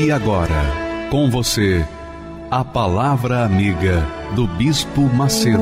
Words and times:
E 0.00 0.12
agora, 0.12 0.62
com 1.10 1.28
você, 1.28 1.84
a 2.52 2.64
Palavra 2.64 3.44
Amiga 3.44 4.06
do 4.36 4.46
Bispo 4.46 5.00
Macedo. 5.00 5.58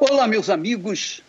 Olá, 0.00 0.26
meus 0.28 0.50
amigos, 0.50 1.22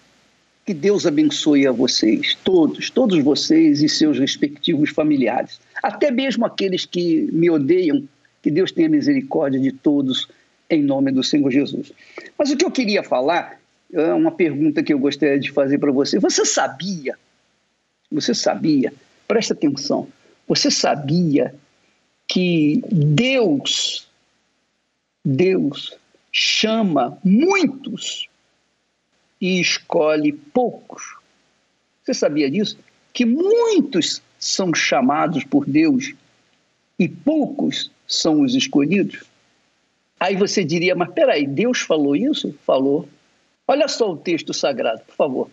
que 0.65 0.73
Deus 0.73 1.05
abençoe 1.05 1.65
a 1.65 1.71
vocês, 1.71 2.37
todos, 2.43 2.89
todos 2.89 3.23
vocês 3.23 3.81
e 3.81 3.87
seus 3.87 4.19
respectivos 4.19 4.89
familiares, 4.89 5.61
até 5.81 6.11
mesmo 6.11 6.45
aqueles 6.45 6.85
que 6.85 7.29
me 7.31 7.49
odeiam, 7.49 8.03
que 8.43 8.51
Deus 8.51 8.69
tenha 8.69 8.89
misericórdia 8.89 9.61
de 9.61 9.71
todos 9.71 10.27
em 10.75 10.81
nome 10.81 11.11
do 11.11 11.23
Senhor 11.23 11.51
Jesus. 11.51 11.91
Mas 12.37 12.51
o 12.51 12.57
que 12.57 12.65
eu 12.65 12.71
queria 12.71 13.03
falar 13.03 13.59
é 13.93 14.13
uma 14.13 14.31
pergunta 14.31 14.81
que 14.81 14.93
eu 14.93 14.99
gostaria 14.99 15.39
de 15.39 15.51
fazer 15.51 15.77
para 15.77 15.91
você. 15.91 16.17
Você 16.19 16.45
sabia? 16.45 17.17
Você 18.11 18.33
sabia? 18.33 18.93
Presta 19.27 19.53
atenção. 19.53 20.07
Você 20.47 20.71
sabia 20.71 21.53
que 22.27 22.81
Deus, 22.91 24.07
Deus 25.23 25.97
chama 26.31 27.17
muitos 27.23 28.29
e 29.39 29.59
escolhe 29.59 30.31
poucos? 30.31 31.17
Você 32.03 32.13
sabia 32.13 32.49
disso? 32.49 32.77
Que 33.13 33.25
muitos 33.25 34.21
são 34.39 34.73
chamados 34.73 35.43
por 35.43 35.65
Deus 35.65 36.13
e 36.97 37.07
poucos 37.07 37.91
são 38.07 38.41
os 38.41 38.55
escolhidos? 38.55 39.30
Aí 40.21 40.35
você 40.35 40.63
diria, 40.63 40.93
mas 40.93 41.11
peraí, 41.11 41.47
Deus 41.47 41.79
falou 41.79 42.15
isso? 42.15 42.53
Falou. 42.63 43.09
Olha 43.67 43.87
só 43.87 44.11
o 44.11 44.15
texto 44.15 44.53
sagrado, 44.53 45.01
por 45.07 45.15
favor. 45.15 45.49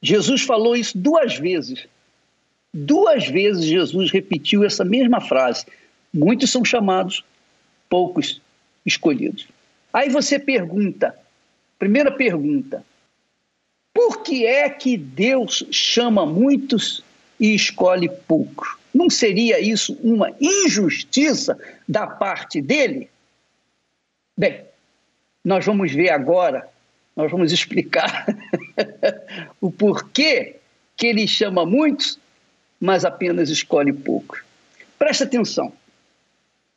Jesus 0.00 0.42
falou 0.42 0.76
isso 0.76 0.96
duas 0.96 1.36
vezes. 1.36 1.88
Duas 2.72 3.26
vezes 3.26 3.64
Jesus 3.64 4.12
repetiu 4.12 4.62
essa 4.62 4.84
mesma 4.84 5.20
frase. 5.20 5.66
Muitos 6.14 6.52
são 6.52 6.64
chamados, 6.64 7.24
poucos 7.90 8.40
escolhidos. 8.84 9.48
Aí 9.92 10.08
você 10.08 10.38
pergunta, 10.38 11.12
primeira 11.80 12.12
pergunta, 12.12 12.84
por 13.92 14.22
que 14.22 14.46
é 14.46 14.70
que 14.70 14.96
Deus 14.96 15.66
chama 15.72 16.24
muitos 16.24 17.02
e 17.40 17.56
escolhe 17.56 18.08
poucos? 18.08 18.76
Não 18.94 19.10
seria 19.10 19.58
isso 19.58 19.98
uma 20.00 20.30
injustiça 20.40 21.58
da 21.88 22.06
parte 22.06 22.62
dele? 22.62 23.10
Bem, 24.36 24.64
nós 25.44 25.64
vamos 25.64 25.92
ver 25.92 26.10
agora, 26.10 26.68
nós 27.14 27.30
vamos 27.30 27.52
explicar 27.52 28.26
o 29.60 29.70
porquê 29.70 30.56
que 30.96 31.06
ele 31.06 31.26
chama 31.26 31.64
muitos, 31.64 32.18
mas 32.80 33.04
apenas 33.04 33.48
escolhe 33.48 33.92
poucos. 33.92 34.40
Presta 34.98 35.24
atenção. 35.24 35.72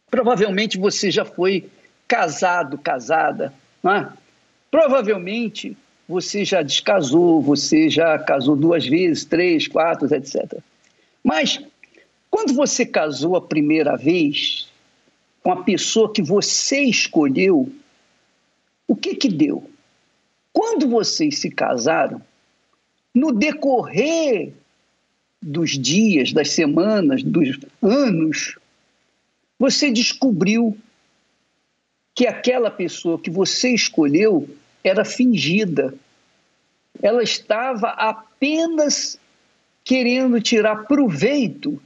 Provavelmente 0.09 0.78
você 0.78 1.12
já 1.12 1.25
foi 1.25 1.70
casado, 2.08 2.78
casada, 2.78 3.53
não 3.84 3.94
é? 3.94 4.14
Provavelmente 4.72 5.76
você 6.08 6.46
já 6.46 6.62
descasou, 6.62 7.41
você 7.41 7.90
já 7.90 8.18
casou 8.20 8.56
duas 8.56 8.86
vezes, 8.88 9.26
três, 9.26 9.68
quatro, 9.68 10.14
etc. 10.14 10.59
Mas 11.24 11.62
quando 12.31 12.53
você 12.53 12.86
casou 12.86 13.36
a 13.36 13.41
primeira 13.41 13.97
vez, 13.97 14.69
com 15.44 15.52
a 15.52 15.64
pessoa 15.64 16.12
que 16.12 16.22
você 16.22 16.82
escolheu, 16.82 17.72
o 18.88 18.96
que 18.96 19.16
que 19.16 19.30
deu? 19.30 19.70
Quando 20.52 20.90
vocês 20.90 21.40
se 21.40 21.50
casaram, 21.50 22.22
no 23.14 23.32
decorrer 23.32 24.54
dos 25.42 25.72
dias, 25.72 26.34
das 26.34 26.52
semanas, 26.52 27.24
dos 27.24 27.58
anos, 27.82 28.58
você 29.58 29.92
descobriu 29.92 30.78
que 32.14 32.28
aquela 32.28 32.70
pessoa 32.70 33.20
que 33.20 33.30
você 33.30 33.70
escolheu 33.70 34.50
era 34.84 35.06
fingida. 35.06 35.94
Ela 37.02 37.24
estava 37.24 37.90
apenas 37.90 39.20
querendo 39.84 40.42
tirar 40.42 40.86
proveito 40.88 41.82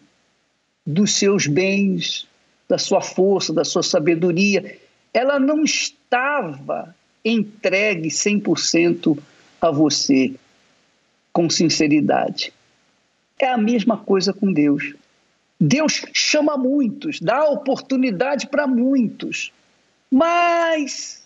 dos 0.85 1.13
seus 1.13 1.47
bens, 1.47 2.27
da 2.73 2.79
sua 2.79 3.01
força, 3.01 3.53
da 3.53 3.63
sua 3.63 3.83
sabedoria. 3.83 4.79
Ela 5.13 5.39
não 5.39 5.63
estava 5.63 6.95
entregue 7.23 8.09
100% 8.09 9.15
a 9.61 9.69
você 9.69 10.33
com 11.31 11.47
sinceridade. 11.51 12.51
É 13.37 13.45
a 13.45 13.59
mesma 13.59 13.95
coisa 13.95 14.33
com 14.33 14.51
Deus. 14.51 14.95
Deus 15.61 16.03
chama 16.13 16.57
muitos, 16.57 17.19
dá 17.19 17.45
oportunidade 17.45 18.47
para 18.47 18.65
muitos, 18.65 19.51
mas 20.09 21.21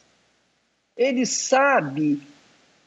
Ele 0.97 1.25
sabe 1.25 2.21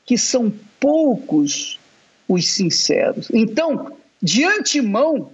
que 0.04 0.18
são 0.18 0.52
poucos 0.78 1.80
os 2.28 2.46
sinceros. 2.46 3.30
Então, 3.32 3.96
de 4.22 4.44
antemão, 4.44 5.32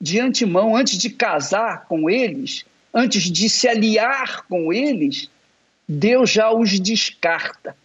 de 0.00 0.18
antemão, 0.18 0.74
antes 0.74 0.96
de 0.96 1.10
casar 1.10 1.84
com 1.86 2.08
eles, 2.08 2.64
antes 2.92 3.24
de 3.24 3.48
se 3.50 3.68
aliar 3.68 4.46
com 4.46 4.72
eles, 4.72 5.28
Deus 5.86 6.30
já 6.30 6.50
os 6.50 6.80
descarta. 6.80 7.76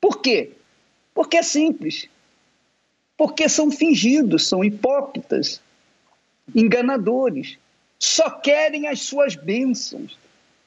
Por 0.00 0.22
quê? 0.22 0.52
Porque 1.12 1.36
é 1.36 1.42
simples. 1.42 2.08
Porque 3.16 3.48
são 3.48 3.70
fingidos, 3.70 4.48
são 4.48 4.64
hipócritas, 4.64 5.60
enganadores. 6.54 7.58
Só 7.98 8.30
querem 8.30 8.86
as 8.88 9.00
suas 9.02 9.34
bênçãos, 9.34 10.18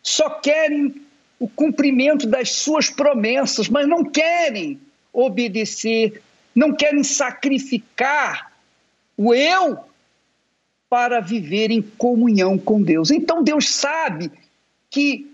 só 0.02 0.30
querem 0.30 1.02
o 1.40 1.48
cumprimento 1.48 2.28
das 2.28 2.52
suas 2.52 2.90
promessas, 2.90 3.70
mas 3.70 3.88
não 3.88 4.04
querem 4.04 4.80
obedecer, 5.14 6.22
não 6.54 6.76
querem 6.76 7.04
sacrificar 7.04 8.52
o 9.16 9.34
eu 9.34 9.89
para 10.90 11.20
viver 11.20 11.70
em 11.70 11.82
comunhão 11.82 12.58
com 12.58 12.82
Deus. 12.82 13.12
Então 13.12 13.44
Deus 13.44 13.70
sabe 13.70 14.32
que 14.90 15.32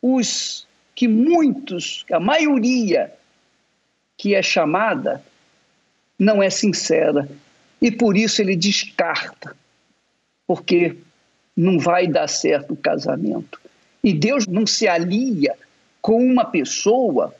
os 0.00 0.66
que 0.94 1.06
muitos, 1.06 2.06
a 2.10 2.18
maioria 2.18 3.12
que 4.16 4.34
é 4.34 4.42
chamada 4.42 5.22
não 6.18 6.42
é 6.42 6.48
sincera 6.48 7.28
e 7.82 7.90
por 7.90 8.16
isso 8.16 8.40
ele 8.40 8.56
descarta, 8.56 9.54
porque 10.46 10.96
não 11.54 11.78
vai 11.78 12.06
dar 12.06 12.28
certo 12.28 12.72
o 12.72 12.76
casamento. 12.76 13.60
E 14.02 14.14
Deus 14.14 14.46
não 14.46 14.66
se 14.66 14.88
alia 14.88 15.54
com 16.00 16.24
uma 16.24 16.44
pessoa 16.44 17.34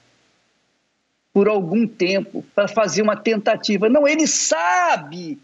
por 1.33 1.49
algum 1.49 1.87
tempo 1.87 2.45
para 2.55 2.69
fazer 2.69 3.03
uma 3.03 3.17
tentativa. 3.17 3.89
Não, 3.89 4.07
ele 4.07 4.27
sabe 4.27 5.39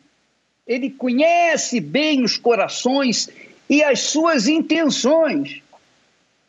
ele 0.67 0.91
conhece 0.91 1.81
bem 1.81 2.23
os 2.23 2.37
corações 2.37 3.29
e 3.69 3.83
as 3.83 4.01
suas 4.01 4.47
intenções. 4.47 5.61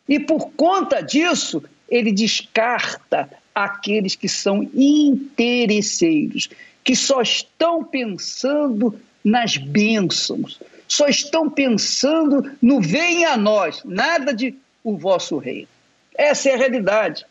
E 0.07 0.19
por 0.19 0.51
conta 0.51 1.01
disso, 1.01 1.63
ele 1.89 2.11
descarta 2.11 3.29
aqueles 3.53 4.15
que 4.15 4.27
são 4.27 4.69
interesseiros, 4.73 6.49
que 6.83 6.95
só 6.95 7.21
estão 7.21 7.83
pensando 7.83 8.99
nas 9.23 9.57
bênçãos, 9.57 10.59
só 10.87 11.07
estão 11.07 11.49
pensando 11.49 12.51
no 12.61 12.81
venha 12.81 13.31
a 13.31 13.37
nós, 13.37 13.81
nada 13.85 14.33
de 14.33 14.55
o 14.83 14.97
vosso 14.97 15.37
reino. 15.37 15.67
Essa 16.15 16.49
é 16.49 16.53
a 16.53 16.57
realidade. 16.57 17.25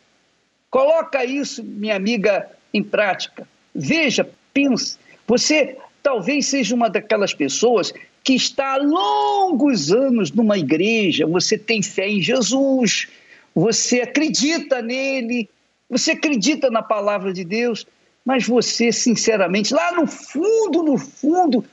Coloca 0.69 1.23
isso, 1.23 1.63
minha 1.63 1.95
amiga, 1.95 2.49
em 2.73 2.83
prática. 2.83 3.47
Veja, 3.75 4.27
pense. 4.53 4.97
Você 5.27 5.77
talvez 6.03 6.47
seja 6.47 6.75
uma 6.75 6.89
daquelas 6.89 7.33
pessoas 7.33 7.93
que 8.23 8.35
está 8.35 8.73
há 8.73 8.77
longos 8.77 9.91
anos 9.91 10.31
numa 10.31 10.57
igreja, 10.57 11.25
você 11.25 11.57
tem 11.57 11.81
fé 11.81 12.07
em 12.07 12.21
Jesus, 12.21 13.07
você 13.55 14.01
acredita 14.01 14.81
nele, 14.81 15.49
você 15.89 16.11
acredita 16.11 16.69
na 16.69 16.83
palavra 16.83 17.33
de 17.33 17.43
Deus, 17.43 17.87
mas 18.25 18.45
você, 18.45 18.91
sinceramente, 18.91 19.73
lá 19.73 19.93
no 19.93 20.05
fundo, 20.05 20.83
no 20.83 20.97
fundo 20.97 21.65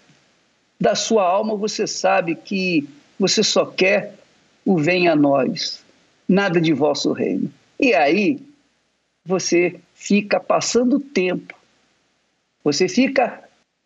da 0.81 0.95
sua 0.95 1.25
alma, 1.25 1.57
você 1.57 1.87
sabe 1.87 2.35
que 2.35 2.89
você 3.19 3.43
só 3.43 3.67
quer 3.67 4.15
o 4.65 4.79
venha 4.79 5.13
a 5.13 5.17
nós, 5.17 5.85
nada 6.29 6.61
de 6.61 6.73
vosso 6.73 7.13
reino. 7.13 7.53
E 7.79 7.95
aí 7.95 8.39
você 9.25 9.79
fica 9.95 10.41
passando 10.41 10.99
tempo, 10.99 11.55
você 12.65 12.89
fica, 12.89 13.43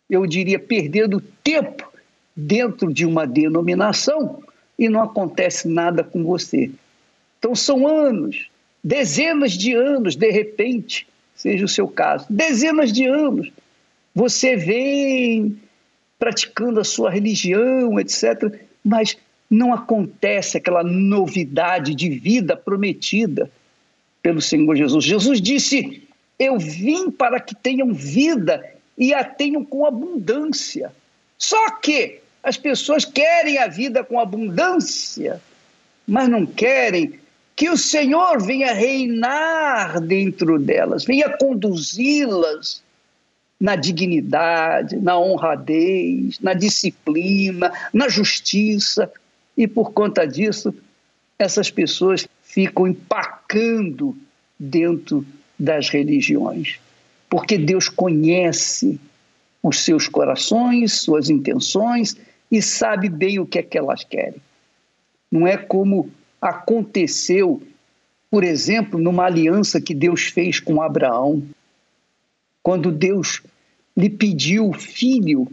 eu 0.09 0.25
diria, 0.25 0.59
perdendo 0.59 1.21
tempo 1.43 1.91
dentro 2.35 2.93
de 2.93 3.05
uma 3.05 3.25
denominação 3.25 4.43
e 4.77 4.89
não 4.89 5.01
acontece 5.01 5.67
nada 5.67 6.03
com 6.03 6.23
você. 6.23 6.69
Então 7.39 7.55
são 7.55 7.87
anos, 7.87 8.49
dezenas 8.83 9.53
de 9.53 9.73
anos, 9.73 10.15
de 10.15 10.29
repente, 10.29 11.07
seja 11.35 11.65
o 11.65 11.69
seu 11.69 11.87
caso, 11.87 12.25
dezenas 12.29 12.91
de 12.91 13.05
anos, 13.05 13.51
você 14.13 14.55
vem 14.55 15.57
praticando 16.17 16.79
a 16.79 16.83
sua 16.83 17.09
religião, 17.09 17.99
etc., 17.99 18.59
mas 18.83 19.17
não 19.49 19.73
acontece 19.73 20.57
aquela 20.57 20.83
novidade 20.83 21.93
de 21.93 22.09
vida 22.09 22.55
prometida 22.55 23.51
pelo 24.21 24.41
Senhor 24.41 24.75
Jesus. 24.75 25.03
Jesus 25.03 25.41
disse: 25.41 26.03
Eu 26.39 26.57
vim 26.57 27.11
para 27.11 27.39
que 27.39 27.55
tenham 27.55 27.93
vida 27.93 28.74
e 28.97 29.13
a 29.13 29.23
tenham 29.23 29.63
com 29.63 29.85
abundância. 29.85 30.91
Só 31.37 31.71
que 31.71 32.19
as 32.43 32.57
pessoas 32.57 33.05
querem 33.05 33.57
a 33.57 33.67
vida 33.67 34.03
com 34.03 34.19
abundância, 34.19 35.41
mas 36.07 36.29
não 36.29 36.45
querem 36.45 37.19
que 37.55 37.69
o 37.69 37.77
Senhor 37.77 38.41
venha 38.41 38.73
reinar 38.73 39.99
dentro 40.01 40.59
delas, 40.59 41.05
venha 41.05 41.29
conduzi-las 41.37 42.83
na 43.59 43.75
dignidade, 43.75 44.97
na 44.97 45.17
honradez, 45.17 46.39
na 46.41 46.53
disciplina, 46.53 47.71
na 47.93 48.09
justiça. 48.09 49.11
E 49.57 49.67
por 49.67 49.93
conta 49.93 50.27
disso, 50.27 50.75
essas 51.39 51.71
pessoas 51.71 52.27
ficam 52.43 52.87
empacando 52.87 54.15
dentro 54.59 55.25
das 55.57 55.89
religiões. 55.89 56.79
Porque 57.29 57.57
Deus 57.57 57.89
conhece 57.89 58.99
os 59.61 59.83
seus 59.83 60.07
corações, 60.07 60.93
suas 60.93 61.29
intenções 61.29 62.15
e 62.51 62.61
sabe 62.61 63.09
bem 63.09 63.39
o 63.39 63.45
que 63.45 63.59
é 63.59 63.63
que 63.63 63.77
elas 63.77 64.03
querem. 64.03 64.41
Não 65.31 65.47
é 65.47 65.57
como 65.57 66.09
aconteceu, 66.39 67.61
por 68.29 68.43
exemplo, 68.43 68.99
numa 68.99 69.25
aliança 69.25 69.81
que 69.81 69.93
Deus 69.93 70.25
fez 70.25 70.59
com 70.59 70.81
Abraão, 70.81 71.43
quando 72.61 72.91
Deus 72.91 73.41
lhe 73.97 74.09
pediu 74.09 74.71
filho 74.73 75.47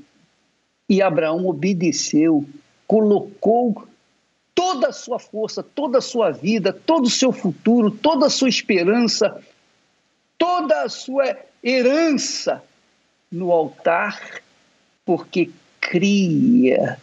e 0.88 1.00
Abraão 1.00 1.46
obedeceu, 1.46 2.44
colocou 2.86 3.86
toda 4.54 4.88
a 4.88 4.92
sua 4.92 5.18
força, 5.18 5.62
toda 5.62 5.98
a 5.98 6.02
sua 6.02 6.30
vida, 6.30 6.72
todo 6.72 7.06
o 7.06 7.10
seu 7.10 7.32
futuro, 7.32 7.90
toda 7.90 8.26
a 8.26 8.30
sua 8.30 8.48
esperança, 8.48 9.42
toda 10.36 10.82
a 10.82 10.88
sua 10.88 11.24
herança 11.62 12.62
no 13.30 13.52
altar, 13.52 14.40
porque 15.04 15.50
cria 15.80 16.98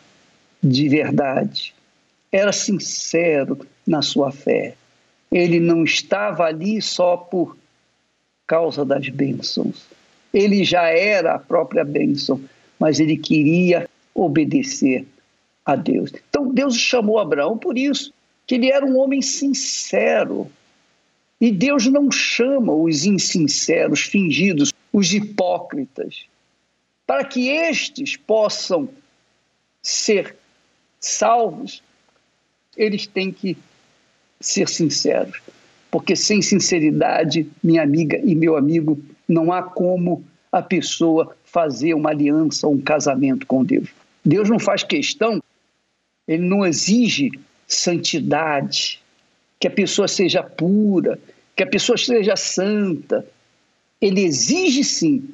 de 0.61 0.89
verdade, 0.89 1.73
era 2.31 2.51
sincero 2.51 3.65
na 3.87 4.01
sua 4.01 4.31
fé. 4.31 4.75
Ele 5.31 5.59
não 5.59 5.83
estava 5.83 6.43
ali 6.45 6.81
só 6.81 7.15
por 7.15 7.57
causa 8.45 8.83
das 8.83 9.07
bênçãos. 9.09 9.85
Ele 10.33 10.63
já 10.63 10.83
era 10.89 11.35
a 11.35 11.39
própria 11.39 11.83
bênção, 11.83 12.41
mas 12.79 12.99
ele 12.99 13.17
queria 13.17 13.87
obedecer 14.13 15.05
a 15.65 15.75
Deus. 15.75 16.11
Então 16.29 16.51
Deus 16.51 16.75
chamou 16.75 17.19
Abraão 17.19 17.57
por 17.57 17.77
isso, 17.77 18.13
que 18.45 18.55
ele 18.55 18.71
era 18.71 18.85
um 18.85 18.97
homem 18.97 19.21
sincero. 19.21 20.49
E 21.39 21.51
Deus 21.51 21.87
não 21.87 22.11
chama 22.11 22.73
os 22.73 23.05
insinceros, 23.05 24.01
fingidos, 24.01 24.73
os 24.91 25.13
hipócritas, 25.13 26.25
para 27.07 27.23
que 27.23 27.47
estes 27.47 28.17
possam 28.17 28.89
ser 29.81 30.35
salvos, 30.99 31.81
eles 32.75 33.07
têm 33.07 33.31
que 33.31 33.57
ser 34.39 34.67
sinceros. 34.67 35.41
Porque 35.89 36.15
sem 36.15 36.41
sinceridade, 36.41 37.49
minha 37.63 37.81
amiga 37.81 38.17
e 38.17 38.35
meu 38.35 38.57
amigo, 38.57 38.99
não 39.27 39.51
há 39.51 39.63
como 39.63 40.23
a 40.51 40.61
pessoa 40.61 41.35
fazer 41.45 41.93
uma 41.93 42.09
aliança 42.09 42.67
um 42.67 42.81
casamento 42.81 43.47
com 43.47 43.63
Deus. 43.63 43.89
Deus 44.23 44.49
não 44.49 44.59
faz 44.59 44.83
questão 44.83 45.41
ele 46.29 46.43
não 46.43 46.63
exige 46.63 47.31
santidade, 47.67 49.01
que 49.59 49.67
a 49.67 49.71
pessoa 49.71 50.07
seja 50.07 50.41
pura, 50.41 51.19
que 51.55 51.63
a 51.63 51.67
pessoa 51.67 51.97
seja 51.97 52.35
santa. 52.35 53.25
Ele 53.99 54.21
exige 54.21 54.83
sim 54.83 55.29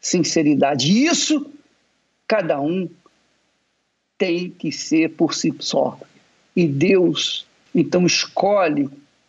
sinceridade. 0.00 0.90
E 0.90 1.06
isso 1.06 1.46
cada 2.26 2.60
um 2.60 2.88
tem 4.16 4.50
que 4.50 4.72
ser 4.72 5.10
por 5.10 5.34
si 5.34 5.54
só. 5.60 5.98
E 6.56 6.66
Deus 6.66 7.46
então 7.74 8.06
escolhe 8.06 8.88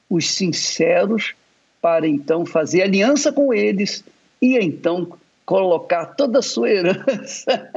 os 0.10 0.30
sinceros 0.30 1.36
para 1.82 2.08
então 2.08 2.46
fazer 2.46 2.82
aliança 2.82 3.32
com 3.32 3.54
eles 3.54 4.04
e 4.42 4.58
então 4.58 5.18
colocar 5.46 6.06
toda 6.06 6.40
a 6.40 6.44
sua 6.44 6.70
herança 6.70 7.70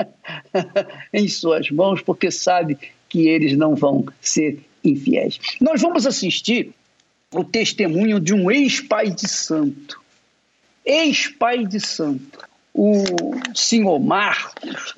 em 1.12 1.26
suas 1.28 1.70
mãos, 1.70 2.00
porque 2.02 2.30
sabe 2.30 2.78
que 3.08 3.28
eles 3.28 3.56
não 3.56 3.74
vão 3.74 4.06
ser 4.20 4.60
infiéis. 4.84 5.38
Nós 5.60 5.80
vamos 5.80 6.06
assistir 6.06 6.72
o 7.32 7.44
testemunho 7.44 8.20
de 8.20 8.34
um 8.34 8.50
ex-pai 8.50 9.10
de 9.10 9.28
santo. 9.28 10.00
Ex-pai 10.84 11.66
de 11.66 11.80
santo. 11.80 12.38
O 12.74 12.94
senhor 13.54 13.98
Marcos 13.98 14.94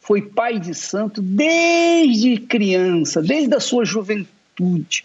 foi 0.00 0.22
pai 0.22 0.58
de 0.58 0.74
santo 0.74 1.20
desde 1.20 2.38
criança, 2.38 3.22
desde 3.22 3.54
a 3.54 3.60
sua 3.60 3.84
juventude. 3.84 5.04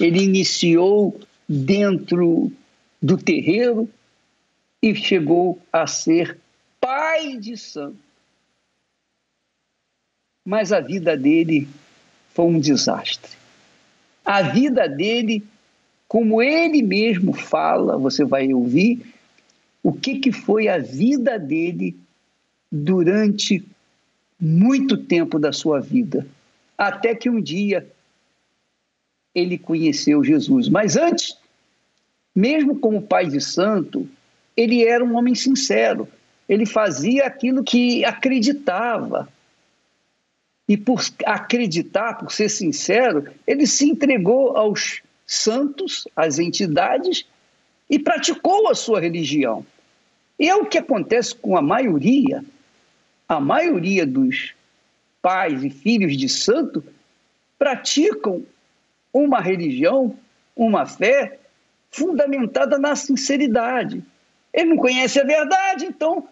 Ele 0.00 0.22
iniciou 0.22 1.20
dentro 1.48 2.52
do 3.00 3.16
terreiro 3.16 3.88
e 4.80 4.94
chegou 4.94 5.60
a 5.72 5.86
ser 5.86 6.38
pai 6.80 7.36
de 7.36 7.56
santo 7.56 7.96
mas 10.44 10.72
a 10.72 10.80
vida 10.80 11.16
dele 11.16 11.68
foi 12.34 12.44
um 12.46 12.58
desastre. 12.58 13.30
A 14.24 14.42
vida 14.42 14.88
dele, 14.88 15.44
como 16.08 16.42
ele 16.42 16.82
mesmo 16.82 17.32
fala, 17.32 17.98
você 17.98 18.24
vai 18.24 18.52
ouvir, 18.52 19.02
o 19.82 19.92
que, 19.92 20.18
que 20.18 20.30
foi 20.30 20.68
a 20.68 20.78
vida 20.78 21.38
dele 21.38 21.96
durante 22.70 23.64
muito 24.40 24.96
tempo 24.96 25.38
da 25.38 25.52
sua 25.52 25.80
vida, 25.80 26.26
até 26.76 27.14
que 27.14 27.28
um 27.28 27.40
dia 27.40 27.86
ele 29.34 29.58
conheceu 29.58 30.22
Jesus. 30.24 30.68
Mas 30.68 30.96
antes, 30.96 31.36
mesmo 32.34 32.78
como 32.78 33.02
pai 33.02 33.26
de 33.26 33.40
santo, 33.40 34.08
ele 34.56 34.84
era 34.84 35.04
um 35.04 35.16
homem 35.16 35.34
sincero. 35.34 36.08
Ele 36.48 36.66
fazia 36.66 37.26
aquilo 37.26 37.62
que 37.62 38.04
acreditava, 38.04 39.28
e 40.72 40.76
por 40.78 41.04
acreditar, 41.26 42.14
por 42.14 42.32
ser 42.32 42.48
sincero, 42.48 43.30
ele 43.46 43.66
se 43.66 43.90
entregou 43.90 44.56
aos 44.56 45.02
santos, 45.26 46.08
às 46.16 46.38
entidades 46.38 47.26
e 47.90 47.98
praticou 47.98 48.70
a 48.70 48.74
sua 48.74 48.98
religião. 48.98 49.66
E 50.38 50.48
é 50.48 50.56
o 50.56 50.64
que 50.64 50.78
acontece 50.78 51.34
com 51.34 51.58
a 51.58 51.60
maioria, 51.60 52.42
a 53.28 53.38
maioria 53.38 54.06
dos 54.06 54.54
pais 55.20 55.62
e 55.62 55.68
filhos 55.68 56.16
de 56.16 56.26
santo 56.26 56.82
praticam 57.58 58.42
uma 59.12 59.42
religião, 59.42 60.16
uma 60.56 60.86
fé 60.86 61.38
fundamentada 61.90 62.78
na 62.78 62.96
sinceridade. 62.96 64.02
Ele 64.54 64.70
não 64.70 64.78
conhece 64.78 65.20
a 65.20 65.24
verdade, 65.24 65.84
então 65.84 66.26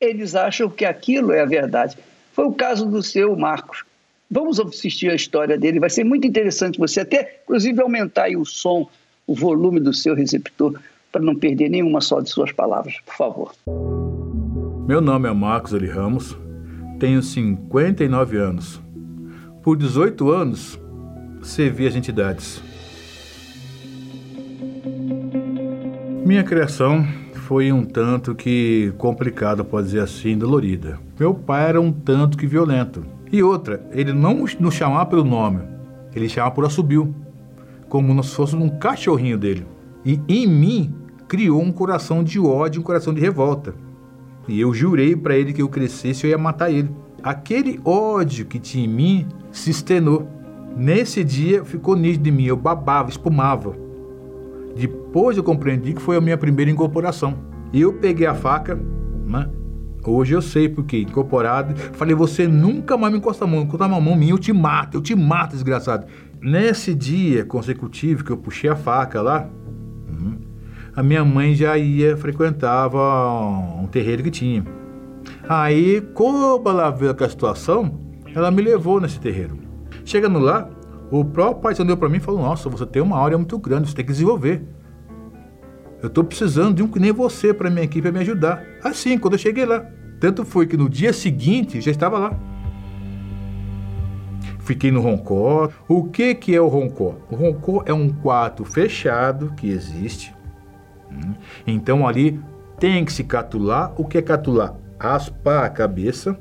eles 0.00 0.34
acham 0.34 0.70
que 0.70 0.86
aquilo 0.86 1.32
é 1.32 1.42
a 1.42 1.46
verdade. 1.46 1.98
Foi 2.34 2.44
o 2.44 2.52
caso 2.52 2.84
do 2.84 3.00
seu 3.00 3.36
Marcos. 3.36 3.84
Vamos 4.28 4.58
assistir 4.58 5.08
a 5.08 5.14
história 5.14 5.56
dele, 5.56 5.78
vai 5.78 5.88
ser 5.88 6.02
muito 6.02 6.26
interessante 6.26 6.80
você 6.80 7.00
até, 7.00 7.40
inclusive, 7.44 7.80
aumentar 7.80 8.28
o 8.30 8.44
som, 8.44 8.90
o 9.24 9.34
volume 9.36 9.78
do 9.78 9.94
seu 9.94 10.16
receptor, 10.16 10.80
para 11.12 11.22
não 11.22 11.36
perder 11.36 11.68
nenhuma 11.68 12.00
só 12.00 12.20
de 12.20 12.28
suas 12.28 12.50
palavras, 12.50 12.96
por 13.06 13.14
favor. 13.14 13.54
Meu 14.88 15.00
nome 15.00 15.28
é 15.28 15.32
Marcos 15.32 15.72
Eli 15.72 15.86
Ramos, 15.86 16.36
tenho 16.98 17.22
59 17.22 18.36
anos. 18.36 18.82
Por 19.62 19.76
18 19.76 20.28
anos, 20.32 20.78
servi 21.40 21.86
as 21.86 21.94
entidades. 21.94 22.60
Minha 26.26 26.42
criação 26.42 27.06
foi 27.44 27.70
um 27.70 27.84
tanto 27.84 28.34
que 28.34 28.90
complicada, 28.96 29.62
pode 29.62 29.88
dizer 29.88 30.00
assim, 30.00 30.36
dolorida. 30.36 30.98
Meu 31.20 31.34
pai 31.34 31.68
era 31.68 31.80
um 31.80 31.92
tanto 31.92 32.38
que 32.38 32.46
violento. 32.46 33.04
E 33.30 33.42
outra, 33.42 33.86
ele 33.92 34.14
não 34.14 34.46
nos 34.58 34.74
chamava 34.74 35.04
pelo 35.04 35.24
nome, 35.24 35.60
ele 36.14 36.26
chamava 36.26 36.54
por 36.54 36.64
assobio, 36.64 37.14
como 37.86 38.22
se 38.22 38.34
fosse 38.34 38.56
um 38.56 38.70
cachorrinho 38.70 39.36
dele. 39.36 39.66
E 40.06 40.18
em 40.26 40.46
mim 40.46 40.94
criou 41.28 41.60
um 41.60 41.70
coração 41.70 42.24
de 42.24 42.40
ódio, 42.40 42.80
um 42.80 42.84
coração 42.84 43.12
de 43.12 43.20
revolta. 43.20 43.74
E 44.48 44.58
eu 44.58 44.72
jurei 44.72 45.14
para 45.14 45.36
ele 45.36 45.52
que 45.52 45.60
eu 45.60 45.68
crescesse 45.68 46.24
eu 46.24 46.30
ia 46.30 46.38
matar 46.38 46.70
ele. 46.70 46.90
Aquele 47.22 47.78
ódio 47.84 48.46
que 48.46 48.58
tinha 48.58 48.86
em 48.86 48.88
mim 48.88 49.26
se 49.52 49.70
estenou. 49.70 50.26
Nesse 50.74 51.22
dia 51.22 51.62
ficou 51.62 51.94
nítido 51.94 52.30
em 52.30 52.32
mim, 52.32 52.44
eu 52.44 52.56
babava, 52.56 53.10
espumava. 53.10 53.83
Depois 55.14 55.36
eu 55.36 55.44
compreendi 55.44 55.92
que 55.92 56.02
foi 56.02 56.16
a 56.16 56.20
minha 56.20 56.36
primeira 56.36 56.68
incorporação. 56.68 57.38
E 57.72 57.80
eu 57.80 57.92
peguei 57.92 58.26
a 58.26 58.34
faca, 58.34 58.74
né? 58.74 59.48
Hoje 60.04 60.34
eu 60.34 60.42
sei 60.42 60.68
porque, 60.68 61.02
incorporado, 61.02 61.72
falei, 61.92 62.16
você 62.16 62.48
nunca 62.48 62.96
mais 62.96 63.12
me 63.12 63.20
encosta 63.20 63.44
a 63.44 63.46
mão, 63.46 63.62
encosta 63.62 63.84
a 63.84 63.88
mão 63.88 64.16
minha, 64.16 64.32
eu 64.32 64.38
te 64.38 64.52
mato, 64.52 64.96
eu 64.96 65.00
te 65.00 65.14
mato, 65.14 65.52
desgraçado. 65.52 66.08
Nesse 66.42 66.92
dia 66.96 67.44
consecutivo 67.44 68.24
que 68.24 68.32
eu 68.32 68.36
puxei 68.36 68.68
a 68.68 68.74
faca 68.74 69.22
lá, 69.22 69.48
hum, 70.08 70.34
a 70.96 71.00
minha 71.00 71.24
mãe 71.24 71.54
já 71.54 71.78
ia, 71.78 72.16
frequentava 72.16 72.98
um 73.80 73.86
terreiro 73.86 74.20
que 74.24 74.32
tinha. 74.32 74.64
Aí, 75.48 76.00
como 76.12 76.60
ela 76.68 76.90
viu 76.90 77.08
aquela 77.08 77.30
situação, 77.30 78.00
ela 78.34 78.50
me 78.50 78.62
levou 78.62 79.00
nesse 79.00 79.20
terreiro. 79.20 79.60
Chegando 80.04 80.40
lá, 80.40 80.68
o 81.08 81.24
próprio 81.24 81.62
pai 81.62 81.86
deu 81.86 81.96
para 81.96 82.08
mim 82.08 82.16
e 82.16 82.20
falou: 82.20 82.42
Nossa, 82.42 82.68
você 82.68 82.84
tem 82.84 83.00
uma 83.00 83.16
área 83.16 83.38
muito 83.38 83.56
grande, 83.60 83.88
você 83.88 83.94
tem 83.94 84.04
que 84.04 84.10
desenvolver. 84.10 84.60
Eu 86.04 86.08
estou 86.08 86.22
precisando 86.22 86.74
de 86.74 86.82
um 86.82 86.86
que 86.86 87.00
nem 87.00 87.12
você 87.12 87.54
para 87.54 87.70
minha 87.70 87.84
equipe 87.84 88.12
me 88.12 88.18
ajudar. 88.18 88.62
Assim, 88.82 89.16
quando 89.16 89.34
eu 89.34 89.38
cheguei 89.38 89.64
lá. 89.64 89.86
Tanto 90.20 90.44
foi 90.44 90.66
que 90.66 90.76
no 90.76 90.86
dia 90.86 91.14
seguinte 91.14 91.80
já 91.80 91.90
estava 91.90 92.18
lá. 92.18 92.38
Fiquei 94.58 94.90
no 94.90 95.00
Roncó. 95.00 95.70
O 95.88 96.04
que, 96.04 96.34
que 96.34 96.54
é 96.54 96.60
o 96.60 96.68
Roncó? 96.68 97.14
O 97.30 97.34
Roncó 97.34 97.82
é 97.86 97.94
um 97.94 98.10
quarto 98.10 98.66
fechado 98.66 99.54
que 99.56 99.70
existe. 99.70 100.34
Hum. 101.10 101.32
Então 101.66 102.06
ali 102.06 102.38
tem 102.78 103.02
que 103.02 103.10
se 103.10 103.24
catular. 103.24 103.94
O 103.96 104.04
que 104.04 104.18
é 104.18 104.22
catular? 104.22 104.76
Aspar 104.98 105.64
a 105.64 105.70
cabeça, 105.70 106.38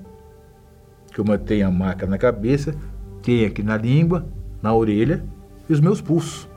como 1.15 1.31
eu 1.31 1.39
tenho 1.39 1.65
a 1.65 1.71
marca 1.71 2.05
na 2.05 2.17
cabeça, 2.17 2.75
tem 3.21 3.45
aqui 3.45 3.63
na 3.63 3.77
língua, 3.77 4.27
na 4.61 4.73
orelha 4.75 5.23
e 5.69 5.71
os 5.71 5.79
meus 5.79 6.01
pulsos. 6.01 6.51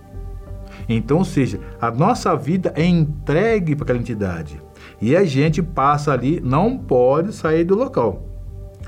Então, 0.88 1.18
ou 1.18 1.24
seja, 1.24 1.60
a 1.80 1.90
nossa 1.90 2.34
vida 2.36 2.72
é 2.76 2.84
entregue 2.84 3.74
para 3.74 3.84
aquela 3.84 3.98
entidade. 3.98 4.60
E 5.00 5.16
a 5.16 5.24
gente 5.24 5.62
passa 5.62 6.12
ali, 6.12 6.40
não 6.40 6.78
pode 6.78 7.32
sair 7.32 7.64
do 7.64 7.74
local. 7.74 8.22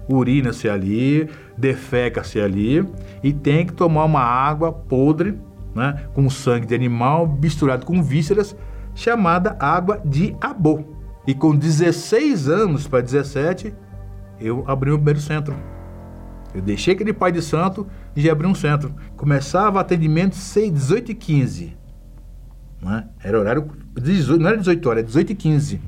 Urina-se 0.09 0.69
ali, 0.69 1.29
defeca-se 1.57 2.41
ali 2.41 2.87
e 3.23 3.33
tem 3.33 3.67
que 3.67 3.73
tomar 3.73 4.05
uma 4.05 4.23
água 4.23 4.73
podre, 4.73 5.39
né, 5.75 6.07
com 6.15 6.31
sangue 6.31 6.67
de 6.67 6.75
animal 6.75 7.27
misturado 7.27 7.85
com 7.85 8.03
vísceras, 8.03 8.57
chamada 8.95 9.57
água 9.61 10.01
de 10.05 10.35
abô. 10.41 10.83
E 11.27 11.35
com 11.35 11.55
16 11.55 12.49
anos 12.49 12.89
para 12.89 13.03
17, 13.03 13.75
eu 14.41 14.65
abri 14.67 14.91
o 14.91 14.97
primeiro 14.97 15.21
centro. 15.21 15.55
Eu 16.55 16.63
deixei 16.63 16.95
aquele 16.95 17.13
pai 17.13 17.31
de 17.31 17.43
santo 17.43 17.87
e 18.17 18.23
já 18.23 18.33
abri 18.33 18.47
um 18.47 18.55
centro. 18.55 18.95
Começava 19.15 19.79
atendimento 19.79 20.37
6, 20.37 20.73
18 20.73 21.13
e 21.13 21.15
15. 21.15 21.77
Né? 22.81 23.09
Era 23.23 23.39
horário. 23.39 23.71
18, 23.95 24.41
não 24.41 24.49
era 24.49 24.59
18 24.59 24.89
horas, 24.89 24.99
era 24.99 25.07
18 25.07 25.33
e 25.33 25.35
15. 25.35 25.81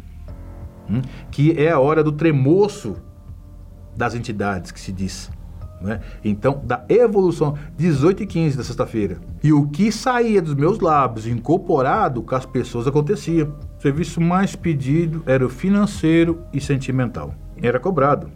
Hum? 0.88 1.02
Que 1.30 1.52
é 1.58 1.70
a 1.70 1.78
hora 1.78 2.02
do 2.02 2.12
tremoço 2.12 2.96
das 3.96 4.14
entidades, 4.14 4.72
que 4.72 4.80
se 4.80 4.92
diz. 4.92 5.30
Né? 5.80 6.00
Então, 6.22 6.60
da 6.64 6.84
evolução, 6.88 7.56
18 7.76 8.24
e 8.24 8.26
15 8.26 8.56
da 8.56 8.64
sexta-feira. 8.64 9.18
E 9.42 9.52
o 9.52 9.68
que 9.68 9.90
saía 9.90 10.42
dos 10.42 10.54
meus 10.54 10.78
lábios, 10.78 11.26
incorporado 11.26 12.22
com 12.22 12.34
as 12.34 12.44
pessoas, 12.44 12.86
acontecia. 12.86 13.46
O 13.46 13.80
serviço 13.80 14.20
mais 14.20 14.54
pedido 14.54 15.22
era 15.24 15.44
o 15.44 15.48
financeiro 15.48 16.42
e 16.52 16.60
sentimental. 16.60 17.34
Era 17.62 17.80
cobrado. 17.80 18.30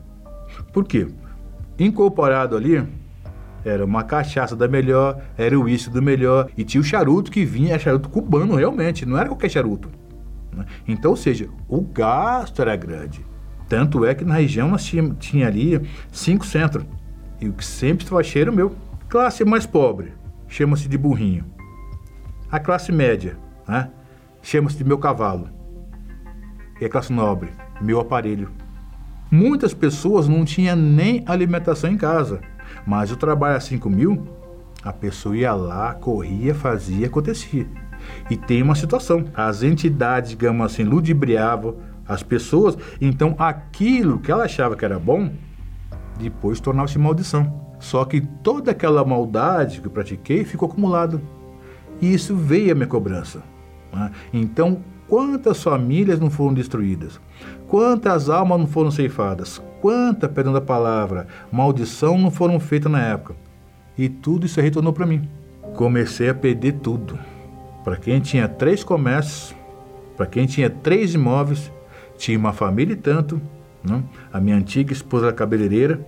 Por 0.72 0.84
quê? 0.84 1.08
Incorporado 1.78 2.56
ali, 2.56 2.82
era 3.64 3.84
uma 3.84 4.04
cachaça 4.04 4.54
da 4.54 4.68
melhor, 4.68 5.22
era 5.36 5.58
o 5.58 5.62
uísque 5.62 5.90
do 5.90 6.02
melhor, 6.02 6.50
e 6.56 6.64
tinha 6.64 6.80
o 6.80 6.84
charuto 6.84 7.30
que 7.30 7.44
vinha, 7.44 7.70
era 7.70 7.78
charuto 7.78 8.08
cubano 8.08 8.56
realmente, 8.56 9.06
não 9.06 9.16
era 9.16 9.28
qualquer 9.28 9.50
charuto. 9.50 9.88
Né? 10.52 10.66
Então, 10.86 11.12
ou 11.12 11.16
seja, 11.16 11.48
o 11.68 11.80
gasto 11.80 12.60
era 12.60 12.76
grande. 12.76 13.24
Tanto 13.68 14.04
é 14.04 14.14
que 14.14 14.24
na 14.24 14.34
região 14.34 14.68
nós 14.68 14.84
tinha, 14.84 15.08
tinha 15.14 15.46
ali 15.46 15.80
cinco 16.12 16.44
centros, 16.44 16.84
e 17.40 17.48
o 17.48 17.52
que 17.52 17.64
sempre 17.64 18.04
estava 18.04 18.22
cheio 18.22 18.44
era 18.44 18.50
o 18.50 18.54
meu. 18.54 18.74
Classe 19.08 19.44
mais 19.44 19.66
pobre, 19.66 20.12
chama-se 20.46 20.88
de 20.88 20.98
burrinho. 20.98 21.44
A 22.50 22.60
classe 22.60 22.92
média, 22.92 23.36
né? 23.66 23.90
chama-se 24.42 24.76
de 24.76 24.84
meu 24.84 24.98
cavalo. 24.98 25.48
E 26.80 26.84
a 26.84 26.88
classe 26.88 27.12
nobre, 27.12 27.50
meu 27.80 28.00
aparelho. 28.00 28.50
Muitas 29.30 29.72
pessoas 29.72 30.28
não 30.28 30.44
tinham 30.44 30.76
nem 30.76 31.24
alimentação 31.26 31.90
em 31.90 31.96
casa. 31.96 32.40
Mas 32.86 33.10
o 33.10 33.16
trabalho 33.16 33.56
a 33.56 33.60
5 33.60 33.88
mil, 33.88 34.26
a 34.82 34.92
pessoa 34.92 35.36
ia 35.36 35.54
lá, 35.54 35.94
corria, 35.94 36.54
fazia, 36.54 37.06
acontecia. 37.06 37.66
E 38.30 38.36
tem 38.36 38.62
uma 38.62 38.74
situação: 38.74 39.24
as 39.34 39.62
entidades, 39.62 40.30
digamos 40.30 40.66
assim, 40.66 40.84
ludibriavam 40.84 41.76
as 42.06 42.22
pessoas, 42.22 42.76
então 43.00 43.34
aquilo 43.38 44.18
que 44.18 44.30
ela 44.30 44.44
achava 44.44 44.76
que 44.76 44.84
era 44.84 44.98
bom, 44.98 45.32
depois 46.18 46.60
tornava-se 46.60 46.98
maldição. 46.98 47.64
Só 47.78 48.04
que 48.04 48.20
toda 48.20 48.70
aquela 48.70 49.04
maldade 49.04 49.80
que 49.80 49.86
eu 49.86 49.90
pratiquei 49.90 50.44
ficou 50.44 50.68
acumulada. 50.68 51.20
E 52.00 52.12
isso 52.12 52.34
veio 52.34 52.72
a 52.72 52.74
minha 52.74 52.86
cobrança. 52.86 53.42
Né? 53.92 54.10
Então, 54.32 54.82
quantas 55.14 55.62
famílias 55.62 56.18
não 56.18 56.28
foram 56.28 56.52
destruídas? 56.52 57.20
Quantas 57.68 58.28
almas 58.28 58.58
não 58.58 58.66
foram 58.66 58.90
ceifadas? 58.90 59.62
Quanta, 59.80 60.28
perdão 60.28 60.52
da 60.52 60.60
palavra, 60.60 61.28
maldição 61.52 62.18
não 62.18 62.32
foram 62.32 62.58
feitas 62.58 62.90
na 62.90 63.00
época? 63.00 63.36
E 63.96 64.08
tudo 64.08 64.44
isso 64.44 64.60
retornou 64.60 64.92
para 64.92 65.06
mim. 65.06 65.28
Comecei 65.76 66.28
a 66.28 66.34
perder 66.34 66.80
tudo. 66.80 67.16
Para 67.84 67.96
quem 67.96 68.18
tinha 68.18 68.48
três 68.48 68.82
comércios, 68.82 69.54
para 70.16 70.26
quem 70.26 70.46
tinha 70.46 70.68
três 70.68 71.14
imóveis, 71.14 71.70
tinha 72.18 72.36
uma 72.36 72.52
família 72.52 72.94
e 72.94 72.96
tanto, 72.96 73.40
né? 73.84 74.02
a 74.32 74.40
minha 74.40 74.56
antiga 74.56 74.92
esposa 74.92 75.32
cabeleireira, 75.32 76.04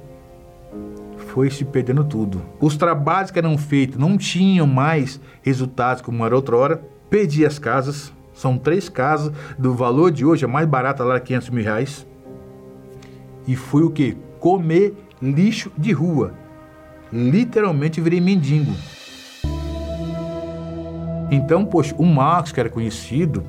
foi 1.29 1.49
se 1.49 1.65
perdendo 1.65 2.03
tudo. 2.03 2.43
Os 2.61 2.77
trabalhos 2.77 3.31
que 3.31 3.39
eram 3.39 3.57
feitos 3.57 3.99
não 3.99 4.19
tinham 4.19 4.67
mais 4.67 5.21
resultados 5.43 6.03
como 6.03 6.27
era 6.27 6.35
outrora. 6.35 6.83
Perdi 7.09 7.47
as 7.47 7.57
casas, 7.57 8.13
são 8.37 8.59
três 8.59 8.89
casas 8.89 9.33
do 9.59 9.75
valor 9.75 10.13
de 10.13 10.25
hoje, 10.25 10.45
a 10.45 10.49
mais 10.49 10.69
barata 10.69 11.03
lá, 11.03 11.19
500 11.19 11.51
mil 11.51 11.65
reais. 11.65 12.07
E 13.49 13.57
fui 13.57 13.83
o 13.83 13.91
que? 13.91 14.15
Comer 14.39 14.95
lixo 15.21 15.73
de 15.77 15.91
rua. 15.91 16.35
Literalmente 17.11 17.99
virei 17.99 18.21
mendigo. 18.21 18.73
Então, 21.31 21.65
poxa, 21.65 21.95
o 21.97 22.05
Marcos, 22.05 22.53
que 22.53 22.61
era 22.61 22.69
conhecido, 22.69 23.43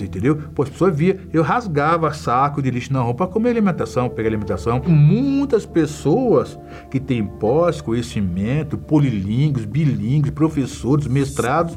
entendeu? 0.00 0.36
Pô, 0.54 0.62
as 0.62 0.68
pessoas 0.68 0.96
via, 0.96 1.18
eu 1.32 1.42
rasgava 1.42 2.12
saco 2.14 2.62
de 2.62 2.70
lixo 2.70 2.92
na 2.92 3.00
rua 3.00 3.14
para 3.14 3.26
comer 3.26 3.50
alimentação, 3.50 4.08
pegar 4.08 4.28
alimentação. 4.28 4.80
Muitas 4.86 5.66
pessoas 5.66 6.56
que 6.90 7.00
têm 7.00 7.26
pós, 7.26 7.80
conhecimento, 7.80 8.78
polilingos, 8.78 9.64
bilíngues, 9.64 10.30
professores, 10.30 11.08
mestrados, 11.08 11.76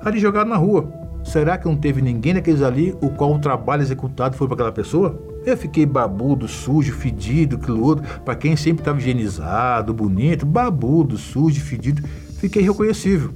ali 0.00 0.18
jogados 0.18 0.50
na 0.50 0.56
rua. 0.56 1.03
Será 1.24 1.56
que 1.56 1.66
não 1.66 1.74
teve 1.74 2.02
ninguém 2.02 2.34
daqueles 2.34 2.60
ali 2.60 2.94
o 3.00 3.08
qual 3.08 3.34
o 3.34 3.38
trabalho 3.38 3.82
executado 3.82 4.36
foi 4.36 4.46
para 4.46 4.54
aquela 4.54 4.72
pessoa? 4.72 5.20
Eu 5.44 5.56
fiquei 5.56 5.84
babudo, 5.86 6.46
sujo, 6.46 6.92
fedido, 6.92 7.56
aquilo 7.56 7.82
outro. 7.82 8.04
Para 8.20 8.36
quem 8.36 8.54
sempre 8.56 8.82
estava 8.82 8.98
higienizado, 8.98 9.92
bonito, 9.92 10.46
babudo, 10.46 11.16
sujo, 11.16 11.60
fedido, 11.60 12.06
fiquei 12.38 12.62
reconhecível. 12.62 13.32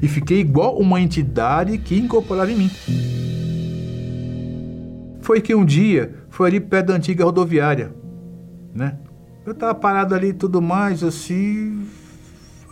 E 0.00 0.08
fiquei 0.08 0.40
igual 0.40 0.78
uma 0.78 1.00
entidade 1.00 1.76
que 1.78 1.98
incorporava 1.98 2.50
em 2.50 2.56
mim. 2.56 2.70
Foi 5.20 5.40
que 5.40 5.54
um 5.54 5.64
dia, 5.64 6.14
foi 6.30 6.48
ali 6.48 6.60
perto 6.60 6.86
da 6.86 6.94
antiga 6.94 7.24
rodoviária, 7.24 7.92
né? 8.74 8.98
Eu 9.44 9.54
tava 9.54 9.74
parado 9.74 10.14
ali 10.14 10.32
tudo 10.32 10.62
mais, 10.62 11.02
assim. 11.02 11.84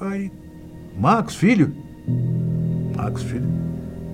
Aí. 0.01 0.31
Marcos, 0.97 1.35
filho? 1.35 1.75
Marcos, 2.97 3.23
filho. 3.23 3.70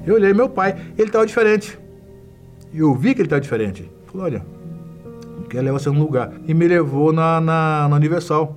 Eu 0.06 0.14
olhei 0.14 0.32
meu 0.32 0.48
pai, 0.48 0.76
ele 0.96 1.08
estava 1.08 1.26
diferente. 1.26 1.78
E 2.72 2.78
eu 2.78 2.94
vi 2.94 3.12
que 3.12 3.20
ele 3.20 3.26
estava 3.26 3.40
diferente. 3.40 3.90
Falei, 4.06 4.26
olha, 4.26 4.46
quero 5.50 5.64
levar 5.64 5.80
você 5.80 5.90
num 5.90 6.00
lugar. 6.00 6.32
E 6.46 6.54
me 6.54 6.68
levou 6.68 7.12
na, 7.12 7.40
na, 7.40 7.88
na 7.88 7.96
Universal. 7.96 8.56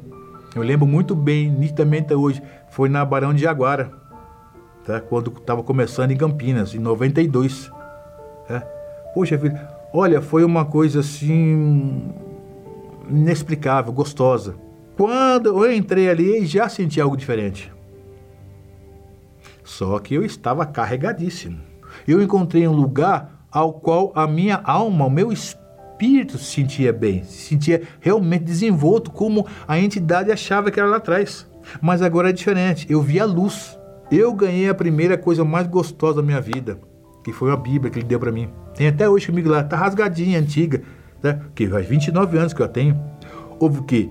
Eu 0.55 0.61
lembro 0.61 0.85
muito 0.85 1.15
bem, 1.15 1.49
nitidamente 1.49 2.13
hoje. 2.13 2.41
Foi 2.69 2.87
na 2.87 3.03
Barão 3.03 3.33
de 3.33 3.41
Jaguara, 3.41 3.91
tá? 4.85 4.99
quando 4.99 5.31
estava 5.31 5.63
começando 5.63 6.11
em 6.11 6.17
Campinas, 6.17 6.75
em 6.75 6.79
92. 6.79 7.71
Tá? 8.47 8.61
Poxa, 9.13 9.37
filho, 9.37 9.57
olha, 9.91 10.21
foi 10.21 10.43
uma 10.43 10.65
coisa 10.65 10.99
assim 10.99 12.13
inexplicável, 13.09 13.91
gostosa. 13.91 14.55
Quando 14.95 15.63
eu 15.63 15.73
entrei 15.73 16.09
ali, 16.09 16.45
já 16.45 16.69
senti 16.69 17.01
algo 17.01 17.17
diferente. 17.17 17.71
Só 19.69 19.99
que 19.99 20.15
eu 20.15 20.25
estava 20.25 20.65
carregadíssimo. 20.65 21.59
Eu 22.07 22.21
encontrei 22.21 22.67
um 22.67 22.73
lugar 22.73 23.45
ao 23.51 23.73
qual 23.73 24.11
a 24.15 24.25
minha 24.25 24.59
alma, 24.63 25.05
o 25.05 25.09
meu 25.11 25.31
espírito 25.31 26.39
se 26.39 26.45
sentia 26.45 26.91
bem, 26.91 27.23
se 27.23 27.49
sentia 27.49 27.83
realmente 27.99 28.43
desenvolto, 28.43 29.11
como 29.11 29.45
a 29.67 29.79
entidade 29.79 30.31
achava 30.31 30.71
que 30.71 30.79
era 30.79 30.89
lá 30.89 30.97
atrás. 30.97 31.47
Mas 31.79 32.01
agora 32.01 32.29
é 32.29 32.33
diferente. 32.33 32.87
Eu 32.89 32.99
vi 33.01 33.19
a 33.19 33.25
luz. 33.25 33.77
Eu 34.11 34.33
ganhei 34.33 34.67
a 34.67 34.73
primeira 34.73 35.17
coisa 35.17 35.45
mais 35.45 35.67
gostosa 35.67 36.15
da 36.15 36.23
minha 36.23 36.41
vida, 36.41 36.79
que 37.23 37.31
foi 37.31 37.51
a 37.51 37.55
Bíblia 37.55 37.91
que 37.91 37.99
ele 37.99 38.07
deu 38.07 38.19
para 38.19 38.31
mim. 38.31 38.49
Tem 38.73 38.87
até 38.87 39.07
hoje 39.07 39.27
comigo 39.27 39.49
lá, 39.49 39.63
tá 39.63 39.77
rasgadinha, 39.77 40.39
antiga, 40.39 40.81
né? 41.21 41.41
que 41.53 41.67
faz 41.67 41.87
29 41.87 42.37
anos 42.39 42.53
que 42.53 42.61
eu 42.61 42.67
tenho. 42.67 42.99
Houve 43.59 43.79
o 43.79 43.83
quê? 43.83 44.09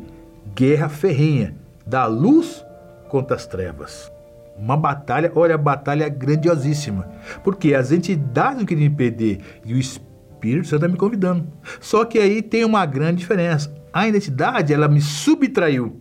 guerra 0.55 0.88
ferrenha 0.88 1.57
da 1.85 2.07
luz 2.07 2.65
contra 3.09 3.37
as 3.37 3.47
trevas. 3.47 4.11
Uma 4.59 4.77
batalha, 4.77 5.31
olha, 5.35 5.57
batalha 5.57 6.05
é 6.05 6.11
grandiosíssima. 6.11 7.09
Porque 7.45 7.75
as 7.75 7.93
entidades 7.93 8.59
não 8.59 8.67
queriam 8.67 8.87
impedir 8.87 9.41
e 9.65 9.73
o 9.73 9.79
Espírito 9.79 10.67
Santo 10.67 10.85
está 10.85 10.88
me 10.88 10.97
convidando. 10.97 11.47
Só 11.81 12.05
que 12.05 12.19
aí 12.19 12.43
tem 12.43 12.65
uma 12.65 12.85
grande 12.85 13.19
diferença. 13.19 13.73
A 13.93 14.09
identidade, 14.09 14.73
ela 14.73 14.88
me 14.88 15.00
subtraiu. 15.00 16.00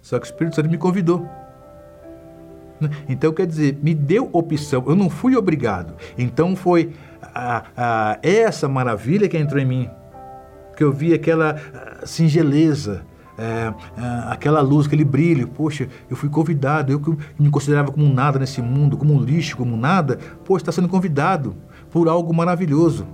Só 0.00 0.18
que 0.18 0.26
o 0.26 0.30
Espírito 0.30 0.56
Santo 0.56 0.70
me 0.70 0.78
convidou. 0.78 1.28
Então, 3.08 3.32
quer 3.32 3.46
dizer, 3.46 3.78
me 3.82 3.94
deu 3.94 4.28
opção, 4.32 4.84
eu 4.86 4.94
não 4.94 5.08
fui 5.08 5.34
obrigado. 5.36 5.94
Então, 6.18 6.54
foi 6.54 6.92
a, 7.22 7.64
a, 7.76 8.18
essa 8.22 8.68
maravilha 8.68 9.28
que 9.28 9.36
entrou 9.36 9.60
em 9.60 9.64
mim, 9.64 9.90
que 10.76 10.84
eu 10.84 10.92
vi 10.92 11.14
aquela 11.14 11.56
singeleza, 12.04 13.02
é, 13.38 13.72
é, 13.72 13.72
aquela 14.28 14.60
luz, 14.60 14.86
aquele 14.86 15.04
brilho. 15.04 15.48
Poxa, 15.48 15.88
eu 16.08 16.16
fui 16.16 16.28
convidado, 16.28 16.92
eu 16.92 17.00
que 17.00 17.10
me 17.38 17.50
considerava 17.50 17.92
como 17.92 18.08
nada 18.12 18.38
nesse 18.38 18.62
mundo, 18.62 18.96
como 18.96 19.14
um 19.14 19.20
lixo, 19.20 19.56
como 19.56 19.76
nada, 19.76 20.18
poxa, 20.44 20.62
está 20.62 20.72
sendo 20.72 20.88
convidado 20.88 21.56
por 21.90 22.08
algo 22.08 22.34
maravilhoso. 22.34 23.06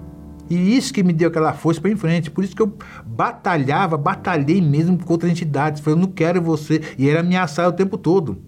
E 0.50 0.76
isso 0.76 0.92
que 0.92 1.02
me 1.02 1.12
deu 1.12 1.28
aquela 1.28 1.52
força 1.52 1.80
para 1.80 1.90
em 1.90 1.96
frente. 1.96 2.30
Por 2.30 2.44
isso 2.44 2.54
que 2.54 2.60
eu 2.60 2.76
batalhava, 3.06 3.96
batalhei 3.96 4.60
mesmo 4.60 5.02
contra 5.02 5.28
entidades. 5.28 5.84
Eu 5.86 5.96
não 5.96 6.08
quero 6.08 6.42
você. 6.42 6.82
E 6.98 7.08
era 7.08 7.20
ameaçar 7.20 7.68
o 7.68 7.72
tempo 7.72 7.96
todo. 7.96 8.42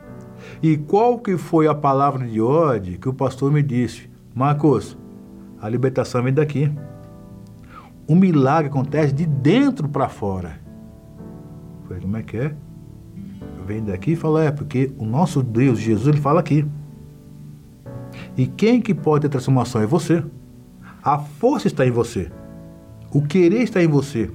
E 0.62 0.76
qual 0.76 1.19
que 1.19 1.38
foi 1.38 1.66
a 1.66 1.75
palavra 1.75 2.26
de 2.26 2.40
ódio 2.40 2.99
que 2.99 3.09
o 3.09 3.14
pastor 3.14 3.50
me 3.50 3.62
disse? 3.62 4.11
Marcos, 4.35 4.99
a 5.61 5.69
libertação 5.69 6.23
vem 6.23 6.33
daqui. 6.33 6.71
O 8.07 8.14
milagre 8.14 8.69
acontece 8.69 9.14
de 9.14 9.25
dentro 9.25 9.88
para 9.88 10.09
fora. 10.09 10.63
Falei, 11.86 12.02
como 12.02 12.16
é 12.16 12.22
que 12.22 12.36
é? 12.36 12.54
Vem 13.66 13.84
daqui 13.84 14.12
e 14.12 14.16
fala, 14.16 14.44
é, 14.44 14.50
porque 14.50 14.92
o 14.98 15.04
nosso 15.04 15.42
Deus, 15.42 15.78
Jesus, 15.78 16.08
ele 16.08 16.20
fala 16.20 16.40
aqui. 16.40 16.66
E 18.36 18.46
quem 18.46 18.80
que 18.80 18.94
pode 18.94 19.22
ter 19.22 19.28
transformação 19.28 19.80
é 19.80 19.86
você. 19.86 20.24
A 21.02 21.18
força 21.18 21.66
está 21.66 21.86
em 21.86 21.90
você. 21.90 22.30
O 23.12 23.22
querer 23.22 23.62
está 23.62 23.82
em 23.82 23.86
você. 23.86 24.30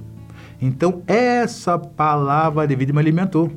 Então, 0.60 1.02
essa 1.06 1.78
palavra 1.78 2.66
de 2.66 2.76
vida 2.76 2.92
me 2.92 2.98
alimentou. 2.98 3.50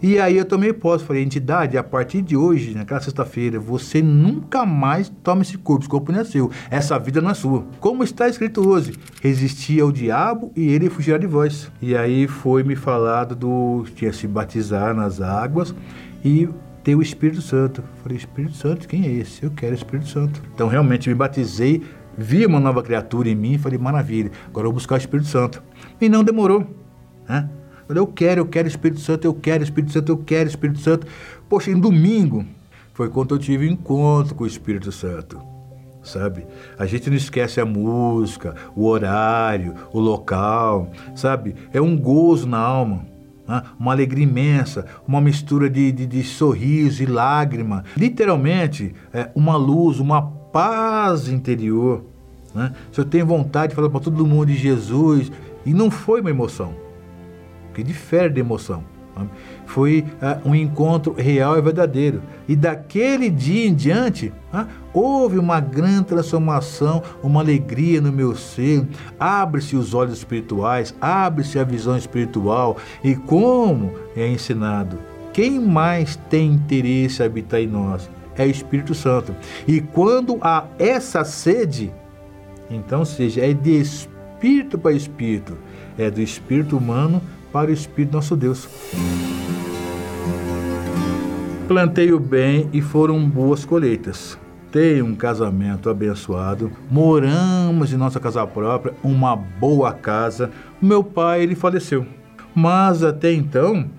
E 0.00 0.18
aí 0.18 0.36
eu 0.36 0.44
também 0.44 0.72
posso, 0.72 1.04
falei, 1.04 1.24
entidade, 1.24 1.76
a 1.76 1.82
partir 1.82 2.22
de 2.22 2.36
hoje, 2.36 2.72
naquela 2.72 3.00
sexta-feira, 3.00 3.58
você 3.58 4.00
nunca 4.00 4.64
mais 4.64 5.08
toma 5.24 5.42
esse 5.42 5.58
corpo, 5.58 5.82
esse 5.82 5.88
corpo 5.88 6.12
não 6.12 6.20
é 6.20 6.24
seu, 6.24 6.50
essa 6.70 6.96
vida 6.98 7.20
não 7.20 7.30
é 7.30 7.34
sua. 7.34 7.64
Como 7.80 8.04
está 8.04 8.28
escrito 8.28 8.66
hoje, 8.66 8.94
resistia 9.20 9.82
ao 9.82 9.90
diabo 9.90 10.52
e 10.54 10.68
ele 10.68 10.88
fugirá 10.88 11.18
de 11.18 11.26
vós. 11.26 11.70
E 11.82 11.96
aí 11.96 12.28
foi 12.28 12.62
me 12.62 12.76
falado 12.76 13.34
do, 13.34 13.84
tinha 13.96 14.12
se 14.12 14.28
batizar 14.28 14.94
nas 14.94 15.20
águas 15.20 15.74
e 16.24 16.48
ter 16.84 16.94
o 16.94 17.02
Espírito 17.02 17.42
Santo. 17.42 17.82
Falei, 18.00 18.18
Espírito 18.18 18.54
Santo, 18.54 18.86
quem 18.86 19.04
é 19.04 19.10
esse? 19.10 19.42
Eu 19.42 19.50
quero 19.50 19.72
o 19.72 19.76
Espírito 19.76 20.08
Santo. 20.08 20.40
Então 20.54 20.68
realmente 20.68 21.08
me 21.08 21.14
batizei, 21.16 21.82
vi 22.16 22.46
uma 22.46 22.60
nova 22.60 22.84
criatura 22.84 23.28
em 23.28 23.34
mim, 23.34 23.58
falei, 23.58 23.78
maravilha, 23.78 24.30
agora 24.46 24.66
eu 24.66 24.70
vou 24.70 24.74
buscar 24.74 24.94
o 24.94 24.98
Espírito 24.98 25.28
Santo. 25.28 25.60
E 26.00 26.08
não 26.08 26.22
demorou, 26.22 26.64
né? 27.28 27.48
Eu 27.96 28.06
quero, 28.06 28.42
eu 28.42 28.46
quero 28.46 28.68
Espírito 28.68 29.00
Santo, 29.00 29.24
eu 29.24 29.32
quero 29.32 29.62
Espírito 29.62 29.92
Santo, 29.92 30.12
eu 30.12 30.18
quero 30.18 30.48
Espírito 30.48 30.80
Santo. 30.80 31.06
Poxa, 31.48 31.70
em 31.70 31.78
domingo 31.78 32.44
foi 32.92 33.08
quando 33.08 33.34
eu 33.34 33.38
tive 33.38 33.68
encontro 33.68 34.34
com 34.34 34.44
o 34.44 34.46
Espírito 34.46 34.92
Santo. 34.92 35.40
Sabe? 36.02 36.46
A 36.78 36.86
gente 36.86 37.08
não 37.08 37.16
esquece 37.16 37.60
a 37.60 37.66
música, 37.66 38.54
o 38.76 38.86
horário, 38.86 39.74
o 39.92 39.98
local, 39.98 40.90
sabe? 41.14 41.54
É 41.72 41.80
um 41.80 41.96
gozo 41.96 42.46
na 42.46 42.58
alma, 42.58 43.04
né? 43.46 43.62
uma 43.78 43.92
alegria 43.92 44.24
imensa, 44.24 44.86
uma 45.06 45.20
mistura 45.20 45.68
de, 45.68 45.90
de, 45.90 46.06
de 46.06 46.22
sorriso 46.22 47.02
e 47.02 47.06
lágrima. 47.06 47.84
Literalmente, 47.96 48.94
é 49.12 49.30
uma 49.34 49.56
luz, 49.56 49.98
uma 49.98 50.22
paz 50.22 51.28
interior. 51.28 52.04
Né? 52.54 52.72
Se 52.92 53.00
eu 53.00 53.04
tenho 53.04 53.26
vontade 53.26 53.70
de 53.70 53.76
falar 53.76 53.90
para 53.90 54.00
todo 54.00 54.26
mundo 54.26 54.46
de 54.46 54.56
Jesus, 54.56 55.32
e 55.66 55.74
não 55.74 55.90
foi 55.90 56.20
uma 56.20 56.30
emoção 56.30 56.87
que 57.78 57.84
difere 57.84 58.28
de 58.28 58.40
emoção. 58.40 58.82
Foi 59.66 60.04
uh, 60.20 60.48
um 60.48 60.52
encontro 60.54 61.12
real 61.12 61.56
e 61.56 61.62
verdadeiro. 61.62 62.22
E 62.48 62.56
daquele 62.56 63.30
dia 63.30 63.68
em 63.68 63.74
diante, 63.74 64.32
uh, 64.52 64.66
houve 64.92 65.38
uma 65.38 65.60
grande 65.60 66.06
transformação, 66.06 67.02
uma 67.22 67.40
alegria 67.40 68.00
no 68.00 68.10
meu 68.10 68.34
ser. 68.34 68.84
Abre-se 69.18 69.76
os 69.76 69.94
olhos 69.94 70.18
espirituais, 70.18 70.92
abre-se 71.00 71.56
a 71.56 71.62
visão 71.62 71.96
espiritual. 71.96 72.76
E 73.04 73.14
como 73.14 73.92
é 74.16 74.26
ensinado, 74.26 74.98
quem 75.32 75.60
mais 75.60 76.16
tem 76.28 76.52
interesse 76.52 77.22
em 77.22 77.26
habitar 77.26 77.60
em 77.60 77.68
nós? 77.68 78.10
É 78.36 78.44
o 78.44 78.50
Espírito 78.50 78.92
Santo. 78.92 79.34
E 79.68 79.80
quando 79.80 80.38
há 80.40 80.64
essa 80.80 81.24
sede, 81.24 81.92
então 82.68 83.04
seja, 83.04 83.44
é 83.44 83.52
de 83.52 83.80
espírito 83.80 84.78
para 84.78 84.92
espírito, 84.92 85.56
é 85.98 86.10
do 86.10 86.22
espírito 86.22 86.78
humano 86.78 87.20
para 87.52 87.70
o 87.70 87.74
Espírito 87.74 88.14
nosso 88.14 88.36
Deus. 88.36 88.68
Plantei 91.66 92.12
o 92.12 92.20
bem 92.20 92.68
e 92.72 92.80
foram 92.80 93.28
boas 93.28 93.64
colheitas. 93.64 94.38
Tenho 94.70 95.04
um 95.06 95.14
casamento 95.14 95.90
abençoado, 95.90 96.70
moramos 96.90 97.92
em 97.92 97.96
nossa 97.96 98.20
casa 98.20 98.46
própria, 98.46 98.94
uma 99.02 99.34
boa 99.34 99.92
casa. 99.92 100.50
Meu 100.80 101.02
pai, 101.02 101.42
ele 101.42 101.54
faleceu. 101.54 102.06
Mas 102.54 103.02
até 103.02 103.32
então, 103.32 103.90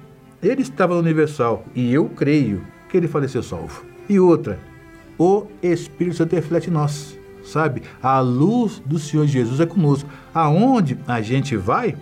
ele 0.41 0.61
estava 0.61 0.93
no 0.93 0.99
Universal 0.99 1.65
e 1.75 1.93
eu 1.93 2.05
creio 2.05 2.63
que 2.87 2.97
ele 2.97 3.07
faleceu 3.07 3.43
salvo. 3.43 3.83
E 4.07 4.19
outra, 4.19 4.59
o 5.17 5.47
Espírito 5.61 6.17
Santo 6.17 6.35
reflete 6.35 6.69
em 6.69 6.73
nós, 6.73 7.18
sabe? 7.51 7.83
A 8.01 8.19
luz 8.19 8.81
do 8.85 8.99
Senhor 8.99 9.27
Jesus 9.27 9.59
é 9.59 9.65
conosco. 9.65 10.09
Aonde 10.33 10.97
a 11.07 11.21
gente 11.21 11.55
vai, 11.55 11.95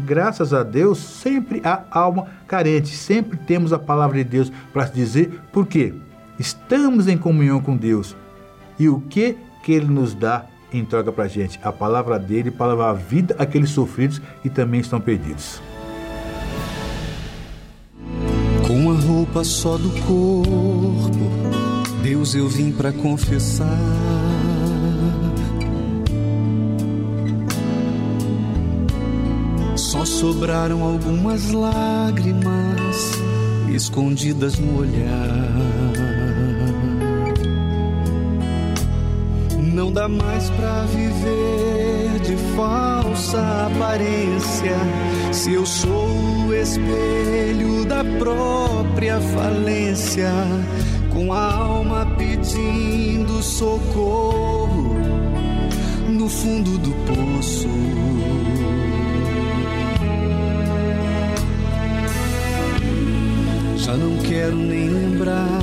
graças 0.00 0.52
a 0.52 0.62
Deus, 0.62 0.98
sempre 0.98 1.60
há 1.64 1.82
alma 1.90 2.26
carente, 2.46 2.94
sempre 2.94 3.36
temos 3.36 3.72
a 3.72 3.78
palavra 3.78 4.18
de 4.18 4.24
Deus 4.24 4.52
para 4.72 4.84
dizer, 4.84 5.40
porque 5.52 5.94
estamos 6.38 7.08
em 7.08 7.18
comunhão 7.18 7.60
com 7.60 7.76
Deus. 7.76 8.16
E 8.78 8.88
o 8.88 9.00
que 9.00 9.36
que 9.62 9.72
ele 9.72 9.86
nos 9.86 10.14
dá 10.14 10.46
em 10.72 10.84
troca 10.84 11.10
para 11.10 11.24
a 11.24 11.28
gente? 11.28 11.58
A 11.62 11.72
palavra 11.72 12.18
dele 12.18 12.50
para 12.50 12.72
levar 12.72 12.90
a 12.90 12.94
vida 12.94 13.34
àqueles 13.38 13.70
sofridos 13.70 14.20
e 14.44 14.48
também 14.48 14.80
estão 14.80 15.00
perdidos. 15.00 15.60
Com 18.66 18.90
a 18.90 18.94
roupa 18.94 19.42
só 19.44 19.78
do 19.78 19.90
corpo, 20.02 21.10
Deus 22.02 22.34
eu 22.34 22.48
vim 22.48 22.70
para 22.70 22.92
confessar 22.92 23.66
Só 29.88 30.04
sobraram 30.04 30.82
algumas 30.82 31.50
lágrimas 31.50 33.12
escondidas 33.74 34.58
no 34.58 34.80
olhar. 34.80 35.48
Não 39.72 39.90
dá 39.90 40.06
mais 40.06 40.50
pra 40.50 40.82
viver 40.82 42.20
de 42.20 42.36
falsa 42.54 43.40
aparência. 43.64 44.76
Se 45.32 45.54
eu 45.54 45.64
sou 45.64 46.06
o 46.48 46.54
espelho 46.54 47.86
da 47.86 48.04
própria 48.18 49.18
falência, 49.18 50.30
com 51.14 51.32
a 51.32 51.54
alma 51.54 52.04
pedindo 52.18 53.42
socorro 53.42 54.98
no 56.10 56.28
fundo 56.28 56.76
do 56.76 56.90
poço. 57.06 57.68
Já 63.88 63.96
não 63.96 64.16
quero 64.18 64.54
nem 64.54 64.90
lembrar 64.90 65.62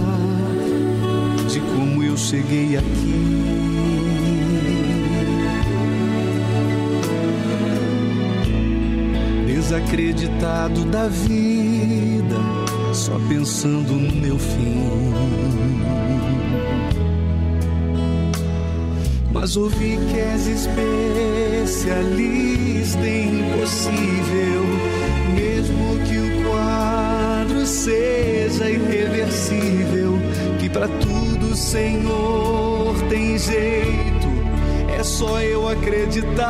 de 1.48 1.60
como 1.60 2.04
eu 2.04 2.18
cheguei 2.18 2.76
aqui. 2.76 3.46
Desacreditado 9.46 10.86
da 10.86 11.08
vida, 11.08 12.36
só 12.96 13.20
pensando 13.30 13.94
no 13.94 14.16
meu 14.16 14.40
fim. 14.40 15.14
Mas 19.32 19.56
ouvi 19.56 20.00
que 20.10 20.20
és 20.20 20.48
especialista 20.48 23.08
em 23.08 23.42
impossível, 23.42 24.64
seja 27.66 28.70
irreversível, 28.70 30.20
que 30.60 30.70
para 30.70 30.88
tudo, 30.88 31.56
Senhor, 31.56 32.96
tem 33.10 33.38
jeito, 33.38 34.28
é 34.98 35.04
só 35.04 35.42
eu 35.42 35.68
acreditar. 35.68 36.46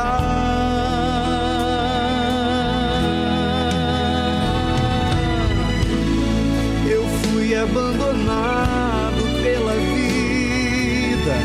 Eu 6.88 7.04
fui 7.22 7.54
abandonado 7.54 9.22
pela 9.42 9.72
vida, 9.72 11.36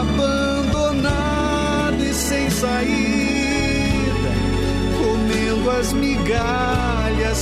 abandonado 0.00 2.02
e 2.02 2.12
sem 2.12 2.50
saída, 2.50 4.30
comendo 4.98 5.70
as 5.70 5.92
migalhas 5.92 6.83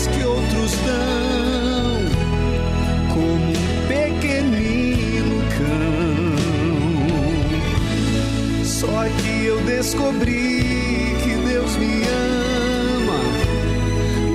que 0.07 0.25
outros 0.25 0.73
dão, 0.87 2.07
como 3.13 3.51
um 3.51 3.87
pequenino 3.89 5.43
cão. 5.59 6.37
Só 8.65 9.05
que 9.21 9.45
eu 9.45 9.61
descobri 9.65 11.17
que 11.23 11.35
Deus 11.47 11.77
me 11.77 12.03
ama. 12.05 13.21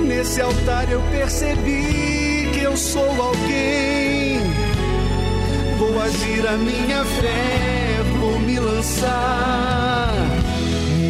Nesse 0.06 0.40
altar 0.40 0.90
eu 0.90 1.00
percebi 1.10 2.50
que 2.52 2.60
eu 2.60 2.76
sou 2.76 3.10
alguém. 3.20 4.40
Vou 5.78 6.00
agir 6.00 6.46
a 6.46 6.56
minha 6.56 7.04
fé, 7.04 8.00
vou 8.20 8.38
me 8.38 8.60
lançar. 8.60 10.14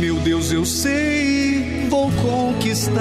Meu 0.00 0.14
Deus, 0.16 0.52
eu 0.52 0.64
sei, 0.64 1.77
vou 1.88 2.10
conquistar. 2.12 2.98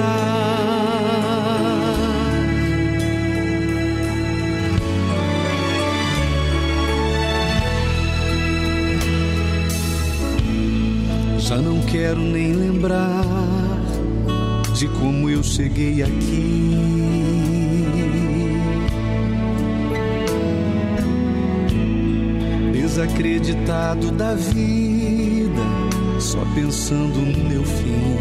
Já 11.38 11.56
não 11.56 11.80
quero 11.82 12.20
nem 12.20 12.52
lembrar 12.52 13.24
de 14.74 14.86
como 14.88 15.30
eu 15.30 15.42
cheguei 15.42 16.02
aqui. 16.02 16.74
Desacreditado 22.72 24.10
da 24.10 24.34
vida, 24.34 24.87
só 26.28 26.44
pensando 26.54 27.18
no 27.20 27.48
meu 27.48 27.64
fim. 27.64 28.18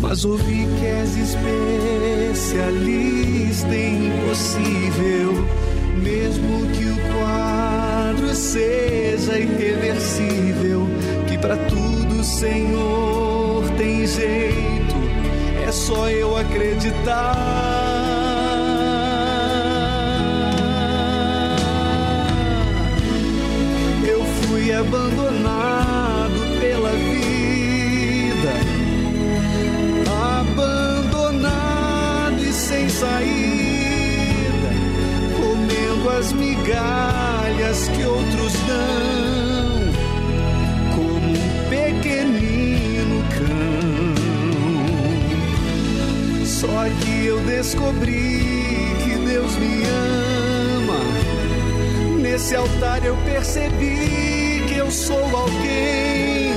Mas 0.00 0.24
ouvi 0.24 0.66
que 0.76 0.86
és 0.86 1.16
especialista 2.34 3.72
em 3.72 4.08
impossível, 4.08 5.46
mesmo 6.02 6.66
que 6.72 6.84
o 6.86 6.96
quadro 7.14 8.34
seja 8.34 9.38
irreversível, 9.38 10.88
que 11.28 11.38
para 11.38 11.56
tudo, 11.56 12.24
Senhor, 12.24 13.70
tem 13.78 14.04
jeito, 14.04 14.96
é 15.64 15.70
só 15.70 16.10
eu 16.10 16.36
acreditar. 16.36 18.29
Abandonado 24.80 26.40
pela 26.58 26.90
vida, 26.90 28.54
abandonado 30.40 32.42
e 32.42 32.52
sem 32.52 32.88
saída, 32.88 34.70
comendo 35.36 36.10
as 36.18 36.32
migalhas 36.32 37.88
que 37.88 38.02
outros 38.04 38.54
dão, 38.66 39.92
como 40.94 41.28
um 41.28 41.68
pequenino 41.68 43.22
cão. 43.36 44.14
Só 46.46 46.88
que 47.02 47.26
eu 47.26 47.38
descobri 47.40 48.96
que 49.04 49.14
Deus 49.26 49.54
me 49.56 49.84
ama. 49.84 51.00
Nesse 52.22 52.54
altar 52.54 53.04
eu 53.04 53.14
percebi 53.26 54.29
eu 54.90 54.92
sou 54.92 55.36
alguém. 55.36 56.52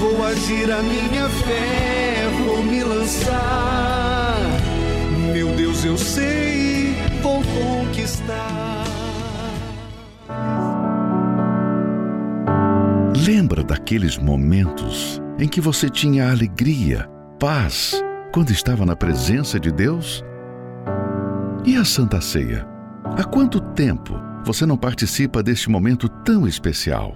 Vou 0.00 0.26
agir 0.26 0.68
a 0.68 0.82
minha 0.82 1.28
fé, 1.28 2.28
vou 2.44 2.60
me 2.64 2.82
lançar. 2.82 4.40
Meu 5.32 5.54
Deus, 5.54 5.84
eu 5.84 5.96
sei, 5.96 6.96
vou 7.22 7.40
conquistar. 7.44 8.84
Lembra 13.24 13.62
daqueles 13.62 14.18
momentos 14.18 15.22
em 15.38 15.46
que 15.46 15.60
você 15.60 15.88
tinha 15.88 16.32
alegria, 16.32 17.08
paz, 17.38 18.02
quando 18.34 18.50
estava 18.50 18.84
na 18.84 18.96
presença 18.96 19.60
de 19.60 19.70
Deus? 19.70 20.24
E 21.64 21.76
a 21.76 21.84
Santa 21.84 22.20
Ceia? 22.20 22.66
Há 23.16 23.22
quanto 23.22 23.60
tempo 23.60 24.27
você 24.48 24.64
não 24.64 24.78
participa 24.78 25.42
deste 25.42 25.68
momento 25.68 26.08
tão 26.08 26.48
especial? 26.48 27.12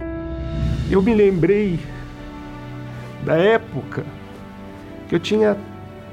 Eu 0.91 1.01
me 1.01 1.15
lembrei 1.15 1.79
da 3.25 3.33
época 3.35 4.05
que 5.09 5.15
eu 5.15 5.19
tinha 5.19 5.57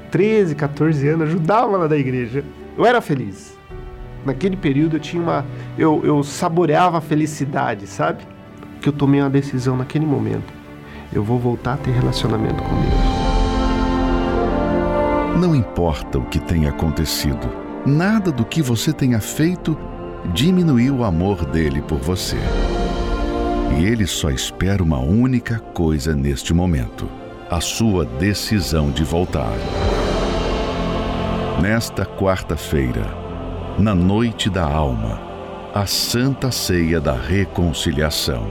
13, 0.09 0.55
14 0.55 1.07
anos, 1.07 1.29
ajudava 1.29 1.77
lá 1.77 1.85
da 1.85 1.95
igreja. 1.95 2.43
Eu 2.75 2.87
era 2.87 2.99
feliz. 3.01 3.55
Naquele 4.25 4.57
período 4.57 4.95
eu 4.95 4.99
tinha 4.99 5.21
uma. 5.21 5.45
Eu, 5.77 6.01
eu 6.03 6.23
saboreava 6.23 6.97
a 6.97 7.01
felicidade, 7.01 7.85
sabe? 7.85 8.23
Que 8.81 8.89
eu 8.89 8.93
tomei 8.93 9.21
uma 9.21 9.29
decisão 9.29 9.77
naquele 9.77 10.07
momento. 10.07 10.51
Eu 11.13 11.23
vou 11.23 11.37
voltar 11.37 11.73
a 11.73 11.77
ter 11.77 11.91
relacionamento 11.91 12.63
com 12.63 12.81
Deus. 12.81 13.11
Não 15.39 15.53
importa 15.55 16.17
o 16.17 16.25
que 16.25 16.39
tenha 16.39 16.69
acontecido, 16.69 17.47
nada 17.85 18.31
do 18.31 18.43
que 18.43 18.63
você 18.63 18.91
tenha 18.91 19.19
feito 19.19 19.77
diminuiu 20.33 20.97
o 20.97 21.03
amor 21.03 21.45
dele 21.45 21.81
por 21.81 21.99
você. 21.99 22.37
E 23.77 23.85
ele 23.85 24.05
só 24.05 24.29
espera 24.29 24.83
uma 24.83 24.99
única 24.99 25.59
coisa 25.59 26.15
neste 26.15 26.53
momento: 26.53 27.09
a 27.49 27.59
sua 27.59 28.05
decisão 28.05 28.91
de 28.91 29.03
voltar. 29.03 29.53
Nesta 31.61 32.05
quarta-feira, 32.05 33.05
na 33.77 33.93
noite 33.93 34.49
da 34.49 34.63
alma, 34.63 35.21
a 35.73 35.85
Santa 35.85 36.51
Ceia 36.51 36.99
da 36.99 37.13
Reconciliação. 37.13 38.47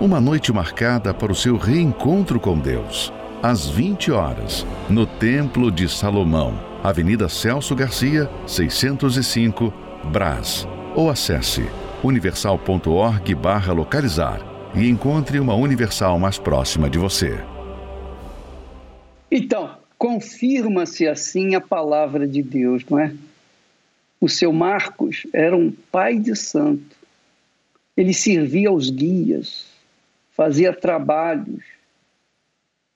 Uma 0.00 0.20
noite 0.20 0.52
marcada 0.52 1.14
para 1.14 1.32
o 1.32 1.34
seu 1.34 1.56
reencontro 1.56 2.40
com 2.40 2.58
Deus, 2.58 3.12
às 3.42 3.68
20 3.68 4.10
horas, 4.10 4.66
no 4.88 5.06
Templo 5.06 5.70
de 5.70 5.88
Salomão, 5.88 6.58
Avenida 6.82 7.28
Celso 7.28 7.74
Garcia, 7.74 8.28
605, 8.46 9.72
Brás. 10.04 10.66
Ou 10.94 11.08
acesse 11.08 11.62
universal.org/barra 12.04 13.72
localizar 13.72 14.40
e 14.74 14.88
encontre 14.88 15.38
uma 15.38 15.54
Universal 15.54 16.18
mais 16.18 16.38
próxima 16.38 16.88
de 16.88 16.98
você. 16.98 17.38
Então, 19.30 19.76
confirma-se 19.96 21.06
assim 21.06 21.54
a 21.54 21.60
palavra 21.60 22.26
de 22.26 22.42
Deus, 22.42 22.84
não 22.88 22.98
é? 22.98 23.14
O 24.20 24.28
seu 24.28 24.52
Marcos 24.52 25.26
era 25.32 25.56
um 25.56 25.70
pai 25.70 26.18
de 26.18 26.36
santo. 26.36 26.96
Ele 27.96 28.14
servia 28.14 28.68
aos 28.68 28.90
guias, 28.90 29.66
fazia 30.32 30.72
trabalhos. 30.72 31.64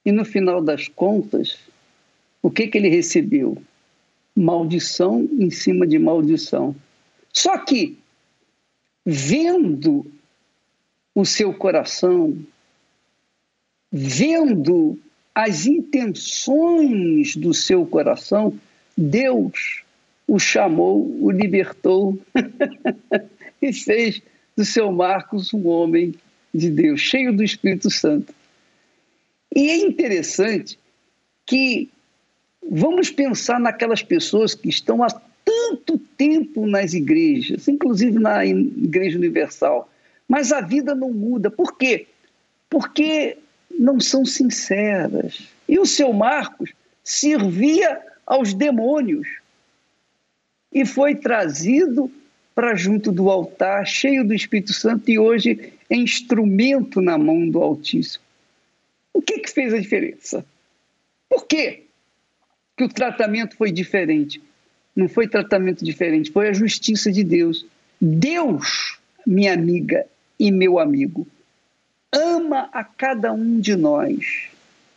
E 0.04 0.12
no 0.12 0.24
final 0.24 0.62
das 0.62 0.88
contas, 0.88 1.58
o 2.42 2.50
que, 2.50 2.68
que 2.68 2.78
ele 2.78 2.88
recebeu? 2.88 3.60
Maldição 4.34 5.28
em 5.32 5.50
cima 5.50 5.86
de 5.86 5.98
maldição. 5.98 6.76
Só 7.36 7.58
que 7.58 7.98
vendo 9.04 10.10
o 11.14 11.22
seu 11.26 11.52
coração, 11.52 12.34
vendo 13.92 14.98
as 15.34 15.66
intenções 15.66 17.36
do 17.36 17.52
seu 17.52 17.84
coração, 17.84 18.58
Deus 18.96 19.84
o 20.26 20.38
chamou, 20.38 21.06
o 21.22 21.30
libertou 21.30 22.18
e 23.60 23.70
fez 23.70 24.22
do 24.56 24.64
seu 24.64 24.90
Marcos 24.90 25.52
um 25.52 25.68
homem 25.68 26.14
de 26.54 26.70
Deus, 26.70 27.02
cheio 27.02 27.36
do 27.36 27.44
Espírito 27.44 27.90
Santo. 27.90 28.34
E 29.54 29.68
é 29.68 29.76
interessante 29.76 30.78
que 31.44 31.90
vamos 32.66 33.10
pensar 33.10 33.60
naquelas 33.60 34.02
pessoas 34.02 34.54
que 34.54 34.70
estão 34.70 35.04
há 35.04 35.25
tanto 35.46 35.96
tempo 36.18 36.66
nas 36.66 36.92
igrejas, 36.92 37.68
inclusive 37.68 38.18
na 38.18 38.44
Igreja 38.44 39.16
Universal, 39.16 39.88
mas 40.28 40.50
a 40.50 40.60
vida 40.60 40.92
não 40.92 41.12
muda. 41.12 41.48
Por 41.48 41.78
quê? 41.78 42.08
Porque 42.68 43.38
não 43.70 44.00
são 44.00 44.24
sinceras. 44.24 45.46
E 45.68 45.78
o 45.78 45.86
seu 45.86 46.12
Marcos 46.12 46.72
servia 47.04 48.02
aos 48.26 48.52
demônios 48.52 49.28
e 50.72 50.84
foi 50.84 51.14
trazido 51.14 52.10
para 52.52 52.74
junto 52.74 53.12
do 53.12 53.30
altar, 53.30 53.86
cheio 53.86 54.26
do 54.26 54.34
Espírito 54.34 54.72
Santo 54.72 55.08
e 55.10 55.18
hoje 55.18 55.72
é 55.88 55.94
instrumento 55.94 57.00
na 57.00 57.16
mão 57.16 57.48
do 57.48 57.62
Altíssimo. 57.62 58.24
O 59.12 59.22
que, 59.22 59.38
que 59.38 59.50
fez 59.50 59.72
a 59.72 59.78
diferença? 59.78 60.44
Por 61.28 61.46
quê 61.46 61.84
que 62.76 62.82
o 62.82 62.88
tratamento 62.88 63.56
foi 63.56 63.70
diferente? 63.70 64.42
Não 64.96 65.08
foi 65.08 65.28
tratamento 65.28 65.84
diferente, 65.84 66.32
foi 66.32 66.48
a 66.48 66.54
justiça 66.54 67.12
de 67.12 67.22
Deus. 67.22 67.66
Deus, 68.00 68.98
minha 69.26 69.52
amiga 69.52 70.06
e 70.40 70.50
meu 70.50 70.78
amigo, 70.78 71.28
ama 72.10 72.70
a 72.72 72.82
cada 72.82 73.30
um 73.32 73.60
de 73.60 73.76
nós. 73.76 74.48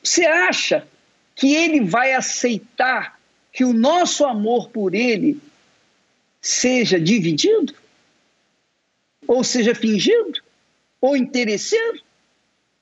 Você 0.02 0.26
acha 0.26 0.88
que 1.36 1.54
ele 1.54 1.82
vai 1.82 2.14
aceitar 2.14 3.20
que 3.52 3.66
o 3.66 3.74
nosso 3.74 4.26
amor 4.26 4.70
por 4.70 4.96
ele 4.96 5.40
seja 6.42 7.00
dividido? 7.00 7.74
Ou 9.28 9.44
seja 9.44 9.76
fingido? 9.76 10.42
Ou 11.02 11.16
interesseiro? 11.16 12.02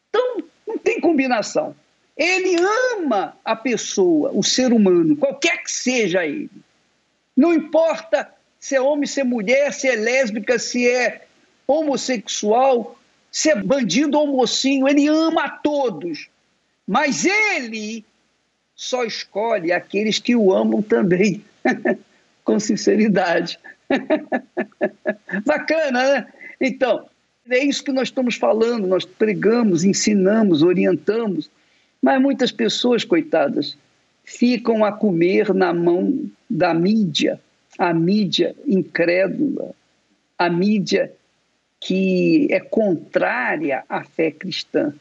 Então, 0.10 0.44
não 0.68 0.78
tem 0.78 1.02
combinação. 1.02 1.76
Ele 2.16 2.56
ama 2.94 3.38
a 3.44 3.56
pessoa, 3.56 4.32
o 4.34 4.44
ser 4.44 4.74
humano, 4.74 5.16
qualquer 5.16 5.64
que 5.64 5.72
seja 5.72 6.26
ele. 6.26 6.50
Não 7.38 7.54
importa 7.54 8.28
se 8.60 8.76
é 8.76 8.82
homem, 8.82 9.06
se 9.06 9.22
é 9.22 9.24
mulher, 9.24 9.72
se 9.72 9.88
é 9.88 9.96
lésbica, 9.96 10.58
se 10.58 10.90
é 10.90 11.26
homossexual, 11.68 12.98
se 13.32 13.52
é 13.52 13.56
bandido 13.56 14.18
ou 14.18 14.28
mocinho, 14.28 14.88
ele 14.88 15.08
ama 15.08 15.44
a 15.44 15.50
todos. 15.50 16.28
Mas 16.88 17.26
ele 17.26 18.04
só 18.76 19.04
escolhe 19.04 19.72
aqueles 19.72 20.18
que 20.18 20.36
o 20.36 20.52
amam 20.52 20.82
também, 20.82 21.44
com 22.44 22.60
sinceridade. 22.60 23.60
Bacana, 25.46 26.04
né? 26.04 26.28
Então, 26.60 27.08
é 27.50 27.64
isso 27.64 27.84
que 27.84 27.92
nós 27.92 28.08
estamos 28.08 28.36
falando, 28.36 28.88
nós 28.88 29.06
pregamos, 29.06 29.84
ensinamos, 29.84 30.64
orientamos, 30.64 31.50
mas 32.02 32.22
muitas 32.22 32.52
pessoas, 32.52 33.04
coitadas, 33.04 33.78
ficam 34.28 34.84
a 34.84 34.92
comer 34.92 35.54
na 35.54 35.74
mão 35.74 36.30
da 36.50 36.74
mídia, 36.74 37.40
a 37.80 37.94
mídia 37.94 38.54
incrédula, 38.68 39.74
a 40.38 40.50
mídia 40.50 41.14
que 41.80 42.46
é 42.52 42.60
contrária 42.60 43.86
à 43.88 44.04
fé 44.04 44.30
cristã, 44.30 44.94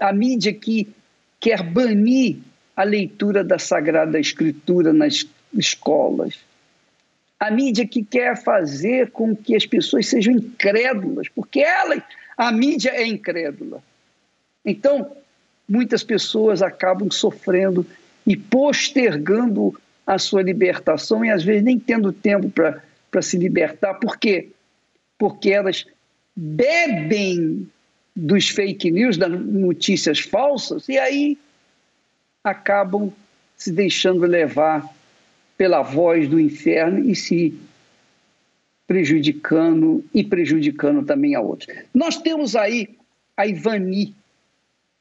a 0.00 0.12
mídia 0.12 0.52
que 0.52 0.92
quer 1.38 1.62
banir 1.62 2.38
a 2.74 2.82
leitura 2.82 3.44
da 3.44 3.58
Sagrada 3.58 4.18
Escritura 4.18 4.92
nas 4.92 5.24
escolas, 5.54 6.40
a 7.38 7.52
mídia 7.52 7.86
que 7.86 8.02
quer 8.02 8.36
fazer 8.42 9.12
com 9.12 9.36
que 9.36 9.54
as 9.54 9.64
pessoas 9.64 10.08
sejam 10.08 10.34
incrédulas, 10.34 11.28
porque 11.28 11.60
ela, 11.60 12.02
a 12.36 12.50
mídia 12.50 12.90
é 12.90 13.06
incrédula. 13.06 13.80
Então, 14.64 15.21
muitas 15.72 16.04
pessoas 16.04 16.60
acabam 16.60 17.10
sofrendo 17.10 17.86
e 18.26 18.36
postergando 18.36 19.74
a 20.06 20.18
sua 20.18 20.42
libertação 20.42 21.24
e 21.24 21.30
às 21.30 21.42
vezes 21.42 21.62
nem 21.62 21.78
tendo 21.78 22.12
tempo 22.12 22.50
para 22.50 23.22
se 23.22 23.38
libertar. 23.38 23.94
Por 23.94 24.18
quê? 24.18 24.50
Porque 25.16 25.50
elas 25.50 25.86
bebem 26.36 27.66
dos 28.14 28.50
fake 28.50 28.90
news, 28.90 29.16
das 29.16 29.30
notícias 29.30 30.20
falsas, 30.20 30.90
e 30.90 30.98
aí 30.98 31.38
acabam 32.44 33.10
se 33.56 33.72
deixando 33.72 34.26
levar 34.26 34.86
pela 35.56 35.80
voz 35.80 36.28
do 36.28 36.38
inferno 36.38 36.98
e 36.98 37.16
se 37.16 37.58
prejudicando 38.86 40.04
e 40.12 40.22
prejudicando 40.22 41.02
também 41.02 41.34
a 41.34 41.40
outros. 41.40 41.74
Nós 41.94 42.18
temos 42.18 42.54
aí 42.54 42.90
a 43.34 43.46
Ivani, 43.46 44.14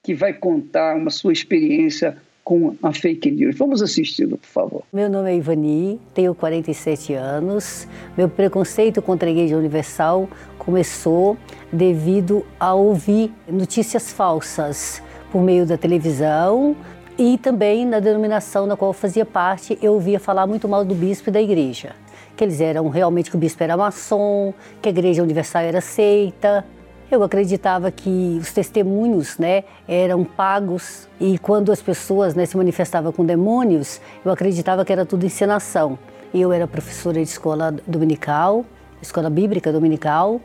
que 0.03 0.13
vai 0.15 0.33
contar 0.33 0.95
uma 0.95 1.11
sua 1.11 1.31
experiência 1.31 2.17
com 2.43 2.75
a 2.81 2.91
fake 2.91 3.29
news. 3.29 3.55
Vamos 3.55 3.83
assisti-lo, 3.83 4.37
por 4.37 4.47
favor. 4.47 4.83
Meu 4.91 5.07
nome 5.07 5.31
é 5.31 5.35
Ivani, 5.35 5.99
tenho 6.13 6.33
47 6.33 7.13
anos. 7.13 7.87
Meu 8.17 8.27
preconceito 8.27 8.99
contra 9.01 9.29
a 9.29 9.31
Igreja 9.31 9.55
Universal 9.55 10.27
começou 10.57 11.37
devido 11.71 12.43
a 12.59 12.73
ouvir 12.73 13.31
notícias 13.47 14.11
falsas 14.11 15.03
por 15.31 15.41
meio 15.41 15.65
da 15.65 15.77
televisão, 15.77 16.75
e 17.17 17.37
também 17.37 17.85
na 17.85 17.99
denominação 17.99 18.65
na 18.65 18.75
qual 18.75 18.91
fazia 18.93 19.25
parte, 19.25 19.77
eu 19.81 19.93
ouvia 19.93 20.19
falar 20.19 20.47
muito 20.47 20.67
mal 20.67 20.83
do 20.83 20.95
bispo 20.95 21.29
e 21.29 21.31
da 21.31 21.41
igreja. 21.41 21.95
Que 22.35 22.43
eles 22.43 22.59
eram 22.59 22.89
realmente 22.89 23.29
que 23.29 23.35
o 23.35 23.39
bispo 23.39 23.63
era 23.63 23.77
maçom, 23.77 24.53
que 24.81 24.89
a 24.89 24.91
igreja 24.91 25.21
universal 25.21 25.61
era 25.61 25.79
seita. 25.79 26.65
Eu 27.11 27.23
acreditava 27.23 27.91
que 27.91 28.39
os 28.41 28.53
testemunhos 28.53 29.37
né, 29.37 29.65
eram 29.85 30.23
pagos 30.23 31.09
e 31.19 31.37
quando 31.37 31.69
as 31.69 31.81
pessoas 31.81 32.33
né, 32.35 32.45
se 32.45 32.55
manifestavam 32.55 33.11
com 33.11 33.25
demônios, 33.25 33.99
eu 34.23 34.31
acreditava 34.31 34.85
que 34.85 34.93
era 34.93 35.05
tudo 35.05 35.25
encenação. 35.25 35.99
Eu 36.33 36.53
era 36.53 36.65
professora 36.65 37.17
de 37.17 37.23
escola 37.23 37.75
dominical, 37.85 38.63
escola 39.01 39.29
bíblica 39.29 39.73
dominical, 39.73 40.39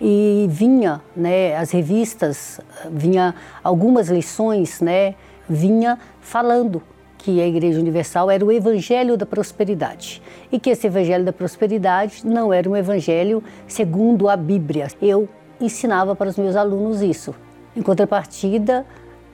e 0.00 0.46
vinha 0.48 1.00
né, 1.16 1.56
as 1.56 1.72
revistas, 1.72 2.60
vinha 2.88 3.34
algumas 3.60 4.08
lições, 4.08 4.80
né, 4.80 5.16
vinha 5.48 5.98
falando 6.20 6.80
que 7.18 7.40
a 7.40 7.48
Igreja 7.48 7.80
Universal 7.80 8.30
era 8.30 8.44
o 8.44 8.52
evangelho 8.52 9.16
da 9.16 9.26
prosperidade 9.26 10.22
e 10.52 10.60
que 10.60 10.70
esse 10.70 10.86
evangelho 10.86 11.24
da 11.24 11.32
prosperidade 11.32 12.24
não 12.24 12.52
era 12.52 12.70
um 12.70 12.76
evangelho 12.76 13.42
segundo 13.66 14.28
a 14.28 14.36
Bíblia. 14.36 14.86
Eu 15.00 15.28
ensinava 15.64 16.14
para 16.14 16.28
os 16.28 16.36
meus 16.36 16.56
alunos 16.56 17.02
isso. 17.02 17.34
Em 17.74 17.82
contrapartida, 17.82 18.84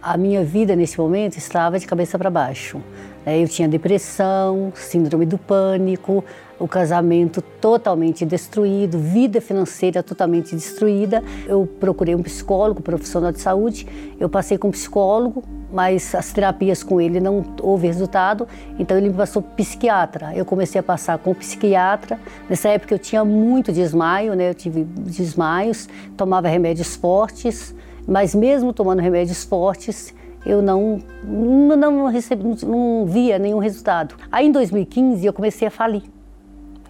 a 0.01 0.17
minha 0.17 0.45
vida 0.45 0.77
nesse 0.77 0.99
momento 0.99 1.37
estava 1.37 1.79
de 1.79 1.87
cabeça 1.87 2.17
para 2.19 2.31
baixo. 2.31 2.81
É, 3.27 3.43
eu 3.43 3.49
tinha 3.49 3.69
depressão, 3.69 4.73
síndrome 4.75 5.27
do 5.27 5.37
pânico, 5.37 6.25
o 6.59 6.67
casamento 6.67 7.43
totalmente 7.43 8.25
destruído, 8.25 8.99
vida 8.99 9.41
financeira 9.41 10.03
totalmente 10.03 10.55
destruída. 10.55 11.23
Eu 11.47 11.69
procurei 11.79 12.15
um 12.15 12.23
psicólogo, 12.23 12.81
profissional 12.81 13.33
de 13.33 13.41
saúde. 13.41 13.87
Eu 14.19 14.29
passei 14.29 14.57
com 14.57 14.69
um 14.69 14.71
psicólogo, 14.71 15.43
mas 15.73 16.15
as 16.15 16.33
terapias 16.33 16.83
com 16.83 17.01
ele 17.01 17.21
não 17.21 17.45
houve 17.61 17.87
resultado, 17.87 18.49
então 18.79 18.97
ele 18.97 19.09
me 19.09 19.15
passou 19.15 19.43
psiquiatra. 19.43 20.33
Eu 20.35 20.45
comecei 20.45 20.81
a 20.81 20.83
passar 20.83 21.19
com 21.19 21.35
psiquiatra. 21.35 22.19
Nessa 22.49 22.69
época 22.69 22.95
eu 22.95 22.99
tinha 22.99 23.25
muito 23.25 23.73
desmaio, 23.73 24.35
né? 24.35 24.51
Eu 24.51 24.55
tive 24.55 24.85
desmaios, 24.85 25.89
tomava 26.17 26.49
remédios 26.49 26.97
fortes, 26.97 27.75
mas 28.07 28.35
mesmo 28.35 28.73
tomando 28.73 29.01
remédios 29.01 29.45
fortes, 29.45 30.15
eu 30.47 30.63
não 30.63 30.99
não, 31.23 31.77
não, 31.77 32.07
recebi, 32.07 32.43
não 32.65 33.05
via 33.07 33.39
nenhum 33.39 33.59
resultado. 33.59 34.15
Aí 34.33 34.47
em 34.47 34.53
2015 34.53 35.25
eu 35.27 35.33
comecei 35.33 35.69
a 35.69 35.71
falir. 35.71 36.03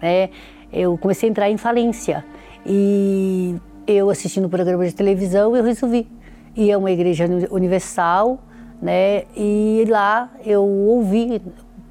É, 0.01 0.29
eu 0.71 0.97
comecei 0.97 1.27
a 1.27 1.31
entrar 1.31 1.49
em 1.49 1.57
falência 1.57 2.23
e 2.65 3.55
eu 3.85 4.09
assistindo 4.09 4.45
o 4.45 4.49
programa 4.49 4.85
de 4.85 4.93
televisão 4.93 5.57
eu 5.57 5.63
resolvi 5.63 6.07
ir 6.55 6.71
a 6.71 6.77
uma 6.77 6.91
igreja 6.91 7.25
universal, 7.51 8.39
né? 8.81 9.23
E 9.35 9.85
lá 9.89 10.29
eu 10.45 10.63
ouvi, 10.63 11.41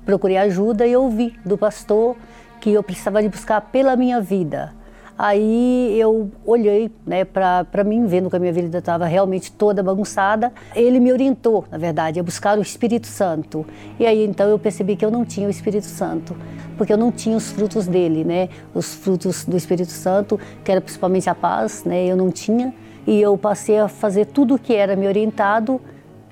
procurei 0.05 0.37
ajuda 0.37 0.87
e 0.87 0.96
ouvi 0.96 1.35
do 1.44 1.57
pastor 1.57 2.16
que 2.61 2.72
eu 2.72 2.83
precisava 2.83 3.22
de 3.22 3.29
buscar 3.29 3.61
pela 3.61 3.94
minha 3.96 4.20
vida 4.20 4.79
Aí 5.18 5.98
eu 5.98 6.31
olhei 6.46 6.92
né, 7.05 7.24
para 7.24 7.83
mim, 7.85 8.07
vendo 8.07 8.31
que 8.31 8.37
a 8.37 8.38
minha 8.38 8.53
vida 8.53 8.79
estava 8.79 9.05
realmente 9.05 9.51
toda 9.51 9.83
bagunçada. 9.83 10.53
Ele 10.77 11.01
me 11.01 11.12
orientou, 11.12 11.64
na 11.72 11.77
verdade, 11.77 12.20
a 12.20 12.22
buscar 12.22 12.57
o 12.57 12.62
Espírito 12.62 13.09
Santo. 13.09 13.66
E 13.98 14.07
aí 14.07 14.24
então 14.24 14.48
eu 14.48 14.57
percebi 14.61 14.94
que 14.94 15.05
eu 15.05 15.11
não 15.11 15.24
tinha 15.24 15.48
o 15.48 15.51
Espírito 15.51 15.87
Santo, 15.87 16.37
porque 16.77 16.92
eu 16.92 16.96
não 16.96 17.11
tinha 17.11 17.37
os 17.37 17.51
frutos 17.51 17.88
dele, 17.88 18.22
né? 18.22 18.48
Os 18.72 18.94
frutos 18.94 19.44
do 19.44 19.57
Espírito 19.57 19.90
Santo, 19.90 20.38
que 20.62 20.70
era 20.70 20.81
principalmente 20.81 21.29
a 21.29 21.35
paz, 21.35 21.83
né? 21.83 22.07
Eu 22.07 22.16
não 22.16 22.31
tinha. 22.31 22.72
E 23.05 23.20
eu 23.20 23.37
passei 23.37 23.77
a 23.77 23.88
fazer 23.88 24.27
tudo 24.27 24.55
o 24.55 24.59
que 24.59 24.72
era 24.72 24.94
me 24.94 25.09
orientado 25.09 25.81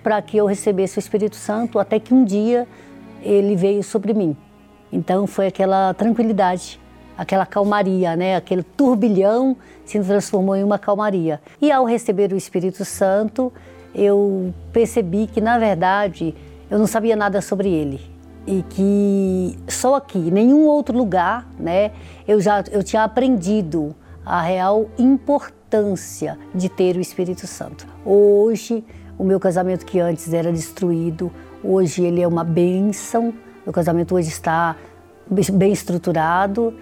para 0.07 0.23
que 0.23 0.37
eu 0.37 0.47
recebesse 0.47 0.97
o 0.97 1.01
Espírito 1.01 1.35
Santo, 1.35 1.81
até 1.81 1.99
que 1.99 2.15
um 2.15 2.25
dia 2.25 2.65
ele 3.21 3.57
veio 3.57 3.83
sobre 3.83 4.15
mim. 4.15 4.37
Então 4.93 5.27
foi 5.27 5.49
aquela 5.49 5.93
tranquilidade 5.95 6.79
aquela 7.19 7.45
calmaria, 7.45 8.15
né? 8.15 8.37
Aquele 8.37 8.63
turbilhão 8.63 9.57
se 9.85 9.99
transformou 9.99 10.55
em 10.55 10.63
uma 10.63 10.79
calmaria. 10.79 11.41
E 11.61 11.73
ao 11.73 11.85
receber 11.85 12.33
o 12.33 12.37
Espírito 12.37 12.85
Santo, 12.85 13.53
eu 13.93 14.55
percebi 14.73 15.27
que 15.27 15.41
na 15.41 15.59
verdade 15.59 16.37
eu 16.71 16.79
não 16.79 16.87
sabia 16.87 17.17
nada 17.17 17.41
sobre 17.41 17.69
ele 17.69 18.01
e 18.47 18.63
que 18.63 19.59
só 19.67 19.97
aqui, 19.97 20.31
nenhum 20.31 20.67
outro 20.67 20.97
lugar, 20.97 21.49
né? 21.59 21.91
Eu 22.29 22.41
já 22.41 22.63
eu 22.71 22.85
tinha 22.85 23.03
aprendido 23.03 23.93
a 24.25 24.41
real 24.41 24.89
importância 24.97 26.39
de 26.55 26.69
ter 26.69 26.97
o 26.97 27.01
Espírito 27.01 27.49
Santo. 27.49 27.89
Hoje, 28.05 28.85
o 29.19 29.25
meu 29.25 29.41
casamento 29.41 29.85
que 29.85 29.99
antes 29.99 30.33
era 30.33 30.53
destruído, 30.53 31.31
hoje 31.63 32.05
ele 32.05 32.21
é 32.21 32.29
uma 32.29 32.45
bênção. 32.45 33.33
Meu 33.65 33.73
casamento 33.73 34.15
hoje 34.15 34.29
está 34.29 34.77
bem 35.29 35.73
estruturado, 35.73 36.73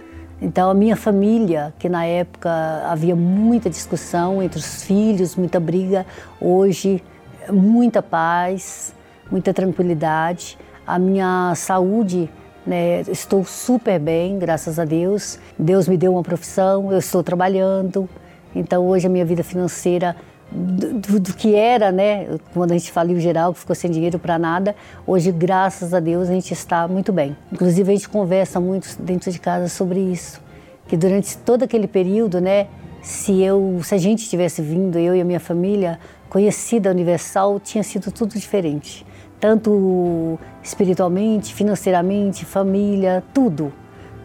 então, 0.45 0.69
a 0.69 0.75
minha 0.75 0.97
família, 0.97 1.73
que 1.79 1.89
na 1.89 2.05
época 2.05 2.51
havia 2.87 3.15
muita 3.15 3.71
discussão 3.71 4.43
entre 4.43 4.59
os 4.59 4.83
filhos, 4.83 5.37
muita 5.37 5.61
briga, 5.61 6.05
hoje, 6.41 7.03
muita 7.49 8.03
paz, 8.03 8.95
muita 9.31 9.55
tranquilidade. 9.55 10.59
A 10.87 10.99
minha 10.99 11.55
saúde, 11.57 12.29
né, 12.67 13.01
estou 13.03 13.45
super 13.45 13.99
bem, 13.99 14.39
graças 14.39 14.79
a 14.79 14.85
Deus. 14.85 15.39
Deus 15.59 15.89
me 15.89 15.97
deu 15.97 16.13
uma 16.13 16.23
profissão, 16.23 16.93
eu 16.93 16.99
estou 16.99 17.23
trabalhando. 17.23 18.09
Então, 18.55 18.87
hoje, 18.87 19.07
a 19.07 19.11
minha 19.11 19.25
vida 19.25 19.43
financeira 19.43 20.15
do, 20.51 21.21
do, 21.21 21.35
que 21.35 21.55
era, 21.55 21.91
né? 21.91 22.39
Quando 22.53 22.73
a 22.73 22.75
gente 22.75 22.93
faliu 22.93 23.19
geral, 23.19 23.53
que 23.53 23.61
ficou 23.61 23.75
sem 23.75 23.91
dinheiro 23.91 24.19
para 24.19 24.39
nada. 24.39 24.75
Hoje, 25.07 25.33
graças 25.33 25.93
a 25.93 26.01
Deus, 26.01 26.29
a 26.29 26.33
gente 26.33 26.53
está 26.53 26.87
muito 26.87 27.13
bem. 27.13 27.37
Inclusive, 27.53 27.91
a 27.91 27.95
gente 27.95 28.09
conversa 28.09 28.61
muito 28.61 28.97
dentro 29.01 29.31
de 29.31 29.39
casa 29.39 29.69
sobre 29.69 30.01
isso. 30.01 30.41
Que 30.87 30.97
durante 30.97 31.37
todo 31.39 31.63
aquele 31.63 31.89
período, 31.89 32.41
né? 32.41 32.69
Se 33.03 33.43
eu, 33.43 33.81
se 33.83 33.95
a 33.95 33.99
gente 33.99 34.29
tivesse 34.29 34.63
vindo, 34.63 34.99
eu 34.99 35.15
e 35.15 35.21
a 35.21 35.25
minha 35.25 35.41
família, 35.41 35.99
conhecida 36.31 36.91
Universal, 36.91 37.61
tinha 37.61 37.83
sido 37.83 38.11
tudo 38.11 38.39
diferente. 38.39 39.05
Tanto 39.39 40.39
espiritualmente, 40.63 41.53
financeiramente, 41.53 42.47
família, 42.47 43.23
tudo. 43.35 43.73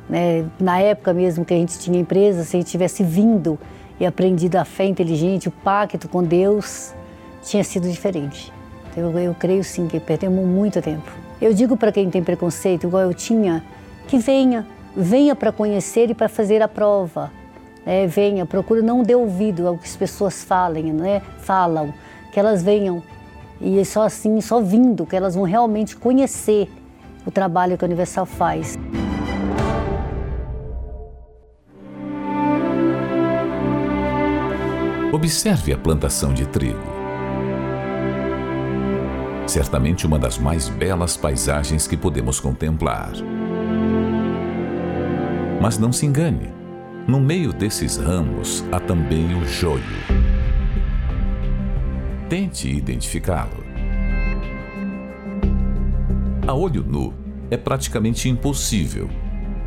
Né? 0.10 0.46
Na 0.60 0.80
época 0.80 1.14
mesmo 1.14 1.44
que 1.44 1.54
a 1.54 1.58
gente 1.58 1.78
tinha 1.78 2.00
empresa, 2.00 2.44
se 2.44 2.56
a 2.56 2.60
gente 2.60 2.72
tivesse 2.72 3.04
vindo 3.04 3.60
e 4.00 4.06
aprendido 4.06 4.56
a 4.56 4.66
fé 4.66 4.86
inteligente, 4.86 5.48
o 5.48 5.52
pacto 5.52 6.08
com 6.08 6.24
Deus, 6.24 6.94
tinha 7.44 7.64
sido 7.64 7.90
diferente. 7.90 8.52
Então, 8.92 9.12
eu, 9.12 9.20
eu 9.20 9.36
creio 9.36 9.64
sim 9.64 9.88
que 9.88 10.00
perdemos 10.00 10.46
muito 10.46 10.82
tempo. 10.82 11.12
Eu 11.42 11.54
digo 11.54 11.78
para 11.78 11.92
quem 11.92 12.10
tem 12.10 12.24
preconceito, 12.24 12.88
igual 12.88 13.04
eu 13.04 13.14
tinha, 13.14 13.64
que 14.08 14.18
venha, 14.18 14.66
venha 14.96 15.36
para 15.36 15.52
conhecer 15.52 16.10
e 16.10 16.14
para 16.14 16.28
fazer 16.28 16.62
a 16.62 16.68
prova. 16.68 17.32
É, 17.86 18.06
venha, 18.06 18.46
procure 18.46 18.82
não 18.82 19.04
dê 19.04 19.16
ouvido 19.16 19.68
ao 19.68 19.78
que 19.78 19.86
as 19.86 19.96
pessoas 19.96 20.44
falem, 20.44 20.92
né? 20.92 21.22
falam, 21.40 21.94
que 22.32 22.40
elas 22.40 22.62
venham. 22.62 23.02
E 23.62 23.84
só 23.86 24.04
assim, 24.04 24.40
só 24.42 24.62
vindo, 24.62 25.06
que 25.06 25.16
elas 25.16 25.36
vão 25.36 25.44
realmente 25.44 25.96
conhecer 25.96 26.70
o 27.26 27.32
trabalho 27.32 27.78
que 27.78 27.84
a 27.84 27.88
Universal 27.88 28.26
faz. 28.26 28.78
Observe 35.12 35.74
a 35.74 35.78
plantação 35.78 36.36
de 36.36 36.45
trigo. 36.45 36.78
Certamente 39.48 40.06
uma 40.06 40.19
das 40.19 40.38
mais 40.38 40.69
belas 40.69 41.17
paisagens 41.17 41.88
que 41.88 41.98
podemos 41.98 42.39
contemplar. 42.39 43.13
Mas 45.60 45.80
não 45.80 45.91
se 45.91 46.06
engane, 46.06 46.54
no 47.08 47.19
meio 47.19 47.52
desses 47.52 47.98
ramos 47.98 48.63
há 48.72 48.80
também 48.80 49.34
o 49.34 49.48
joio. 49.48 49.84
Tente 52.30 52.69
identificá-lo. 52.69 53.63
A 56.48 56.54
olho 56.54 56.84
nu 56.84 57.15
é 57.50 57.58
praticamente 57.58 58.30
impossível, 58.30 59.10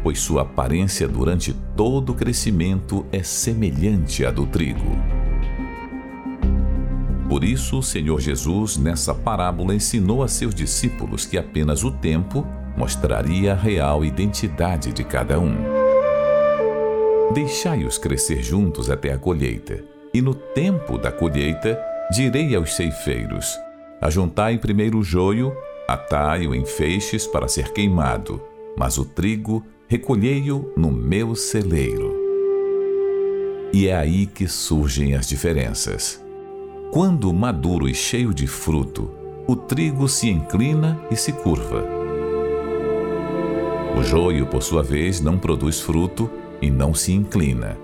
pois 0.05 0.21
sua 0.21 0.43
aparência 0.43 1.09
durante 1.09 1.53
todo 1.77 2.13
o 2.13 2.15
crescimento 2.15 3.05
é 3.11 3.25
semelhante 3.25 4.25
à 4.25 4.31
do 4.31 4.47
trigo. 4.47 5.22
Por 7.33 7.45
isso, 7.45 7.79
o 7.79 7.83
Senhor 7.83 8.21
Jesus, 8.21 8.77
nessa 8.77 9.15
parábola, 9.15 9.75
ensinou 9.75 10.23
a 10.23 10.29
seus 10.29 10.55
discípulos 10.55 11.25
que 11.25 11.39
apenas 11.39 11.83
o 11.83 11.91
tempo 11.91 12.47
mostraria 12.77 13.53
a 13.53 13.57
real 13.57 14.05
identidade 14.05 14.93
de 14.93 15.03
cada 15.03 15.41
um. 15.41 15.55
Deixai-os 17.33 17.97
crescer 17.97 18.43
juntos 18.43 18.91
até 18.91 19.15
a 19.15 19.19
colheita, 19.19 19.83
e 20.13 20.21
no 20.21 20.35
tempo 20.35 20.99
da 20.99 21.11
colheita 21.11 21.81
direi 22.11 22.55
aos 22.55 22.77
ceifeiros: 22.77 23.59
Ajuntai 23.99 24.59
primeiro 24.59 24.99
o 24.99 25.03
joio, 25.03 25.57
atai-o 25.89 26.55
em 26.55 26.67
feixes 26.67 27.27
para 27.27 27.49
ser 27.49 27.73
queimado, 27.73 28.43
mas 28.77 28.99
o 28.99 29.07
trigo 29.07 29.65
recolhei-o 29.89 30.71
no 30.77 30.93
meu 30.93 31.35
celeiro. 31.35 32.15
E 33.73 33.89
é 33.89 33.97
aí 33.97 34.27
que 34.27 34.47
surgem 34.47 35.15
as 35.15 35.27
diferenças. 35.27 36.22
Quando 36.93 37.33
maduro 37.33 37.89
e 37.89 37.95
cheio 37.95 38.35
de 38.35 38.47
fruto, 38.47 39.11
o 39.49 39.57
trigo 39.57 40.07
se 40.07 40.29
inclina 40.29 41.01
e 41.11 41.17
se 41.17 41.33
curva. 41.33 41.83
O 43.99 44.03
joio, 44.03 44.45
por 44.47 44.63
sua 44.63 44.83
vez, 44.83 45.19
não 45.19 45.39
produz 45.39 45.81
fruto 45.81 46.29
e 46.61 46.71
não 46.71 46.93
se 46.93 47.15
inclina. 47.15 47.79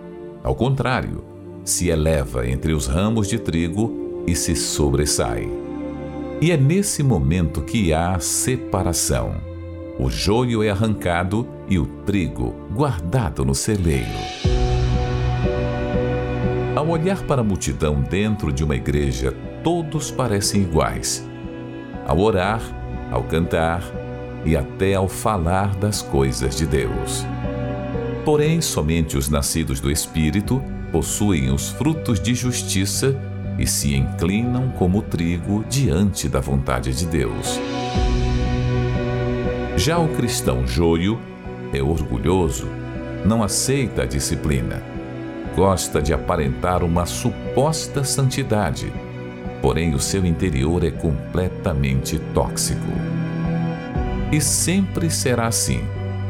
Ao 0.44 0.54
contrário, 0.54 1.24
se 1.64 1.88
eleva 1.88 2.46
entre 2.46 2.74
os 2.74 2.86
ramos 2.86 3.28
de 3.28 3.38
trigo 3.38 4.24
e 4.26 4.36
se 4.36 4.54
sobressai. 4.54 5.48
E 6.38 6.52
é 6.52 6.58
nesse 6.58 7.02
momento 7.02 7.62
que 7.62 7.94
há 7.94 8.20
separação. 8.20 9.36
O 9.98 10.10
joio 10.10 10.62
é 10.62 10.68
arrancado 10.68 11.48
e 11.66 11.78
o 11.78 11.86
trigo 12.04 12.54
guardado 12.74 13.42
no 13.42 13.54
celeiro. 13.54 14.04
Ao 16.78 16.86
olhar 16.86 17.24
para 17.24 17.40
a 17.40 17.44
multidão 17.44 18.00
dentro 18.00 18.52
de 18.52 18.62
uma 18.62 18.76
igreja, 18.76 19.34
todos 19.64 20.12
parecem 20.12 20.62
iguais. 20.62 21.28
Ao 22.06 22.16
orar, 22.20 22.62
ao 23.10 23.24
cantar 23.24 23.82
e 24.44 24.56
até 24.56 24.94
ao 24.94 25.08
falar 25.08 25.74
das 25.74 26.02
coisas 26.02 26.54
de 26.54 26.66
Deus. 26.66 27.26
Porém, 28.24 28.60
somente 28.60 29.18
os 29.18 29.28
nascidos 29.28 29.80
do 29.80 29.90
Espírito 29.90 30.62
possuem 30.92 31.50
os 31.50 31.68
frutos 31.70 32.20
de 32.20 32.32
justiça 32.32 33.12
e 33.58 33.66
se 33.66 33.96
inclinam 33.96 34.70
como 34.78 35.02
trigo 35.02 35.64
diante 35.68 36.28
da 36.28 36.38
vontade 36.38 36.94
de 36.94 37.06
Deus. 37.06 37.58
Já 39.76 39.98
o 39.98 40.06
cristão 40.10 40.64
joio 40.64 41.18
é 41.72 41.82
orgulhoso, 41.82 42.68
não 43.24 43.42
aceita 43.42 44.02
a 44.02 44.06
disciplina 44.06 44.96
gosta 45.58 46.00
de 46.00 46.14
aparentar 46.14 46.84
uma 46.84 47.04
suposta 47.04 48.04
santidade, 48.04 48.92
porém 49.60 49.92
o 49.92 49.98
seu 49.98 50.24
interior 50.24 50.84
é 50.84 50.90
completamente 50.92 52.16
tóxico. 52.32 52.86
E 54.30 54.40
sempre 54.40 55.10
será 55.10 55.48
assim: 55.48 55.80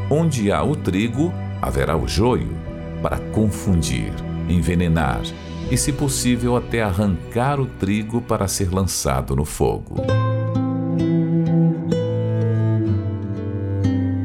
onde 0.09 0.51
há 0.51 0.63
o 0.63 0.75
trigo, 0.75 1.31
haverá 1.61 1.95
o 1.95 2.07
joio, 2.07 2.57
para 3.03 3.19
confundir, 3.31 4.11
envenenar 4.49 5.21
e, 5.69 5.77
se 5.77 5.93
possível, 5.93 6.57
até 6.57 6.81
arrancar 6.81 7.59
o 7.59 7.67
trigo 7.67 8.21
para 8.21 8.47
ser 8.47 8.73
lançado 8.73 9.35
no 9.35 9.45
fogo. 9.45 9.97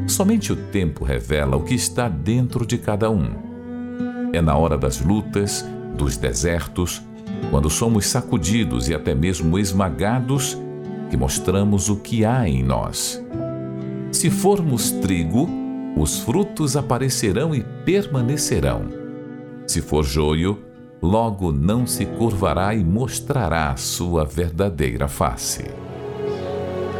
Somente 0.07 0.51
o 0.51 0.55
tempo 0.55 1.03
revela 1.03 1.57
o 1.57 1.63
que 1.63 1.75
está 1.75 2.09
dentro 2.09 2.65
de 2.65 2.79
cada 2.79 3.11
um 3.11 3.44
é 4.35 4.41
na 4.41 4.55
hora 4.55 4.77
das 4.77 4.99
lutas, 5.01 5.65
dos 5.95 6.17
desertos, 6.17 7.01
quando 7.49 7.69
somos 7.69 8.07
sacudidos 8.07 8.89
e 8.89 8.93
até 8.93 9.15
mesmo 9.15 9.57
esmagados, 9.57 10.57
que 11.09 11.17
mostramos 11.17 11.89
o 11.89 11.97
que 11.97 12.25
há 12.25 12.47
em 12.47 12.63
nós. 12.63 13.23
Se 14.11 14.29
formos 14.29 14.91
trigo, 14.91 15.47
os 15.97 16.19
frutos 16.19 16.75
aparecerão 16.75 17.53
e 17.53 17.63
permanecerão. 17.85 18.83
Se 19.67 19.81
for 19.81 20.03
joio, 20.03 20.59
logo 21.01 21.51
não 21.51 21.85
se 21.85 22.05
curvará 22.05 22.73
e 22.75 22.83
mostrará 22.83 23.75
sua 23.77 24.25
verdadeira 24.25 25.07
face. 25.07 25.65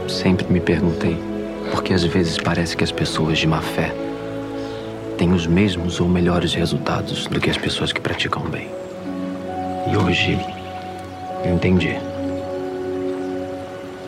Sempre 0.07 0.45
me 0.51 0.59
perguntei 0.59 1.17
por 1.71 1.83
que 1.83 1.93
às 1.93 2.03
vezes 2.03 2.38
parece 2.38 2.77
que 2.77 2.83
as 2.83 2.91
pessoas 2.91 3.39
de 3.39 3.47
má 3.47 3.61
fé 3.61 3.93
têm 5.18 5.32
os 5.32 5.47
mesmos 5.47 5.99
ou 5.99 6.07
melhores 6.07 6.53
resultados 6.53 7.26
do 7.28 7.39
que 7.39 7.49
as 7.49 7.57
pessoas 7.57 7.91
que 7.91 8.01
praticam 8.01 8.43
bem. 8.49 8.70
E 9.91 9.97
hoje 9.97 10.38
eu 11.43 11.53
entendi. 11.53 11.95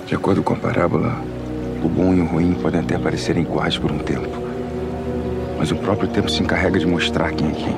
De 0.05 0.15
acordo 0.15 0.43
com 0.43 0.53
a 0.53 0.57
parábola, 0.57 1.21
o 1.83 1.89
bom 1.89 2.13
e 2.13 2.21
o 2.21 2.25
ruim 2.25 2.53
podem 2.55 2.81
até 2.81 2.97
parecerem 2.97 3.43
iguais 3.43 3.77
por 3.77 3.91
um 3.91 3.99
tempo. 3.99 4.47
Mas 5.57 5.71
o 5.71 5.75
próprio 5.75 6.09
tempo 6.09 6.29
se 6.29 6.41
encarrega 6.41 6.79
de 6.79 6.85
mostrar 6.85 7.33
quem 7.33 7.49
é 7.49 7.53
quem. 7.53 7.77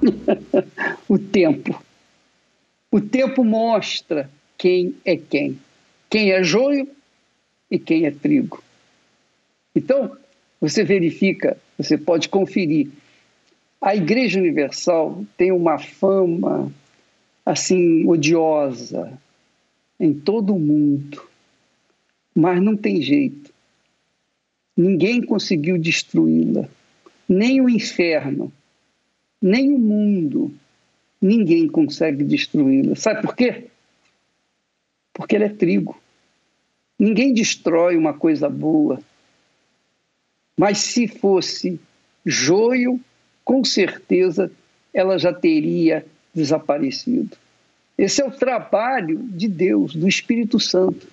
o 1.08 1.18
tempo. 1.18 1.82
O 2.90 3.00
tempo 3.00 3.44
mostra 3.44 4.30
quem 4.56 4.96
é 5.04 5.16
quem. 5.16 5.58
Quem 6.08 6.32
é 6.32 6.42
joio 6.42 6.88
e 7.70 7.78
quem 7.78 8.06
é 8.06 8.10
trigo. 8.10 8.62
Então, 9.74 10.16
você 10.60 10.84
verifica, 10.84 11.56
você 11.76 11.96
pode 11.96 12.28
conferir. 12.28 12.88
A 13.80 13.94
Igreja 13.94 14.40
Universal 14.40 15.24
tem 15.36 15.52
uma 15.52 15.78
fama 15.78 16.72
assim 17.46 18.06
odiosa, 18.06 19.18
em 19.98 20.12
todo 20.12 20.54
o 20.54 20.60
mundo. 20.60 21.22
Mas 22.34 22.62
não 22.62 22.76
tem 22.76 23.00
jeito. 23.00 23.52
Ninguém 24.76 25.22
conseguiu 25.22 25.78
destruí-la. 25.78 26.68
Nem 27.28 27.60
o 27.60 27.68
inferno, 27.68 28.52
nem 29.40 29.72
o 29.72 29.78
mundo. 29.78 30.52
Ninguém 31.20 31.66
consegue 31.66 32.22
destruí-la. 32.22 32.94
Sabe 32.94 33.22
por 33.22 33.34
quê? 33.34 33.64
Porque 35.12 35.34
ela 35.34 35.46
é 35.46 35.48
trigo. 35.48 36.00
Ninguém 36.98 37.32
destrói 37.34 37.96
uma 37.96 38.14
coisa 38.14 38.48
boa. 38.48 39.00
Mas 40.58 40.78
se 40.78 41.06
fosse 41.06 41.80
joio, 42.26 43.00
com 43.44 43.64
certeza 43.64 44.50
ela 44.92 45.16
já 45.16 45.32
teria 45.32 46.04
desaparecido. 46.34 47.36
Esse 47.96 48.20
é 48.20 48.24
o 48.24 48.30
trabalho 48.32 49.18
de 49.18 49.46
Deus, 49.46 49.94
do 49.94 50.08
Espírito 50.08 50.58
Santo. 50.58 51.06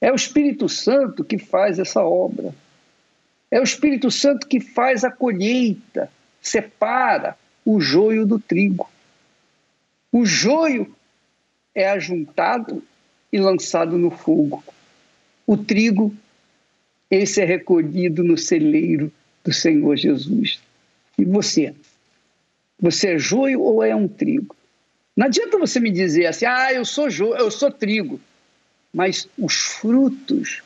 É 0.00 0.10
o 0.10 0.16
Espírito 0.16 0.68
Santo 0.68 1.22
que 1.22 1.38
faz 1.38 1.78
essa 1.78 2.02
obra. 2.02 2.52
É 3.48 3.60
o 3.60 3.62
Espírito 3.62 4.10
Santo 4.10 4.48
que 4.48 4.58
faz 4.58 5.04
a 5.04 5.10
colheita, 5.10 6.10
separa 6.40 7.36
o 7.64 7.80
joio 7.80 8.26
do 8.26 8.38
trigo. 8.38 8.90
O 10.10 10.26
joio 10.26 10.92
é 11.72 11.88
ajuntado 11.88 12.82
e 13.32 13.38
lançado 13.38 13.96
no 13.96 14.10
fogo. 14.10 14.62
O 15.46 15.56
trigo, 15.56 16.12
esse 17.12 17.42
é 17.42 17.44
recolhido 17.44 18.24
no 18.24 18.38
celeiro 18.38 19.12
do 19.44 19.52
Senhor 19.52 19.94
Jesus. 19.96 20.58
E 21.18 21.26
você? 21.26 21.74
Você 22.80 23.08
é 23.08 23.18
joio 23.18 23.60
ou 23.60 23.84
é 23.84 23.94
um 23.94 24.08
trigo? 24.08 24.56
Não 25.14 25.26
adianta 25.26 25.58
você 25.58 25.78
me 25.78 25.90
dizer 25.90 26.24
assim, 26.24 26.46
ah, 26.46 26.72
eu 26.72 26.86
sou 26.86 27.10
jo 27.10 27.34
eu 27.34 27.50
sou 27.50 27.70
trigo. 27.70 28.18
Mas 28.94 29.28
os 29.38 29.56
frutos, 29.56 30.62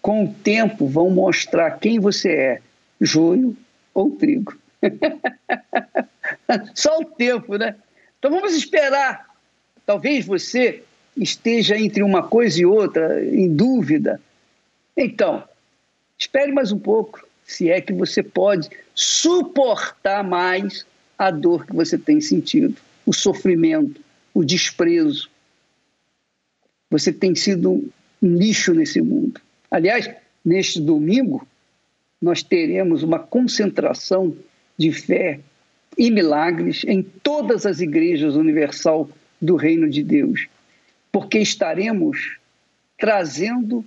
com 0.00 0.24
o 0.24 0.32
tempo, 0.32 0.86
vão 0.86 1.10
mostrar 1.10 1.72
quem 1.72 1.98
você 1.98 2.30
é, 2.30 2.62
joio 3.00 3.56
ou 3.92 4.12
trigo. 4.12 4.56
Só 6.74 7.00
o 7.00 7.04
tempo, 7.04 7.56
né? 7.56 7.74
Então 8.20 8.30
vamos 8.30 8.54
esperar. 8.54 9.34
Talvez 9.84 10.24
você 10.24 10.84
esteja 11.16 11.76
entre 11.76 12.04
uma 12.04 12.22
coisa 12.22 12.60
e 12.60 12.64
outra, 12.64 13.24
em 13.24 13.52
dúvida. 13.52 14.20
Então, 14.96 15.42
espere 16.22 16.52
mais 16.52 16.70
um 16.70 16.78
pouco, 16.78 17.26
se 17.44 17.68
é 17.68 17.80
que 17.80 17.92
você 17.92 18.22
pode 18.22 18.70
suportar 18.94 20.22
mais 20.22 20.86
a 21.18 21.30
dor 21.30 21.66
que 21.66 21.74
você 21.74 21.98
tem 21.98 22.20
sentido 22.20 22.76
o 23.04 23.12
sofrimento, 23.12 24.00
o 24.32 24.44
desprezo. 24.44 25.28
Você 26.90 27.12
tem 27.12 27.34
sido 27.34 27.72
um 27.72 27.90
lixo 28.22 28.72
nesse 28.72 29.00
mundo. 29.00 29.40
Aliás, 29.68 30.08
neste 30.44 30.80
domingo, 30.80 31.44
nós 32.20 32.42
teremos 32.42 33.02
uma 33.02 33.18
concentração 33.18 34.36
de 34.78 34.92
fé 34.92 35.40
e 35.98 36.08
milagres 36.08 36.84
em 36.86 37.02
todas 37.02 37.66
as 37.66 37.80
igrejas 37.80 38.36
universal 38.36 39.10
do 39.40 39.56
Reino 39.56 39.90
de 39.90 40.04
Deus, 40.04 40.46
porque 41.10 41.38
estaremos 41.38 42.38
trazendo 42.96 43.84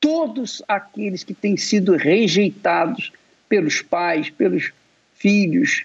todos 0.00 0.62
aqueles 0.66 1.22
que 1.22 1.34
têm 1.34 1.56
sido 1.56 1.94
rejeitados 1.94 3.12
pelos 3.48 3.82
pais, 3.82 4.30
pelos 4.30 4.72
filhos, 5.14 5.84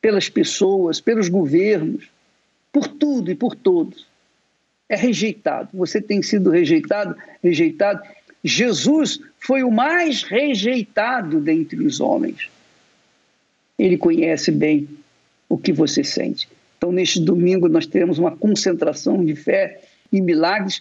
pelas 0.00 0.28
pessoas, 0.28 1.00
pelos 1.00 1.28
governos, 1.28 2.08
por 2.72 2.88
tudo 2.88 3.30
e 3.30 3.34
por 3.34 3.54
todos. 3.54 4.06
É 4.88 4.96
rejeitado. 4.96 5.68
Você 5.72 6.00
tem 6.00 6.22
sido 6.22 6.50
rejeitado, 6.50 7.16
rejeitado. 7.42 8.02
Jesus 8.42 9.20
foi 9.38 9.62
o 9.62 9.70
mais 9.70 10.22
rejeitado 10.22 11.40
dentre 11.40 11.84
os 11.84 12.00
homens. 12.00 12.48
Ele 13.78 13.96
conhece 13.96 14.50
bem 14.50 14.88
o 15.48 15.56
que 15.56 15.72
você 15.72 16.02
sente. 16.02 16.48
Então, 16.76 16.92
neste 16.92 17.20
domingo, 17.20 17.68
nós 17.68 17.86
teremos 17.86 18.18
uma 18.18 18.36
concentração 18.36 19.24
de 19.24 19.34
fé 19.34 19.80
e 20.12 20.20
milagres 20.20 20.80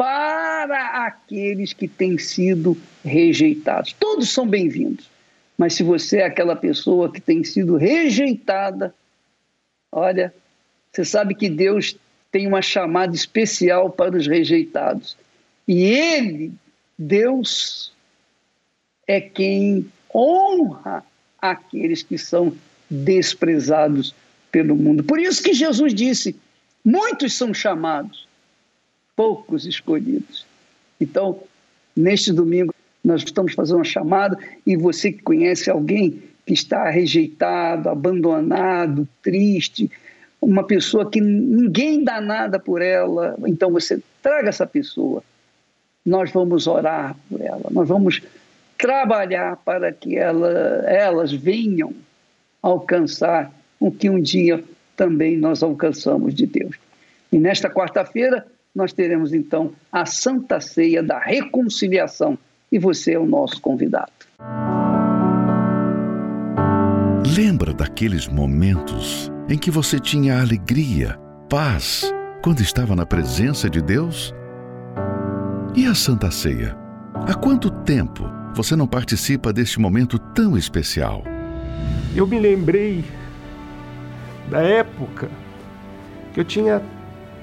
para 0.00 1.04
aqueles 1.04 1.74
que 1.74 1.86
têm 1.86 2.16
sido 2.16 2.74
rejeitados. 3.04 3.92
Todos 3.92 4.30
são 4.30 4.48
bem-vindos. 4.48 5.10
Mas 5.58 5.74
se 5.74 5.82
você 5.82 6.20
é 6.20 6.24
aquela 6.24 6.56
pessoa 6.56 7.12
que 7.12 7.20
tem 7.20 7.44
sido 7.44 7.76
rejeitada, 7.76 8.94
olha, 9.92 10.32
você 10.90 11.04
sabe 11.04 11.34
que 11.34 11.50
Deus 11.50 11.98
tem 12.32 12.46
uma 12.46 12.62
chamada 12.62 13.14
especial 13.14 13.90
para 13.90 14.16
os 14.16 14.26
rejeitados. 14.26 15.18
E 15.68 15.84
Ele, 15.84 16.50
Deus, 16.98 17.92
é 19.06 19.20
quem 19.20 19.84
honra 20.14 21.04
aqueles 21.38 22.02
que 22.02 22.16
são 22.16 22.56
desprezados 22.88 24.14
pelo 24.50 24.74
mundo. 24.74 25.04
Por 25.04 25.20
isso 25.20 25.42
que 25.42 25.52
Jesus 25.52 25.92
disse: 25.92 26.34
muitos 26.82 27.34
são 27.34 27.52
chamados, 27.52 28.29
poucos 29.20 29.66
escolhidos. 29.66 30.46
Então, 30.98 31.42
neste 31.94 32.32
domingo, 32.32 32.72
nós 33.04 33.22
estamos 33.22 33.52
fazendo 33.52 33.76
uma 33.76 33.84
chamada 33.84 34.38
e 34.66 34.78
você 34.78 35.12
que 35.12 35.22
conhece 35.22 35.70
alguém 35.70 36.22
que 36.46 36.54
está 36.54 36.88
rejeitado, 36.88 37.90
abandonado, 37.90 39.06
triste, 39.22 39.90
uma 40.40 40.64
pessoa 40.66 41.10
que 41.10 41.20
ninguém 41.20 42.02
dá 42.02 42.18
nada 42.18 42.58
por 42.58 42.80
ela, 42.80 43.36
então 43.46 43.70
você 43.70 44.02
traga 44.22 44.48
essa 44.48 44.66
pessoa. 44.66 45.22
Nós 46.02 46.32
vamos 46.32 46.66
orar 46.66 47.14
por 47.28 47.42
ela, 47.42 47.66
nós 47.70 47.86
vamos 47.86 48.22
trabalhar 48.78 49.56
para 49.56 49.92
que 49.92 50.16
ela, 50.16 50.48
elas 50.86 51.30
venham 51.30 51.92
alcançar 52.62 53.52
o 53.78 53.90
que 53.90 54.08
um 54.08 54.18
dia 54.18 54.64
também 54.96 55.36
nós 55.36 55.62
alcançamos 55.62 56.32
de 56.32 56.46
Deus. 56.46 56.74
E 57.30 57.38
nesta 57.38 57.68
quarta-feira 57.68 58.46
nós 58.74 58.92
teremos 58.92 59.32
então 59.32 59.72
a 59.90 60.06
Santa 60.06 60.60
Ceia 60.60 61.02
da 61.02 61.18
Reconciliação 61.18 62.38
e 62.70 62.78
você 62.78 63.14
é 63.14 63.18
o 63.18 63.26
nosso 63.26 63.60
convidado. 63.60 64.12
Lembra 67.36 67.72
daqueles 67.72 68.28
momentos 68.28 69.30
em 69.48 69.58
que 69.58 69.70
você 69.70 69.98
tinha 69.98 70.40
alegria, 70.40 71.18
paz, 71.48 72.12
quando 72.42 72.60
estava 72.60 72.94
na 72.94 73.04
presença 73.04 73.68
de 73.68 73.82
Deus? 73.82 74.32
E 75.74 75.86
a 75.86 75.94
Santa 75.94 76.30
Ceia? 76.30 76.76
Há 77.26 77.34
quanto 77.34 77.70
tempo 77.70 78.24
você 78.54 78.74
não 78.74 78.86
participa 78.86 79.52
deste 79.52 79.78
momento 79.80 80.18
tão 80.18 80.56
especial? 80.56 81.22
Eu 82.14 82.26
me 82.26 82.38
lembrei 82.38 83.04
da 84.48 84.60
época 84.60 85.30
que 86.34 86.40
eu 86.40 86.44
tinha 86.44 86.82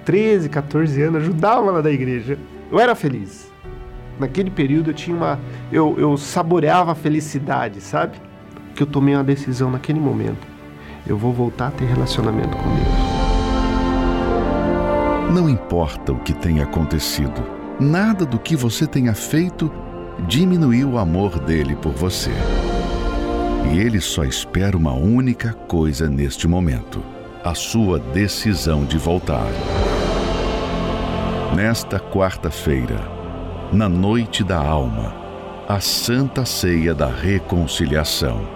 13, 0.07 0.49
14 0.49 1.01
anos, 1.03 1.21
ajudava 1.21 1.69
lá 1.69 1.81
da 1.81 1.91
igreja. 1.91 2.39
Eu 2.71 2.79
era 2.79 2.95
feliz 2.95 3.47
naquele 4.19 4.49
período 4.49 4.89
eu 4.89 4.93
tinha 4.93 5.15
uma. 5.15 5.39
Eu, 5.71 5.95
eu 5.97 6.17
saboreava 6.17 6.91
a 6.91 6.95
felicidade, 6.95 7.81
sabe? 7.81 8.17
Que 8.75 8.83
eu 8.83 8.87
tomei 8.87 9.15
uma 9.15 9.23
decisão 9.23 9.71
naquele 9.71 9.99
momento. 9.99 10.45
Eu 11.05 11.17
vou 11.17 11.31
voltar 11.33 11.67
a 11.67 11.71
ter 11.71 11.85
relacionamento 11.85 12.55
com 12.57 12.63
Deus. 12.75 12.87
Não 15.33 15.49
importa 15.49 16.11
o 16.13 16.19
que 16.19 16.33
tenha 16.33 16.63
acontecido, 16.63 17.43
nada 17.79 18.25
do 18.25 18.39
que 18.39 18.55
você 18.55 18.87
tenha 18.87 19.13
feito 19.13 19.71
diminuiu 20.25 20.91
o 20.91 20.97
amor 20.97 21.37
dele 21.39 21.75
por 21.75 21.91
você. 21.91 22.31
E 23.71 23.79
ele 23.79 23.99
só 23.99 24.23
espera 24.23 24.75
uma 24.77 24.93
única 24.93 25.53
coisa 25.53 26.09
neste 26.09 26.47
momento: 26.47 27.03
a 27.43 27.53
sua 27.53 27.99
decisão 27.99 28.85
de 28.85 28.97
voltar. 28.97 29.47
Nesta 31.55 31.99
quarta-feira, 31.99 32.99
na 33.71 33.87
noite 33.89 34.43
da 34.43 34.57
alma, 34.57 35.15
a 35.67 35.79
Santa 35.79 36.45
Ceia 36.45 36.93
da 36.93 37.07
Reconciliação. 37.07 38.47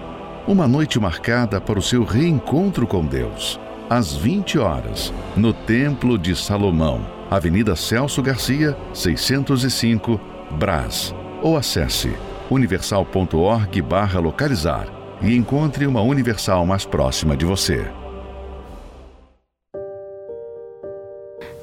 Uma 0.48 0.68
noite 0.68 1.00
marcada 1.00 1.60
para 1.60 1.80
o 1.80 1.82
seu 1.82 2.04
reencontro 2.04 2.86
com 2.86 3.04
Deus, 3.04 3.60
às 3.90 4.16
20 4.16 4.60
horas, 4.60 5.12
no 5.36 5.52
Templo 5.54 6.16
de 6.18 6.36
Salomão, 6.36 7.02
Avenida 7.30 7.76
Celso 7.76 8.22
Garcia, 8.22 8.78
605, 8.94 10.22
Brás. 10.52 11.16
Ou 11.42 11.58
acesse 11.58 12.16
universal.org/localizar 12.52 14.86
e 15.22 15.36
encontre 15.36 15.88
uma 15.88 16.02
Universal 16.02 16.66
mais 16.66 16.86
próxima 16.86 17.38
de 17.38 17.46
você. 17.46 17.88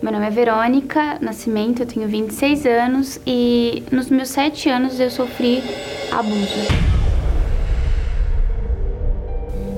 Meu 0.00 0.12
nome 0.12 0.28
é 0.28 0.30
Verônica 0.30 1.18
Nascimento, 1.20 1.82
eu 1.82 1.86
tenho 1.86 2.06
26 2.06 2.66
anos 2.66 3.20
e 3.26 3.82
nos 3.90 4.08
meus 4.08 4.28
7 4.28 4.68
anos 4.68 5.00
eu 5.00 5.10
sofri 5.10 5.60
abuso. 6.12 6.54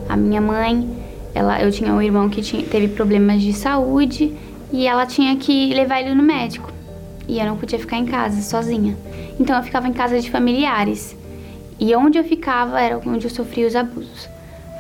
A 0.07 0.17
minha 0.19 0.43
mãe, 0.43 0.87
ela, 1.35 1.63
eu 1.63 1.73
tinha 1.73 1.91
um 1.95 2.03
irmão 2.03 2.29
que 2.29 2.43
tinha, 2.43 2.63
teve 2.63 2.89
problemas 2.89 3.41
de 3.41 3.55
saúde 3.55 4.37
e 4.71 4.87
ela 4.87 5.07
tinha 5.07 5.35
que 5.37 5.73
levar 5.73 6.03
ele 6.03 6.15
no 6.15 6.23
médico. 6.23 6.71
E 7.27 7.41
eu 7.41 7.47
não 7.47 7.57
podia 7.57 7.79
ficar 7.79 7.97
em 7.97 8.05
casa 8.05 8.43
sozinha. 8.43 8.99
Então 9.39 9.57
eu 9.57 9.63
ficava 9.63 9.89
em 9.89 9.93
casa 9.95 10.21
de 10.21 10.31
familiares. 10.31 11.17
E 11.79 11.95
onde 11.95 12.19
eu 12.19 12.25
ficava 12.25 12.79
era 12.79 13.01
onde 13.07 13.25
eu 13.25 13.31
sofria 13.31 13.67
os 13.67 13.75
abusos. 13.75 14.29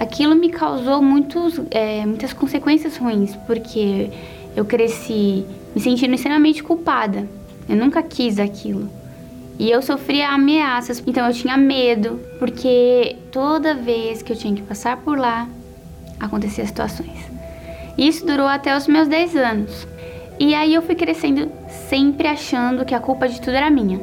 Aquilo 0.01 0.35
me 0.35 0.49
causou 0.49 1.03
muitos, 1.03 1.61
é, 1.71 2.07
muitas 2.07 2.33
consequências 2.33 2.97
ruins, 2.97 3.37
porque 3.47 4.11
eu 4.57 4.65
cresci 4.65 5.45
me 5.75 5.81
sentindo 5.81 6.15
extremamente 6.15 6.63
culpada. 6.63 7.29
Eu 7.69 7.77
nunca 7.77 8.03
quis 8.03 8.39
aquilo. 8.39 8.91
E 9.59 9.71
eu 9.71 9.83
sofria 9.83 10.31
ameaças, 10.31 11.03
então 11.07 11.27
eu 11.27 11.35
tinha 11.35 11.55
medo, 11.55 12.19
porque 12.39 13.15
toda 13.31 13.75
vez 13.75 14.23
que 14.23 14.33
eu 14.33 14.37
tinha 14.37 14.55
que 14.55 14.63
passar 14.63 14.97
por 14.97 15.19
lá, 15.19 15.47
acontecia 16.19 16.67
situações. 16.67 17.31
Isso 17.99 18.25
durou 18.25 18.47
até 18.47 18.75
os 18.75 18.87
meus 18.87 19.07
10 19.07 19.37
anos. 19.37 19.87
E 20.39 20.55
aí 20.55 20.73
eu 20.73 20.81
fui 20.81 20.95
crescendo 20.95 21.53
sempre 21.91 22.27
achando 22.27 22.87
que 22.87 22.95
a 22.95 23.01
culpa 23.01 23.29
de 23.29 23.39
tudo 23.39 23.55
era 23.55 23.69
minha, 23.69 24.01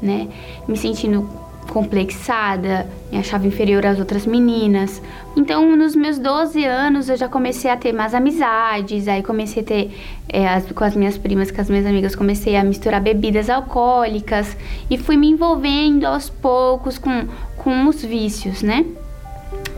né? 0.00 0.28
Me 0.68 0.76
sentindo 0.76 1.28
complexada, 1.68 2.86
me 3.10 3.18
achava 3.18 3.46
inferior 3.46 3.84
às 3.84 3.98
outras 3.98 4.26
meninas. 4.26 5.02
Então, 5.36 5.76
nos 5.76 5.94
meus 5.96 6.18
12 6.18 6.64
anos, 6.64 7.08
eu 7.08 7.16
já 7.16 7.28
comecei 7.28 7.70
a 7.70 7.76
ter 7.76 7.92
mais 7.92 8.14
amizades, 8.14 9.08
aí 9.08 9.22
comecei 9.22 9.62
a 9.62 9.66
ter, 9.66 9.96
é, 10.28 10.48
as, 10.48 10.70
com 10.70 10.84
as 10.84 10.94
minhas 10.94 11.18
primas, 11.18 11.50
com 11.50 11.60
as 11.60 11.68
minhas 11.68 11.86
amigas, 11.86 12.14
comecei 12.14 12.56
a 12.56 12.64
misturar 12.64 13.00
bebidas 13.00 13.50
alcoólicas 13.50 14.56
e 14.90 14.96
fui 14.96 15.16
me 15.16 15.28
envolvendo 15.28 16.04
aos 16.04 16.28
poucos 16.28 16.98
com, 16.98 17.26
com 17.56 17.86
os 17.88 18.02
vícios, 18.04 18.62
né? 18.62 18.84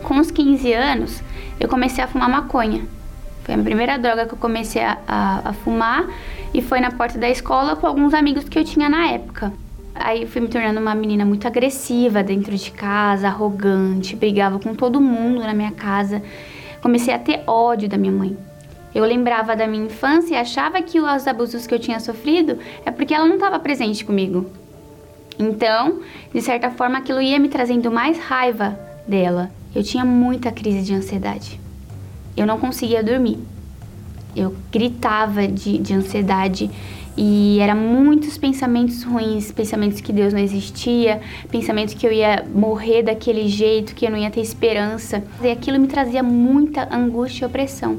Com 0.03 0.19
os 0.19 0.31
15 0.31 0.73
anos, 0.73 1.23
eu 1.59 1.67
comecei 1.67 2.03
a 2.03 2.07
fumar 2.07 2.29
maconha. 2.29 2.85
Foi 3.43 3.55
a 3.55 3.57
primeira 3.57 3.97
droga 3.97 4.25
que 4.25 4.33
eu 4.33 4.37
comecei 4.37 4.83
a, 4.83 4.97
a, 5.07 5.49
a 5.49 5.53
fumar 5.53 6.05
e 6.53 6.61
foi 6.61 6.79
na 6.79 6.91
porta 6.91 7.17
da 7.17 7.29
escola 7.29 7.75
com 7.75 7.87
alguns 7.87 8.13
amigos 8.13 8.47
que 8.49 8.59
eu 8.59 8.63
tinha 8.63 8.89
na 8.89 9.07
época. 9.07 9.53
Aí 9.99 10.25
fui 10.25 10.41
me 10.41 10.47
tornando 10.47 10.79
uma 10.79 10.95
menina 10.95 11.25
muito 11.25 11.47
agressiva 11.47 12.23
dentro 12.23 12.55
de 12.55 12.71
casa, 12.71 13.27
arrogante, 13.27 14.15
brigava 14.15 14.59
com 14.59 14.73
todo 14.73 15.01
mundo 15.01 15.41
na 15.41 15.53
minha 15.53 15.71
casa. 15.71 16.21
Comecei 16.81 17.13
a 17.13 17.19
ter 17.19 17.43
ódio 17.47 17.89
da 17.89 17.97
minha 17.97 18.11
mãe. 18.11 18.37
Eu 18.93 19.03
lembrava 19.03 19.55
da 19.55 19.67
minha 19.67 19.85
infância 19.85 20.33
e 20.33 20.37
achava 20.37 20.81
que 20.81 20.99
os 20.99 21.27
abusos 21.27 21.67
que 21.67 21.73
eu 21.73 21.79
tinha 21.79 21.99
sofrido 21.99 22.57
é 22.85 22.91
porque 22.91 23.13
ela 23.13 23.27
não 23.27 23.35
estava 23.35 23.59
presente 23.59 24.05
comigo. 24.05 24.49
Então, 25.37 25.99
de 26.33 26.41
certa 26.41 26.71
forma, 26.71 26.97
aquilo 26.97 27.21
ia 27.21 27.37
me 27.37 27.49
trazendo 27.49 27.91
mais 27.91 28.17
raiva 28.17 28.79
dela. 29.07 29.51
Eu 29.75 29.83
tinha 29.83 30.03
muita 30.03 30.51
crise 30.51 30.81
de 30.81 30.93
ansiedade. 30.93 31.59
Eu 32.35 32.47
não 32.47 32.57
conseguia 32.57 33.03
dormir. 33.03 33.37
Eu 34.35 34.55
gritava 34.71 35.47
de, 35.47 35.77
de 35.77 35.93
ansiedade 35.93 36.69
e 37.17 37.59
eram 37.59 37.75
muitos 37.75 38.37
pensamentos 38.37 39.01
ruins, 39.03 39.51
pensamentos 39.51 39.99
que 39.99 40.13
Deus 40.13 40.33
não 40.33 40.39
existia, 40.39 41.19
pensamentos 41.49 41.95
que 41.95 42.05
eu 42.05 42.11
ia 42.11 42.45
morrer 42.53 43.01
daquele 43.01 43.47
jeito, 43.47 43.95
que 43.95 44.05
eu 44.05 44.11
não 44.11 44.17
ia 44.19 44.29
ter 44.29 44.41
esperança. 44.41 45.23
E 45.41 45.49
aquilo 45.49 45.79
me 45.79 45.87
trazia 45.87 46.21
muita 46.21 46.87
angústia 46.95 47.45
e 47.45 47.47
opressão. 47.47 47.97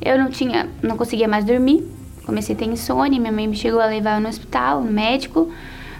Eu 0.00 0.18
não 0.18 0.28
tinha, 0.28 0.68
não 0.82 0.96
conseguia 0.96 1.28
mais 1.28 1.44
dormir. 1.44 1.86
Comecei 2.26 2.56
a 2.56 2.58
ter 2.58 2.64
insônia, 2.64 3.20
minha 3.20 3.32
mãe 3.32 3.46
me 3.46 3.54
chegou 3.54 3.80
a 3.80 3.86
levar 3.86 4.20
no 4.20 4.28
hospital, 4.28 4.82
no 4.82 4.90
médico. 4.90 5.48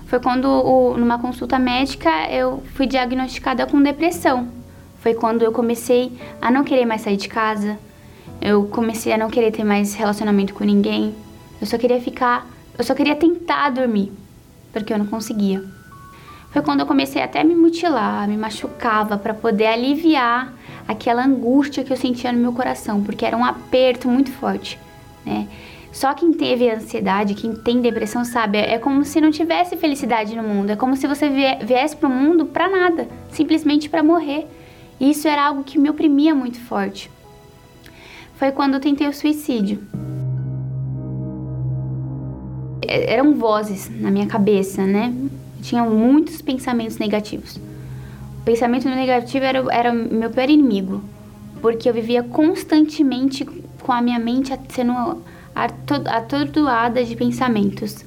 Foi 0.07 0.19
quando, 0.19 0.47
o, 0.47 0.97
numa 0.99 1.21
consulta 1.21 1.61
médica, 1.61 2.11
eu 2.29 2.61
fui 2.75 2.89
diagnosticada 2.89 3.67
com 3.67 3.81
depressão. 3.81 4.49
Foi 4.99 5.15
quando 5.15 5.43
eu 5.43 5.53
comecei 5.53 6.13
a 6.41 6.51
não 6.51 6.65
querer 6.65 6.87
mais 6.87 7.03
sair 7.03 7.17
de 7.17 7.29
casa. 7.29 7.79
Eu 8.41 8.65
comecei 8.65 9.13
a 9.13 9.17
não 9.17 9.31
querer 9.31 9.53
ter 9.53 9.63
mais 9.63 9.95
relacionamento 9.95 10.55
com 10.55 10.65
ninguém. 10.65 11.15
Eu 11.63 11.67
só 11.69 11.79
queria 11.79 12.01
ficar, 12.01 12.45
eu 12.77 12.83
só 12.83 12.93
queria 12.93 13.15
tentar 13.15 13.71
dormir, 13.71 14.13
porque 14.73 14.93
eu 14.93 14.99
não 14.99 15.07
conseguia. 15.07 15.63
Foi 16.51 16.61
quando 16.61 16.81
eu 16.81 16.87
comecei 16.87 17.23
até 17.23 17.41
a 17.41 17.45
me 17.45 17.55
mutilar, 17.55 18.27
me 18.27 18.37
machucava 18.37 19.17
para 19.17 19.33
poder 19.33 19.67
aliviar 19.67 20.53
aquela 20.89 21.25
angústia 21.25 21.85
que 21.85 21.93
eu 21.93 21.97
sentia 21.97 22.33
no 22.33 22.41
meu 22.41 22.53
coração, 22.53 23.01
porque 23.05 23.25
era 23.25 23.37
um 23.37 23.45
aperto 23.45 24.09
muito 24.09 24.33
forte, 24.33 24.77
né? 25.25 25.47
Só 25.93 26.13
quem 26.15 26.33
teve 26.33 26.69
ansiedade, 26.69 27.35
quem 27.35 27.55
tem 27.55 27.81
depressão 27.81 28.25
sabe, 28.25 28.59
é 28.59 28.77
como 28.77 29.05
se 29.05 29.21
não 29.21 29.31
tivesse 29.31 29.77
felicidade 29.77 30.35
no 30.35 30.43
mundo, 30.43 30.71
é 30.71 30.77
como 30.77 30.97
se 30.97 31.07
você 31.07 31.29
viesse 31.65 31.95
para 31.95 32.09
o 32.09 32.13
mundo 32.13 32.45
para 32.45 32.69
nada, 32.69 33.07
simplesmente 33.31 33.89
para 33.89 34.03
morrer. 34.03 34.49
Isso 35.01 35.29
era 35.29 35.47
algo 35.47 35.63
que 35.63 35.79
me 35.79 35.89
oprimia 35.89 36.35
muito 36.35 36.59
forte. 36.59 37.09
Foi 38.35 38.51
quando 38.51 38.75
eu 38.75 38.81
tentei 38.81 39.07
o 39.07 39.13
suicídio. 39.13 39.81
É, 42.93 43.15
eram 43.15 43.35
vozes 43.35 43.91
na 43.91 44.11
minha 44.11 44.27
cabeça, 44.27 44.85
né? 44.85 45.15
Tinham 45.63 45.89
muitos 45.89 46.43
pensamentos 46.43 46.99
negativos. 46.99 47.57
O 47.57 48.45
pensamento 48.45 48.87
negativo 48.87 49.47
era, 49.47 49.65
era 49.73 49.93
meu 49.95 50.29
pior 50.29 50.51
inimigo, 50.51 51.03
porque 51.63 51.89
eu 51.89 51.95
vivia 51.95 52.23
constantemente 52.23 53.47
com 53.83 53.93
a 53.93 54.03
minha 54.03 54.19
mente 54.19 54.53
sendo 54.69 54.93
atordoada 55.55 57.03
de 57.03 57.17
pensamentos. 57.17 58.05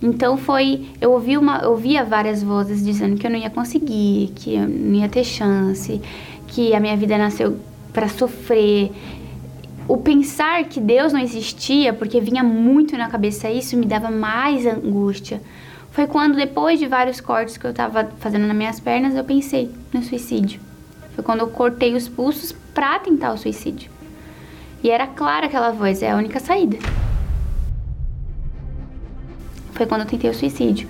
Então 0.00 0.36
foi, 0.36 0.86
eu 1.00 1.10
ouvi 1.10 1.36
uma, 1.36 1.58
eu 1.58 1.70
ouvia 1.72 2.04
várias 2.04 2.40
vozes 2.40 2.84
dizendo 2.84 3.16
que 3.16 3.26
eu 3.26 3.30
não 3.30 3.38
ia 3.38 3.50
conseguir, 3.50 4.32
que 4.36 4.54
eu 4.54 4.68
não 4.68 4.94
ia 4.94 5.08
ter 5.08 5.24
chance, 5.24 6.00
que 6.46 6.72
a 6.72 6.78
minha 6.78 6.96
vida 6.96 7.18
nasceu 7.18 7.58
para 7.92 8.08
sofrer, 8.08 8.92
o 9.88 9.96
pensar 9.96 10.64
que 10.64 10.78
Deus 10.78 11.14
não 11.14 11.20
existia, 11.20 11.94
porque 11.94 12.20
vinha 12.20 12.44
muito 12.44 12.94
na 12.96 13.08
cabeça 13.08 13.50
isso, 13.50 13.74
me 13.74 13.86
dava 13.86 14.10
mais 14.10 14.66
angústia. 14.66 15.40
Foi 15.90 16.06
quando, 16.06 16.36
depois 16.36 16.78
de 16.78 16.86
vários 16.86 17.22
cortes 17.22 17.56
que 17.56 17.66
eu 17.66 17.70
estava 17.70 18.04
fazendo 18.18 18.46
nas 18.46 18.56
minhas 18.56 18.78
pernas, 18.78 19.16
eu 19.16 19.24
pensei 19.24 19.70
no 19.90 20.02
suicídio. 20.02 20.60
Foi 21.14 21.24
quando 21.24 21.40
eu 21.40 21.48
cortei 21.48 21.94
os 21.94 22.06
pulsos 22.06 22.52
para 22.74 22.98
tentar 22.98 23.32
o 23.32 23.38
suicídio. 23.38 23.90
E 24.84 24.90
era 24.90 25.06
clara 25.06 25.46
aquela 25.46 25.70
voz, 25.70 26.02
é 26.02 26.10
a 26.10 26.16
única 26.16 26.38
saída. 26.38 26.76
Foi 29.72 29.86
quando 29.86 30.02
eu 30.02 30.06
tentei 30.06 30.28
o 30.28 30.34
suicídio. 30.34 30.86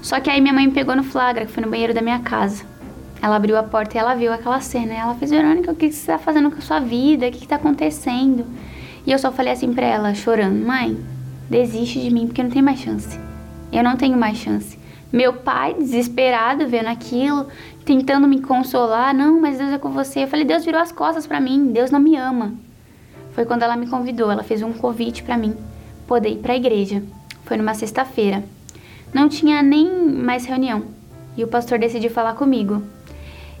Só 0.00 0.18
que 0.18 0.30
aí 0.30 0.40
minha 0.40 0.54
mãe 0.54 0.66
me 0.66 0.72
pegou 0.72 0.96
no 0.96 1.04
flagra, 1.04 1.44
que 1.44 1.52
foi 1.52 1.62
no 1.62 1.70
banheiro 1.70 1.92
da 1.92 2.00
minha 2.00 2.20
casa. 2.20 2.64
Ela 3.22 3.36
abriu 3.36 3.56
a 3.56 3.62
porta 3.62 3.96
e 3.96 4.00
ela 4.00 4.14
viu 4.14 4.32
aquela 4.32 4.60
cena. 4.60 4.94
Ela 4.94 5.14
fez, 5.14 5.30
Verônica, 5.30 5.70
o 5.70 5.74
que 5.74 5.90
você 5.90 5.98
está 5.98 6.18
fazendo 6.18 6.50
com 6.50 6.58
a 6.58 6.62
sua 6.62 6.80
vida? 6.80 7.26
O 7.26 7.30
que 7.30 7.44
está 7.44 7.56
acontecendo? 7.56 8.46
E 9.06 9.12
eu 9.12 9.18
só 9.18 9.30
falei 9.30 9.52
assim 9.52 9.72
pra 9.72 9.86
ela, 9.86 10.14
chorando: 10.14 10.64
Mãe, 10.64 10.98
desiste 11.48 12.00
de 12.00 12.10
mim 12.10 12.26
porque 12.26 12.42
não 12.42 12.50
tem 12.50 12.62
mais 12.62 12.80
chance. 12.80 13.18
Eu 13.72 13.84
não 13.84 13.96
tenho 13.96 14.16
mais 14.16 14.38
chance. 14.38 14.78
Meu 15.12 15.32
pai, 15.32 15.74
desesperado, 15.74 16.68
vendo 16.68 16.86
aquilo, 16.86 17.46
tentando 17.84 18.26
me 18.26 18.40
consolar: 18.40 19.14
Não, 19.14 19.40
mas 19.40 19.58
Deus 19.58 19.72
é 19.72 19.78
com 19.78 19.90
você. 19.90 20.24
Eu 20.24 20.28
falei: 20.28 20.44
Deus 20.44 20.64
virou 20.64 20.80
as 20.80 20.92
costas 20.92 21.26
para 21.26 21.40
mim. 21.40 21.72
Deus 21.72 21.90
não 21.90 22.00
me 22.00 22.16
ama. 22.16 22.54
Foi 23.32 23.44
quando 23.44 23.62
ela 23.62 23.76
me 23.76 23.86
convidou. 23.86 24.30
Ela 24.30 24.42
fez 24.42 24.62
um 24.62 24.72
convite 24.72 25.22
para 25.22 25.36
mim 25.36 25.54
poder 26.06 26.30
ir 26.30 26.38
para 26.38 26.52
a 26.52 26.56
igreja. 26.56 27.02
Foi 27.44 27.56
numa 27.56 27.74
sexta-feira. 27.74 28.42
Não 29.12 29.28
tinha 29.28 29.62
nem 29.62 29.90
mais 30.12 30.44
reunião. 30.44 30.84
E 31.36 31.44
o 31.44 31.48
pastor 31.48 31.78
decidiu 31.78 32.10
falar 32.10 32.34
comigo. 32.34 32.82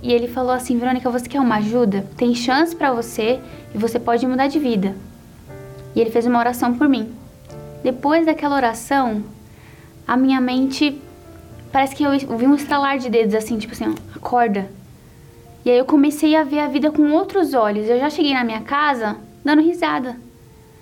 E 0.02 0.12
ele 0.12 0.28
falou 0.28 0.52
assim: 0.52 0.78
Verônica, 0.78 1.10
você 1.10 1.28
quer 1.28 1.40
uma 1.40 1.56
ajuda? 1.56 2.06
Tem 2.16 2.34
chance 2.34 2.74
para 2.74 2.92
você 2.92 3.40
e 3.74 3.78
você 3.78 3.98
pode 3.98 4.26
mudar 4.26 4.46
de 4.46 4.58
vida. 4.58 4.94
E 5.94 6.00
ele 6.00 6.10
fez 6.10 6.26
uma 6.26 6.38
oração 6.38 6.74
por 6.74 6.88
mim. 6.88 7.12
Depois 7.82 8.26
daquela 8.26 8.56
oração, 8.56 9.22
a 10.06 10.16
minha 10.16 10.40
mente 10.40 11.00
parece 11.72 11.94
que 11.94 12.04
eu 12.04 12.12
vi 12.18 12.46
um 12.46 12.54
estralar 12.54 12.98
de 12.98 13.08
dedos 13.08 13.34
assim, 13.34 13.58
tipo 13.58 13.72
assim, 13.72 13.94
acorda. 14.14 14.70
E 15.64 15.70
aí 15.70 15.78
eu 15.78 15.84
comecei 15.84 16.36
a 16.36 16.44
ver 16.44 16.60
a 16.60 16.68
vida 16.68 16.90
com 16.90 17.12
outros 17.12 17.52
olhos. 17.54 17.88
Eu 17.88 17.98
já 17.98 18.08
cheguei 18.08 18.32
na 18.32 18.44
minha 18.44 18.60
casa 18.60 19.16
dando 19.44 19.62
risada. 19.62 20.16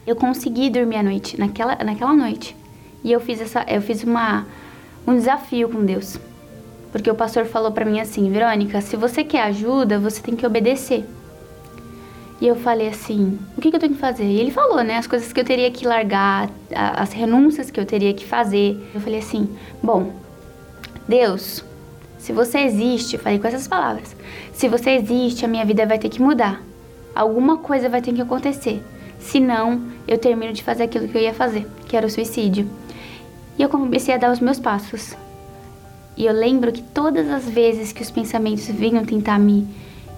Eu 0.06 0.16
consegui 0.16 0.70
dormir 0.70 0.96
à 0.96 1.02
noite, 1.02 1.38
naquela, 1.38 1.76
naquela 1.84 2.14
noite. 2.14 2.56
E 3.02 3.12
eu 3.12 3.20
fiz 3.20 3.40
essa, 3.40 3.64
eu 3.68 3.82
fiz 3.82 4.02
uma 4.02 4.46
um 5.06 5.14
desafio 5.14 5.68
com 5.68 5.84
Deus. 5.84 6.18
Porque 6.90 7.10
o 7.10 7.14
pastor 7.14 7.44
falou 7.44 7.70
para 7.70 7.84
mim 7.84 8.00
assim, 8.00 8.30
Verônica, 8.30 8.80
se 8.80 8.96
você 8.96 9.22
quer 9.22 9.42
ajuda, 9.42 9.98
você 9.98 10.22
tem 10.22 10.34
que 10.34 10.46
obedecer. 10.46 11.04
E 12.40 12.46
eu 12.46 12.54
falei 12.54 12.88
assim, 12.88 13.38
o 13.56 13.60
que, 13.60 13.70
que 13.70 13.76
eu 13.76 13.80
tenho 13.80 13.94
que 13.94 14.00
fazer? 14.00 14.24
E 14.24 14.38
ele 14.38 14.52
falou, 14.52 14.82
né, 14.84 14.96
as 14.96 15.08
coisas 15.08 15.32
que 15.32 15.40
eu 15.40 15.44
teria 15.44 15.70
que 15.70 15.86
largar, 15.86 16.48
as 16.72 17.12
renúncias 17.12 17.70
que 17.70 17.80
eu 17.80 17.84
teria 17.84 18.14
que 18.14 18.24
fazer. 18.24 18.80
Eu 18.94 19.00
falei 19.00 19.18
assim, 19.18 19.48
bom, 19.82 20.12
Deus, 21.08 21.64
se 22.16 22.32
você 22.32 22.60
existe, 22.60 23.16
eu 23.16 23.20
falei 23.20 23.40
com 23.40 23.48
essas 23.48 23.66
palavras, 23.66 24.14
se 24.52 24.68
você 24.68 24.90
existe, 24.90 25.44
a 25.44 25.48
minha 25.48 25.64
vida 25.64 25.84
vai 25.84 25.98
ter 25.98 26.08
que 26.08 26.22
mudar. 26.22 26.62
Alguma 27.12 27.56
coisa 27.56 27.88
vai 27.88 28.00
ter 28.00 28.12
que 28.12 28.22
acontecer. 28.22 28.82
Senão, 29.18 29.82
eu 30.06 30.16
termino 30.16 30.52
de 30.52 30.62
fazer 30.62 30.84
aquilo 30.84 31.08
que 31.08 31.18
eu 31.18 31.22
ia 31.22 31.34
fazer, 31.34 31.66
que 31.88 31.96
era 31.96 32.06
o 32.06 32.10
suicídio. 32.10 32.70
E 33.58 33.62
eu 33.62 33.68
comecei 33.68 34.14
a 34.14 34.18
dar 34.18 34.30
os 34.30 34.38
meus 34.38 34.60
passos. 34.60 35.16
E 36.18 36.26
eu 36.26 36.32
lembro 36.32 36.72
que 36.72 36.82
todas 36.82 37.30
as 37.30 37.48
vezes 37.48 37.92
que 37.92 38.02
os 38.02 38.10
pensamentos 38.10 38.66
vinham 38.66 39.04
tentar 39.04 39.38
me, 39.38 39.64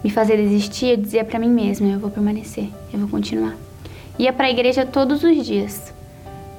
me 0.03 0.09
fazer 0.09 0.35
desistir, 0.35 0.87
eu 0.87 0.97
dizia 0.97 1.23
para 1.23 1.37
mim 1.37 1.49
mesma: 1.49 1.87
eu 1.87 1.99
vou 1.99 2.09
permanecer, 2.09 2.69
eu 2.91 2.97
vou 2.97 3.07
continuar. 3.07 3.55
Ia 4.17 4.33
para 4.33 4.47
a 4.47 4.49
igreja 4.49 4.83
todos 4.83 5.23
os 5.23 5.45
dias, 5.45 5.93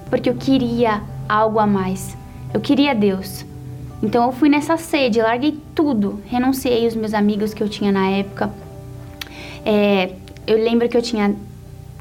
porque 0.09 0.30
eu 0.30 0.36
queria 0.36 1.03
algo 1.28 1.59
a 1.59 1.66
mais. 1.66 2.16
Eu 2.55 2.61
queria 2.61 2.95
Deus. 2.95 3.45
Então 4.01 4.24
eu 4.26 4.32
fui 4.32 4.49
nessa 4.49 4.76
sede, 4.76 5.20
larguei 5.20 5.59
tudo, 5.74 6.20
renunciei 6.26 6.86
os 6.86 6.95
meus 6.95 7.12
amigos 7.12 7.53
que 7.53 7.64
eu 7.64 7.68
tinha 7.68 7.90
na 7.90 8.11
época. 8.11 8.49
É, 9.66 10.12
eu 10.47 10.57
lembro 10.57 10.88
que 10.88 10.97
eu 10.97 11.03
tinha 11.03 11.34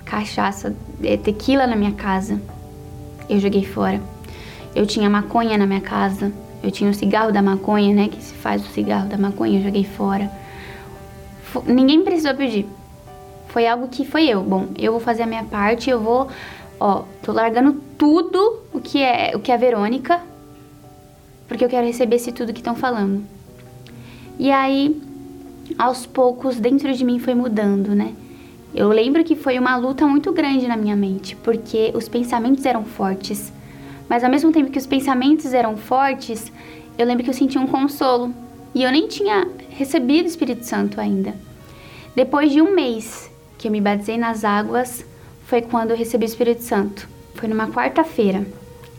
cachaça, 0.06 0.76
é, 1.04 1.18
tequila 1.18 1.66
na 1.66 1.76
minha 1.76 1.94
casa. 1.94 2.40
Eu 3.28 3.40
joguei 3.40 3.66
fora. 3.66 4.00
Eu 4.76 4.86
tinha 4.86 5.10
maconha 5.10 5.58
na 5.58 5.66
minha 5.66 5.82
casa. 5.82 6.32
Eu 6.64 6.72
tinha 6.72 6.90
o 6.90 6.94
cigarro 6.94 7.32
da 7.32 7.42
maconha, 7.42 7.94
né? 7.94 8.08
Que 8.08 8.22
se 8.22 8.34
faz 8.34 8.62
o 8.64 8.70
cigarro 8.70 9.10
da 9.10 9.18
maconha, 9.18 9.60
eu 9.60 9.64
joguei 9.64 9.84
fora. 9.84 10.32
F 11.44 11.62
ninguém 11.66 12.04
precisou 12.04 12.36
pedir. 12.36 12.66
Foi 13.48 13.68
algo 13.68 13.88
que 13.88 14.06
foi 14.06 14.28
eu. 14.28 14.42
Bom, 14.44 14.68
eu 14.78 14.92
vou 14.92 15.02
fazer 15.02 15.24
a 15.24 15.28
minha 15.28 15.44
parte, 15.44 15.90
eu 15.90 16.00
vou. 16.00 16.28
Ó, 16.80 17.04
tô 17.22 17.32
largando 17.32 17.74
tudo 17.98 18.62
o 18.74 18.80
que 18.80 19.02
é 19.02 19.32
o 19.36 19.40
que 19.40 19.52
é 19.52 19.56
a 19.56 19.58
Verônica, 19.58 20.20
porque 21.48 21.64
eu 21.64 21.70
quero 21.70 21.86
receber 21.86 22.16
esse 22.16 22.32
tudo 22.32 22.54
que 22.54 22.60
estão 22.60 22.76
falando. 22.76 23.24
E 24.40 24.52
aí, 24.52 25.00
aos 25.78 26.06
poucos, 26.06 26.60
dentro 26.60 26.94
de 26.94 27.04
mim 27.04 27.20
foi 27.20 27.36
mudando, 27.36 27.94
né? 27.94 28.14
Eu 28.74 28.88
lembro 28.88 29.24
que 29.24 29.36
foi 29.36 29.60
uma 29.60 29.76
luta 29.76 30.08
muito 30.08 30.32
grande 30.32 30.68
na 30.68 30.78
minha 30.78 30.96
mente, 30.96 31.36
porque 31.36 31.92
os 31.94 32.08
pensamentos 32.08 32.66
eram 32.66 32.86
fortes. 32.86 33.52
Mas 34.12 34.26
ao 34.26 34.30
mesmo 34.30 34.52
tempo 34.52 34.70
que 34.70 34.78
os 34.78 34.86
pensamentos 34.86 35.54
eram 35.54 35.78
fortes, 35.78 36.52
eu 36.98 37.06
lembro 37.06 37.24
que 37.24 37.30
eu 37.30 37.34
sentia 37.34 37.62
um 37.62 37.66
consolo. 37.66 38.34
E 38.76 38.84
eu 38.84 38.92
nem 38.92 39.08
tinha 39.08 39.48
recebido 39.70 40.26
o 40.26 40.28
Espírito 40.28 40.66
Santo 40.66 41.00
ainda. 41.00 41.34
Depois 42.14 42.52
de 42.52 42.62
um 42.62 42.76
mês 42.76 43.32
que 43.58 43.70
eu 43.70 43.72
me 43.72 43.80
batizei 43.80 44.18
nas 44.18 44.44
águas, 44.44 45.06
foi 45.46 45.62
quando 45.62 45.92
eu 45.92 45.96
recebi 45.96 46.26
o 46.26 46.28
Espírito 46.28 46.62
Santo. 46.62 47.08
Foi 47.36 47.48
numa 47.48 47.70
quarta-feira. 47.70 48.46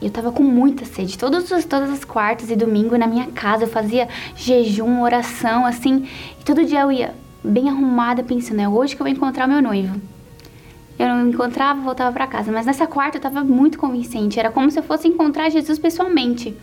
Eu 0.01 0.09
tava 0.09 0.33
com 0.33 0.43
muita 0.43 0.87
sede. 0.87 1.19
Todos 1.19 1.51
os, 1.51 1.67
todas 1.67 1.91
as 1.91 2.07
quartas 2.07 2.51
e 2.51 2.57
domingo 2.57 2.97
na 2.97 3.07
minha 3.07 3.27
casa 3.33 3.65
eu 3.65 3.69
fazia 3.69 4.09
jejum, 4.35 5.03
oração, 5.03 5.67
assim. 5.67 6.09
E 6.41 6.43
todo 6.43 6.65
dia 6.65 6.81
eu 6.81 6.91
ia 6.91 7.15
bem 7.45 7.69
arrumada, 7.69 8.23
pensando, 8.23 8.63
é 8.63 8.69
hoje 8.69 8.97
que 8.97 9.03
eu 9.03 9.05
vou 9.05 9.15
encontrar 9.15 9.47
meu 9.47 9.61
noivo. 9.61 10.01
Eu 11.03 11.29
encontrava, 11.29 11.81
voltava 11.81 12.13
para 12.13 12.27
casa. 12.29 12.53
Mas 12.53 12.65
nessa 12.65 12.87
quarta 12.87 13.17
eu 13.17 13.19
estava 13.19 13.43
muito 13.43 13.77
convincente. 13.77 14.39
Era 14.39 14.53
como 14.53 14.71
se 14.71 14.79
eu 14.79 14.83
fosse 14.85 15.09
encontrar 15.09 15.51
Jesus 15.51 15.79
pessoalmente. 15.79 16.57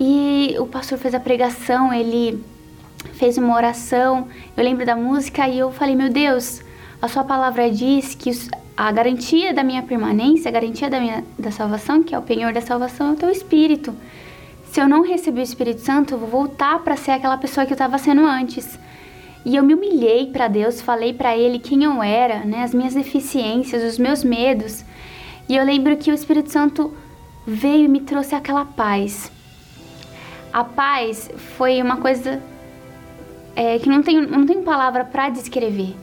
E 0.00 0.56
o 0.58 0.66
pastor 0.66 0.98
fez 0.98 1.14
a 1.14 1.20
pregação, 1.20 1.92
ele 1.92 2.42
fez 3.12 3.38
uma 3.38 3.54
oração. 3.54 4.26
Eu 4.56 4.64
lembro 4.64 4.84
da 4.84 4.96
música 4.96 5.46
e 5.48 5.58
eu 5.58 5.70
falei: 5.70 5.94
Meu 5.94 6.10
Deus, 6.10 6.62
a 7.00 7.06
Sua 7.06 7.22
palavra 7.22 7.70
diz 7.70 8.14
que 8.16 8.30
a 8.76 8.90
garantia 8.90 9.54
da 9.54 9.62
minha 9.62 9.82
permanência, 9.82 10.48
a 10.48 10.52
garantia 10.52 10.90
da 10.90 10.98
minha 10.98 11.24
da 11.38 11.52
salvação, 11.52 12.02
que 12.02 12.12
é 12.12 12.18
o 12.18 12.22
penhor 12.22 12.52
da 12.52 12.60
salvação, 12.60 13.10
é 13.10 13.12
o 13.12 13.16
Teu 13.16 13.30
Espírito. 13.30 13.94
Se 14.72 14.80
eu 14.80 14.88
não 14.88 15.02
receber 15.02 15.42
o 15.42 15.44
Espírito 15.44 15.80
Santo, 15.80 16.14
eu 16.14 16.18
vou 16.18 16.28
voltar 16.28 16.80
para 16.80 16.96
ser 16.96 17.12
aquela 17.12 17.36
pessoa 17.36 17.64
que 17.64 17.72
eu 17.72 17.76
estava 17.76 17.98
sendo 17.98 18.26
antes. 18.26 18.76
E 19.44 19.56
eu 19.56 19.62
me 19.62 19.74
humilhei 19.74 20.26
para 20.26 20.48
Deus, 20.48 20.80
falei 20.80 21.12
para 21.12 21.36
Ele 21.36 21.58
quem 21.58 21.84
eu 21.84 22.02
era, 22.02 22.44
né, 22.44 22.62
as 22.62 22.72
minhas 22.72 22.94
deficiências, 22.94 23.82
os 23.82 23.98
meus 23.98 24.24
medos. 24.24 24.84
E 25.48 25.54
eu 25.54 25.64
lembro 25.64 25.96
que 25.96 26.10
o 26.10 26.14
Espírito 26.14 26.50
Santo 26.50 26.94
veio 27.46 27.84
e 27.84 27.88
me 27.88 28.00
trouxe 28.00 28.34
aquela 28.34 28.64
paz. 28.64 29.30
A 30.52 30.64
paz 30.64 31.30
foi 31.56 31.82
uma 31.82 31.98
coisa 31.98 32.42
é, 33.54 33.78
que 33.78 33.88
não 33.88 34.02
tenho, 34.02 34.26
não 34.28 34.46
tenho 34.46 34.62
palavra 34.62 35.04
para 35.04 35.28
descrever, 35.28 35.94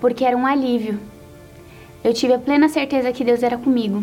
porque 0.00 0.24
era 0.24 0.36
um 0.36 0.46
alívio. 0.46 0.98
Eu 2.02 2.12
tive 2.12 2.34
a 2.34 2.38
plena 2.38 2.68
certeza 2.68 3.12
que 3.12 3.22
Deus 3.22 3.42
era 3.42 3.56
comigo. 3.56 4.02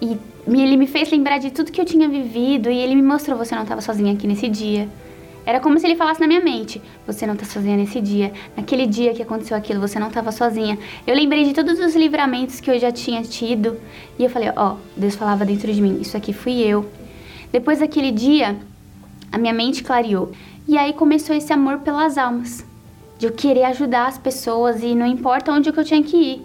E 0.00 0.18
ele 0.46 0.76
me 0.76 0.86
fez 0.86 1.10
lembrar 1.10 1.38
de 1.38 1.50
tudo 1.50 1.72
que 1.72 1.80
eu 1.80 1.84
tinha 1.84 2.08
vivido 2.08 2.70
e 2.70 2.78
ele 2.78 2.94
me 2.94 3.02
mostrou: 3.02 3.38
você 3.38 3.54
não 3.54 3.62
estava 3.62 3.80
sozinha 3.80 4.12
aqui 4.12 4.26
nesse 4.26 4.48
dia. 4.48 4.88
Era 5.46 5.60
como 5.60 5.78
se 5.78 5.86
ele 5.86 5.96
falasse 5.96 6.20
na 6.20 6.26
minha 6.26 6.40
mente: 6.40 6.80
Você 7.06 7.26
não 7.26 7.36
tá 7.36 7.44
sozinha 7.44 7.76
nesse 7.76 8.00
dia. 8.00 8.32
Naquele 8.56 8.86
dia 8.86 9.12
que 9.12 9.22
aconteceu 9.22 9.56
aquilo, 9.56 9.80
você 9.80 9.98
não 9.98 10.08
estava 10.08 10.32
sozinha. 10.32 10.78
Eu 11.06 11.14
lembrei 11.14 11.44
de 11.44 11.52
todos 11.52 11.78
os 11.78 11.94
livramentos 11.94 12.60
que 12.60 12.70
eu 12.70 12.78
já 12.78 12.90
tinha 12.90 13.22
tido. 13.22 13.76
E 14.18 14.24
eu 14.24 14.30
falei: 14.30 14.50
Ó, 14.56 14.72
oh, 14.72 14.76
Deus 14.96 15.14
falava 15.14 15.44
dentro 15.44 15.72
de 15.72 15.82
mim: 15.82 15.98
Isso 16.00 16.16
aqui 16.16 16.32
fui 16.32 16.60
eu. 16.60 16.88
Depois 17.52 17.80
daquele 17.80 18.10
dia, 18.10 18.56
a 19.30 19.38
minha 19.38 19.52
mente 19.52 19.84
clareou. 19.84 20.32
E 20.66 20.78
aí 20.78 20.94
começou 20.94 21.36
esse 21.36 21.52
amor 21.52 21.80
pelas 21.80 22.16
almas. 22.16 22.64
De 23.18 23.26
eu 23.26 23.32
querer 23.32 23.64
ajudar 23.64 24.06
as 24.06 24.18
pessoas 24.18 24.82
e 24.82 24.94
não 24.94 25.06
importa 25.06 25.52
onde 25.52 25.70
que 25.70 25.78
eu 25.78 25.84
tinha 25.84 26.02
que 26.02 26.16
ir. 26.16 26.42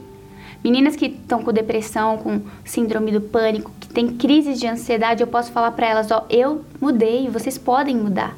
Meninas 0.61 0.95
que 0.97 1.05
estão 1.05 1.41
com 1.41 1.53
depressão, 1.53 2.17
com 2.17 2.41
síndrome 2.65 3.13
do 3.13 3.21
pânico, 3.21 3.71
que 3.79 3.87
têm 3.87 4.09
crises 4.09 4.59
de 4.59 4.67
ansiedade, 4.67 5.21
eu 5.21 5.27
posso 5.27 5.53
falar 5.53 5.71
para 5.71 5.87
elas: 5.87 6.11
Ó, 6.11 6.25
eu 6.29 6.65
mudei, 6.81 7.29
vocês 7.29 7.57
podem 7.57 7.95
mudar. 7.95 8.35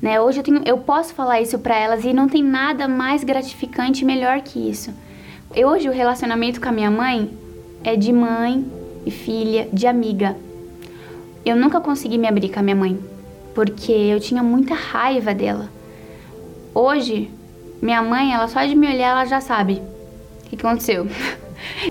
Né? 0.00 0.20
Hoje 0.20 0.40
eu, 0.40 0.44
tenho, 0.44 0.62
eu 0.66 0.78
posso 0.78 1.14
falar 1.14 1.40
isso 1.40 1.58
para 1.58 1.76
elas 1.76 2.04
e 2.04 2.12
não 2.12 2.28
tem 2.28 2.42
nada 2.42 2.86
mais 2.86 3.24
gratificante 3.24 4.02
e 4.02 4.06
melhor 4.06 4.40
que 4.42 4.58
isso. 4.58 4.92
Hoje 5.54 5.88
o 5.88 5.92
relacionamento 5.92 6.60
com 6.60 6.68
a 6.68 6.72
minha 6.72 6.90
mãe 6.90 7.30
é 7.82 7.96
de 7.96 8.12
mãe 8.12 8.64
e 9.06 9.10
filha, 9.10 9.68
de 9.72 9.86
amiga. 9.86 10.36
Eu 11.44 11.56
nunca 11.56 11.80
consegui 11.80 12.18
me 12.18 12.28
abrir 12.28 12.50
com 12.50 12.60
a 12.60 12.62
minha 12.62 12.76
mãe, 12.76 12.98
porque 13.54 13.92
eu 13.92 14.20
tinha 14.20 14.42
muita 14.42 14.74
raiva 14.74 15.32
dela. 15.32 15.70
Hoje, 16.74 17.30
minha 17.80 18.02
mãe, 18.02 18.34
ela 18.34 18.48
só 18.48 18.64
de 18.66 18.74
me 18.74 18.86
olhar, 18.86 19.12
ela 19.12 19.24
já 19.24 19.40
sabe 19.40 19.80
o 20.44 20.48
que 20.48 20.56
aconteceu. 20.56 21.06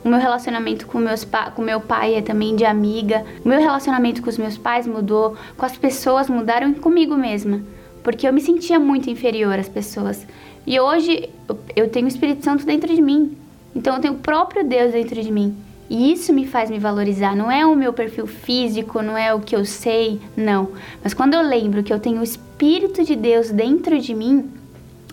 O 0.05 0.07
meu 0.07 0.19
relacionamento 0.19 0.85
com, 0.85 0.99
meus 0.99 1.27
com 1.55 1.61
meu 1.61 1.81
pai 1.81 2.15
é 2.15 2.21
também 2.21 2.55
de 2.55 2.63
amiga. 2.63 3.25
O 3.43 3.49
meu 3.49 3.59
relacionamento 3.59 4.21
com 4.21 4.29
os 4.29 4.37
meus 4.37 4.57
pais 4.57 4.87
mudou, 4.87 5.35
com 5.57 5.65
as 5.65 5.75
pessoas 5.75 6.29
mudaram 6.29 6.69
e 6.69 6.75
comigo 6.75 7.15
mesma 7.17 7.61
porque 8.05 8.27
eu 8.27 8.31
me 8.31 8.39
sentia 8.39 8.79
muito 8.79 9.09
inferior 9.09 9.57
às 9.57 9.67
pessoas. 9.67 10.27
E 10.65 10.79
hoje 10.79 11.27
eu 11.75 11.89
tenho 11.89 12.05
o 12.05 12.07
Espírito 12.07 12.45
Santo 12.45 12.63
dentro 12.63 12.93
de 12.93 13.01
mim. 13.01 13.35
Então 13.75 13.95
eu 13.95 13.99
tenho 13.99 14.13
o 14.13 14.19
próprio 14.19 14.63
Deus 14.63 14.91
dentro 14.91 15.19
de 15.19 15.31
mim. 15.31 15.57
E 15.89 16.13
isso 16.13 16.31
me 16.31 16.45
faz 16.45 16.69
me 16.69 16.77
valorizar. 16.77 17.35
Não 17.35 17.51
é 17.51 17.65
o 17.65 17.75
meu 17.75 17.91
perfil 17.91 18.27
físico, 18.27 19.01
não 19.01 19.17
é 19.17 19.33
o 19.33 19.39
que 19.39 19.55
eu 19.55 19.65
sei, 19.65 20.21
não. 20.37 20.69
Mas 21.03 21.15
quando 21.15 21.33
eu 21.33 21.41
lembro 21.41 21.81
que 21.81 21.91
eu 21.91 21.99
tenho 21.99 22.21
o 22.21 22.23
Espírito 22.23 23.03
de 23.03 23.15
Deus 23.15 23.49
dentro 23.49 23.99
de 23.99 24.13
mim, 24.13 24.51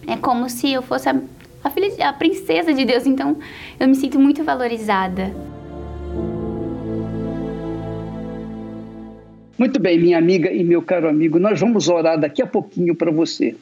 é 0.06 0.14
como 0.14 0.50
se 0.50 0.70
eu 0.70 0.82
fosse 0.82 1.08
a, 1.08 1.18
a 1.64 1.70
filha, 1.70 2.10
a 2.10 2.12
princesa 2.12 2.74
de 2.74 2.84
Deus. 2.84 3.06
Então 3.06 3.38
eu 3.80 3.88
me 3.88 3.94
sinto 3.94 4.20
muito 4.20 4.44
valorizada. 4.44 5.34
Muito 9.62 9.78
bem, 9.78 9.96
minha 9.96 10.18
amiga 10.18 10.50
e 10.50 10.64
meu 10.64 10.82
caro 10.82 11.08
amigo, 11.08 11.38
nós 11.38 11.60
vamos 11.60 11.88
orar 11.88 12.18
daqui 12.18 12.42
a 12.42 12.46
pouquinho 12.48 12.96
para 12.96 13.12
você. 13.12 13.54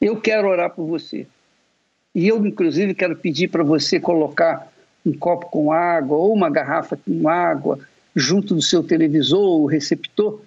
Eu 0.00 0.20
quero 0.20 0.48
orar 0.48 0.70
por 0.70 0.86
você. 0.86 1.24
E 2.12 2.26
eu, 2.26 2.44
inclusive, 2.44 2.94
quero 2.94 3.14
pedir 3.14 3.46
para 3.46 3.62
você 3.62 4.00
colocar 4.00 4.66
um 5.06 5.12
copo 5.12 5.46
com 5.46 5.70
água 5.70 6.16
ou 6.16 6.34
uma 6.34 6.50
garrafa 6.50 6.96
com 6.96 7.28
água 7.28 7.78
junto 8.16 8.56
do 8.56 8.60
seu 8.60 8.82
televisor 8.82 9.38
ou 9.40 9.66
receptor, 9.66 10.40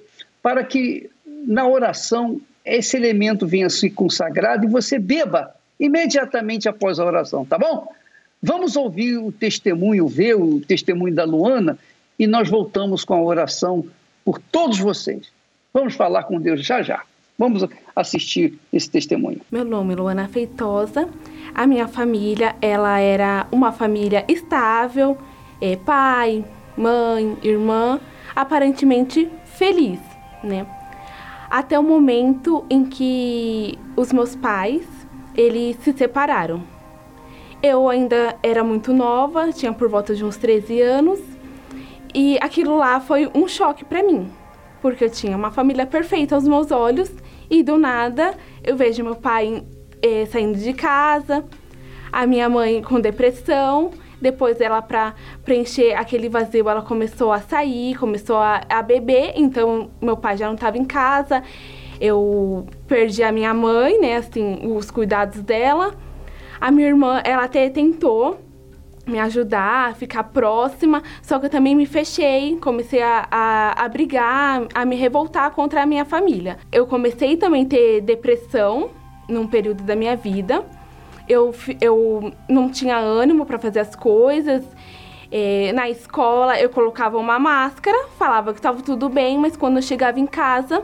para 0.44 0.62
que 0.66 1.10
na 1.48 1.66
oração 1.66 2.42
esse 2.66 2.98
elemento 2.98 3.48
venha 3.48 3.70
se 3.70 3.90
consagrado 3.90 4.66
e 4.66 4.70
você 4.70 5.00
beba 5.00 5.56
imediatamente 5.80 6.68
após 6.68 7.00
a 7.00 7.06
oração, 7.06 7.46
tá 7.46 7.58
bom? 7.58 7.88
Vamos 8.44 8.76
ouvir 8.76 9.16
o 9.16 9.32
testemunho, 9.32 10.10
ver 10.10 10.36
o 10.36 10.60
testemunho 10.60 11.16
da 11.16 11.24
Luana 11.24 11.80
e 12.20 12.28
nós 12.28 12.50
voltamos 12.50 13.06
com 13.06 13.14
a 13.14 13.24
oração 13.24 13.88
por 14.28 14.42
todos 14.52 14.78
vocês. 14.78 15.32
Vamos 15.74 15.96
falar 15.96 16.24
com 16.24 16.38
Deus 16.38 16.62
já 16.66 16.82
já. 16.82 17.02
Vamos 17.40 17.66
assistir 17.96 18.60
esse 18.74 18.90
testemunho. 18.92 19.40
Meu 19.50 19.64
nome 19.64 19.94
é 19.94 19.96
Luana 19.96 20.28
Feitosa. 20.28 21.08
A 21.56 21.66
minha 21.66 21.88
família, 21.88 22.54
ela 22.62 23.00
era 23.00 23.48
uma 23.54 23.72
família 23.72 24.26
estável, 24.28 25.18
é, 25.62 25.78
pai, 25.78 26.44
mãe, 26.76 27.38
irmã, 27.42 28.02
aparentemente 28.36 29.30
feliz, 29.46 30.02
né? 30.44 30.68
Até 31.50 31.80
o 31.80 31.84
momento 31.84 32.66
em 32.70 32.84
que 32.84 33.80
os 33.96 34.12
meus 34.12 34.36
pais, 34.36 34.86
eles 35.38 35.78
se 35.78 35.94
separaram. 35.94 36.62
Eu 37.64 37.88
ainda 37.88 38.36
era 38.44 38.62
muito 38.62 38.92
nova, 38.92 39.54
tinha 39.54 39.72
por 39.72 39.88
volta 39.88 40.14
de 40.14 40.26
uns 40.26 40.36
13 40.36 40.82
anos, 40.82 41.37
e 42.20 42.36
aquilo 42.42 42.76
lá 42.76 43.00
foi 43.00 43.30
um 43.36 43.48
choque 43.48 43.86
para 43.86 44.02
mim, 44.02 44.28
porque 44.82 45.04
eu 45.04 45.10
tinha 45.12 45.38
uma 45.38 45.52
família 45.52 45.86
perfeita 45.86 46.34
aos 46.34 46.48
meus 46.48 46.72
olhos 46.72 47.12
e 47.48 47.62
do 47.62 47.78
nada 47.78 48.34
eu 48.64 48.76
vejo 48.76 49.04
meu 49.04 49.16
pai 49.16 49.64
eh, 50.02 50.26
saindo 50.26 50.58
de 50.58 50.74
casa, 50.74 51.46
a 52.12 52.26
minha 52.26 52.50
mãe 52.50 52.82
com 52.82 53.00
depressão. 53.00 53.92
Depois 54.20 54.60
ela, 54.60 54.82
para 54.82 55.14
preencher 55.46 55.94
aquele 55.94 56.28
vazio, 56.28 56.68
ela 56.68 56.82
começou 56.82 57.32
a 57.32 57.40
sair, 57.40 57.96
começou 58.00 58.38
a, 58.38 58.62
a 58.68 58.82
beber. 58.82 59.34
Então 59.36 59.92
meu 60.02 60.18
pai 60.18 60.38
já 60.38 60.48
não 60.48 60.56
estava 60.56 60.76
em 60.76 60.86
casa. 60.86 61.44
Eu 62.02 62.66
perdi 62.88 63.22
a 63.22 63.32
minha 63.32 63.54
mãe, 63.54 64.02
né? 64.02 64.18
Assim, 64.18 64.62
os 64.76 64.90
cuidados 64.90 65.44
dela. 65.44 65.94
A 66.60 66.72
minha 66.72 66.88
irmã, 66.88 67.22
ela 67.24 67.44
até 67.44 67.70
tentou 67.70 68.40
me 69.08 69.20
ajudar, 69.20 69.96
ficar 69.96 70.24
próxima, 70.26 71.02
só 71.22 71.40
que 71.40 71.46
eu 71.46 71.50
também 71.50 71.76
me 71.76 71.86
fechei, 71.86 72.58
comecei 72.58 73.02
a, 73.02 73.28
a, 73.32 73.86
a 73.86 73.90
brigar, 73.90 74.68
a 74.74 74.86
me 74.86 74.96
revoltar 74.96 75.52
contra 75.52 75.84
a 75.84 75.86
minha 75.86 76.06
família. 76.06 76.58
Eu 76.72 76.86
comecei 76.86 77.38
também 77.38 77.64
a 77.64 77.68
ter 77.68 78.02
depressão 78.02 78.92
num 79.28 79.48
período 79.48 79.84
da 79.84 79.96
minha 79.96 80.16
vida. 80.16 80.66
Eu, 81.28 81.54
eu 81.82 82.32
não 82.48 82.70
tinha 82.70 82.98
ânimo 82.98 83.46
para 83.46 83.58
fazer 83.58 83.80
as 83.80 83.96
coisas. 83.96 84.64
É, 85.32 85.72
na 85.74 85.90
escola 85.90 86.60
eu 86.60 86.70
colocava 86.70 87.18
uma 87.18 87.38
máscara, 87.38 88.08
falava 88.18 88.54
que 88.54 88.60
estava 88.60 88.82
tudo 88.82 89.10
bem, 89.10 89.38
mas 89.38 89.58
quando 89.58 89.78
eu 89.78 89.82
chegava 89.82 90.20
em 90.20 90.26
casa 90.26 90.84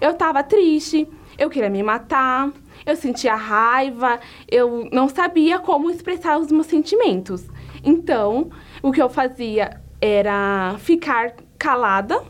eu 0.00 0.12
estava 0.12 0.42
triste, 0.42 1.06
eu 1.38 1.50
queria 1.50 1.68
me 1.68 1.82
matar, 1.82 2.50
eu 2.86 2.96
sentia 2.96 3.34
raiva, 3.34 4.18
eu 4.50 4.88
não 4.90 5.08
sabia 5.08 5.58
como 5.58 5.90
expressar 5.90 6.38
os 6.38 6.50
meus 6.50 6.66
sentimentos. 6.66 7.46
Então, 7.84 8.50
o 8.82 8.92
que 8.92 9.00
eu 9.00 9.08
fazia 9.08 9.80
era 10.00 10.76
ficar 10.78 11.34
calada, 11.58 12.22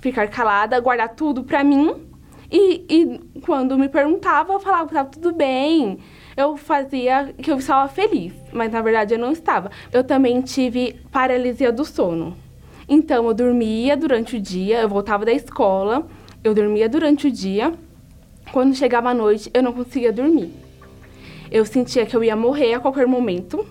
ficar 0.00 0.28
calada, 0.28 0.80
guardar 0.80 1.10
tudo 1.10 1.44
pra 1.44 1.62
mim. 1.62 1.94
E, 2.50 2.84
e 2.88 3.40
quando 3.40 3.78
me 3.78 3.88
perguntava, 3.88 4.52
eu 4.52 4.60
falava 4.60 4.86
que 4.86 4.92
estava 4.92 5.08
tudo 5.08 5.32
bem. 5.32 5.98
Eu 6.36 6.56
fazia 6.56 7.34
que 7.38 7.50
eu 7.50 7.58
estava 7.58 7.88
feliz, 7.88 8.32
mas 8.52 8.72
na 8.72 8.82
verdade 8.82 9.14
eu 9.14 9.18
não 9.18 9.32
estava. 9.32 9.70
Eu 9.92 10.04
também 10.04 10.40
tive 10.40 11.00
paralisia 11.10 11.72
do 11.72 11.84
sono. 11.84 12.36
Então 12.88 13.26
eu 13.26 13.34
dormia 13.34 13.96
durante 13.96 14.36
o 14.36 14.40
dia, 14.40 14.80
eu 14.80 14.88
voltava 14.88 15.24
da 15.24 15.32
escola, 15.32 16.06
eu 16.42 16.54
dormia 16.54 16.88
durante 16.88 17.28
o 17.28 17.30
dia. 17.30 17.72
Quando 18.52 18.74
chegava 18.74 19.10
a 19.10 19.14
noite, 19.14 19.50
eu 19.54 19.62
não 19.62 19.72
conseguia 19.72 20.12
dormir. 20.12 20.52
Eu 21.50 21.64
sentia 21.64 22.04
que 22.04 22.16
eu 22.16 22.22
ia 22.22 22.36
morrer 22.36 22.74
a 22.74 22.80
qualquer 22.80 23.06
momento 23.06 23.66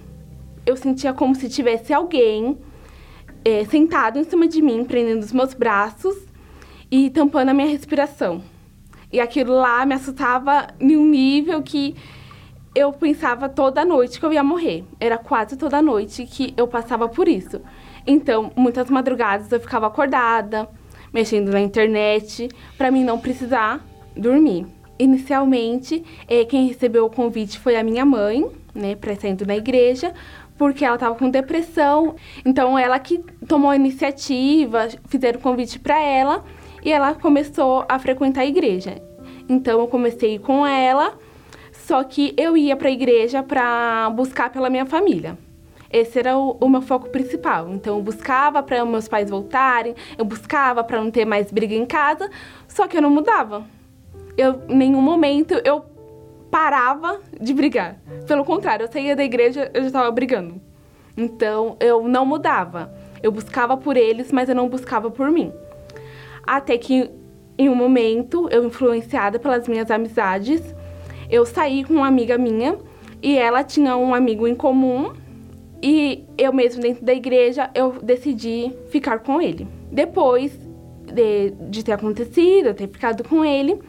eu 0.65 0.75
sentia 0.75 1.13
como 1.13 1.35
se 1.35 1.49
tivesse 1.49 1.93
alguém 1.93 2.57
é, 3.43 3.65
sentado 3.65 4.17
em 4.17 4.23
cima 4.23 4.47
de 4.47 4.61
mim, 4.61 4.83
prendendo 4.85 5.21
os 5.21 5.31
meus 5.31 5.53
braços 5.53 6.15
e 6.89 7.09
tampando 7.09 7.49
a 7.49 7.53
minha 7.53 7.67
respiração. 7.67 8.41
E 9.11 9.19
aquilo 9.19 9.53
lá 9.53 9.85
me 9.85 9.93
assustava 9.93 10.67
em 10.79 10.97
um 10.97 11.05
nível 11.05 11.61
que 11.61 11.95
eu 12.73 12.91
pensava 12.91 13.47
toda 13.47 13.85
noite 13.85 14.19
que 14.19 14.25
eu 14.25 14.33
ia 14.33 14.43
morrer. 14.43 14.83
Era 14.99 15.17
quase 15.17 15.55
toda 15.55 15.81
noite 15.81 16.25
que 16.25 16.53
eu 16.57 16.67
passava 16.67 17.07
por 17.07 17.27
isso. 17.27 17.61
Então, 18.07 18.51
muitas 18.55 18.89
madrugadas 18.89 19.51
eu 19.51 19.59
ficava 19.59 19.87
acordada, 19.87 20.67
mexendo 21.13 21.51
na 21.51 21.61
internet, 21.61 22.49
para 22.77 22.89
mim 22.89 23.03
não 23.03 23.19
precisar 23.19 23.85
dormir. 24.15 24.65
Inicialmente, 24.97 26.03
eh, 26.27 26.45
quem 26.45 26.67
recebeu 26.67 27.05
o 27.05 27.09
convite 27.09 27.59
foi 27.59 27.75
a 27.75 27.83
minha 27.83 28.05
mãe, 28.05 28.49
né, 28.73 28.95
para 28.95 29.13
estar 29.13 29.27
indo 29.27 29.45
na 29.45 29.55
igreja, 29.55 30.13
porque 30.57 30.85
ela 30.85 30.95
estava 30.95 31.15
com 31.15 31.29
depressão. 31.29 32.15
Então 32.45 32.77
ela 32.77 32.97
que 32.99 33.19
tomou 33.47 33.71
a 33.71 33.75
iniciativa, 33.75 34.87
fizeram 35.07 35.39
convite 35.39 35.79
para 35.79 36.01
ela 36.01 36.43
e 36.83 36.91
ela 36.91 37.13
começou 37.13 37.85
a 37.87 37.97
frequentar 37.99 38.41
a 38.41 38.45
igreja. 38.45 39.01
Então 39.47 39.79
eu 39.79 39.87
comecei 39.87 40.39
com 40.39 40.65
ela, 40.65 41.17
só 41.71 42.03
que 42.03 42.33
eu 42.37 42.55
ia 42.55 42.75
para 42.75 42.89
a 42.89 42.91
igreja 42.91 43.43
para 43.43 44.09
buscar 44.11 44.49
pela 44.49 44.69
minha 44.69 44.85
família. 44.85 45.37
Esse 45.89 46.17
era 46.17 46.35
o, 46.37 46.57
o 46.59 46.67
meu 46.67 46.81
foco 46.81 47.09
principal. 47.09 47.69
Então 47.69 47.97
eu 47.97 48.03
buscava 48.03 48.63
para 48.63 48.83
meus 48.83 49.07
pais 49.07 49.29
voltarem, 49.29 49.93
eu 50.17 50.25
buscava 50.25 50.83
para 50.83 50.99
não 50.99 51.11
ter 51.11 51.25
mais 51.25 51.51
briga 51.51 51.75
em 51.75 51.85
casa, 51.85 52.29
só 52.67 52.87
que 52.87 52.97
eu 52.97 53.01
não 53.01 53.09
mudava. 53.09 53.63
Eu, 54.35 54.63
em 54.67 54.75
nenhum 54.75 55.01
momento 55.01 55.53
eu 55.63 55.85
parava 56.53 57.19
de 57.41 57.51
brigar. 57.51 57.97
Pelo 58.27 58.45
contrário, 58.45 58.83
eu 58.83 58.91
saía 58.91 59.15
da 59.15 59.23
igreja, 59.23 59.71
eu 59.73 59.81
já 59.81 59.87
estava 59.87 60.11
brigando. 60.11 60.61
Então, 61.17 61.75
eu 61.79 62.07
não 62.07 62.27
mudava. 62.27 62.93
Eu 63.23 63.31
buscava 63.31 63.75
por 63.75 63.97
eles, 63.97 64.31
mas 64.31 64.47
eu 64.49 64.53
não 64.53 64.69
buscava 64.69 65.09
por 65.09 65.31
mim. 65.31 65.51
Até 66.45 66.77
que, 66.77 67.09
em 67.57 67.69
um 67.69 67.75
momento, 67.75 68.47
eu, 68.51 68.63
influenciada 68.67 69.39
pelas 69.39 69.67
minhas 69.67 69.89
amizades, 69.89 70.61
eu 71.27 71.43
saí 71.43 71.83
com 71.83 71.95
uma 71.95 72.07
amiga 72.07 72.37
minha 72.37 72.77
e 73.19 73.35
ela 73.35 73.63
tinha 73.63 73.97
um 73.97 74.13
amigo 74.13 74.47
em 74.47 74.53
comum 74.53 75.11
e 75.81 76.23
eu 76.37 76.53
mesmo 76.53 76.83
dentro 76.83 77.03
da 77.03 77.15
igreja 77.15 77.71
eu 77.73 77.93
decidi 77.93 78.71
ficar 78.91 79.19
com 79.19 79.41
ele. 79.41 79.67
Depois 79.91 80.55
de, 81.11 81.49
de 81.71 81.83
ter 81.83 81.93
acontecido, 81.93 82.67
eu 82.67 82.73
ter 82.75 82.87
ficado 82.87 83.27
com 83.27 83.43
ele, 83.43 83.81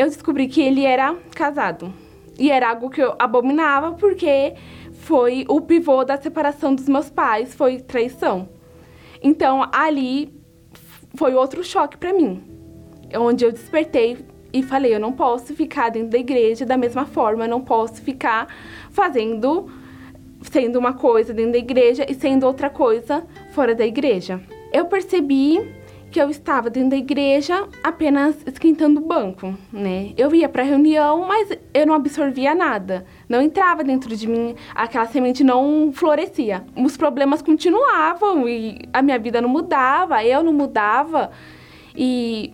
eu 0.00 0.06
descobri 0.06 0.48
que 0.48 0.62
ele 0.62 0.86
era 0.86 1.14
casado. 1.34 1.92
E 2.38 2.50
era 2.50 2.70
algo 2.70 2.88
que 2.88 3.02
eu 3.02 3.14
abominava 3.18 3.92
porque 3.92 4.54
foi 4.92 5.44
o 5.46 5.60
pivô 5.60 6.04
da 6.04 6.16
separação 6.16 6.74
dos 6.74 6.88
meus 6.88 7.10
pais, 7.10 7.52
foi 7.52 7.80
traição. 7.80 8.48
Então, 9.22 9.68
ali 9.70 10.32
foi 11.16 11.34
outro 11.34 11.62
choque 11.62 11.98
para 11.98 12.14
mim, 12.14 12.42
onde 13.14 13.44
eu 13.44 13.52
despertei 13.52 14.24
e 14.50 14.62
falei, 14.62 14.94
eu 14.94 14.98
não 14.98 15.12
posso 15.12 15.54
ficar 15.54 15.90
dentro 15.90 16.12
da 16.12 16.18
igreja 16.18 16.64
da 16.64 16.78
mesma 16.78 17.04
forma, 17.04 17.44
eu 17.44 17.50
não 17.50 17.60
posso 17.60 18.00
ficar 18.00 18.48
fazendo 18.90 19.70
sendo 20.50 20.78
uma 20.78 20.94
coisa 20.94 21.34
dentro 21.34 21.52
da 21.52 21.58
igreja 21.58 22.06
e 22.08 22.14
sendo 22.14 22.46
outra 22.46 22.70
coisa 22.70 23.22
fora 23.52 23.74
da 23.74 23.84
igreja. 23.84 24.40
Eu 24.72 24.86
percebi 24.86 25.60
que 26.10 26.20
eu 26.20 26.28
estava 26.28 26.68
dentro 26.68 26.90
da 26.90 26.96
igreja 26.96 27.68
apenas 27.82 28.36
esquentando 28.46 29.00
o 29.00 29.04
banco, 29.04 29.54
né? 29.72 30.12
Eu 30.16 30.34
ia 30.34 30.48
para 30.48 30.62
reunião, 30.62 31.26
mas 31.26 31.50
eu 31.72 31.86
não 31.86 31.94
absorvia 31.94 32.54
nada. 32.54 33.06
Não 33.28 33.40
entrava 33.40 33.84
dentro 33.84 34.14
de 34.16 34.26
mim, 34.26 34.54
aquela 34.74 35.06
semente 35.06 35.44
não 35.44 35.92
florescia. 35.92 36.64
Os 36.76 36.96
problemas 36.96 37.40
continuavam 37.40 38.48
e 38.48 38.80
a 38.92 39.00
minha 39.02 39.18
vida 39.18 39.40
não 39.40 39.48
mudava, 39.48 40.24
eu 40.24 40.42
não 40.42 40.52
mudava 40.52 41.30
e 41.94 42.52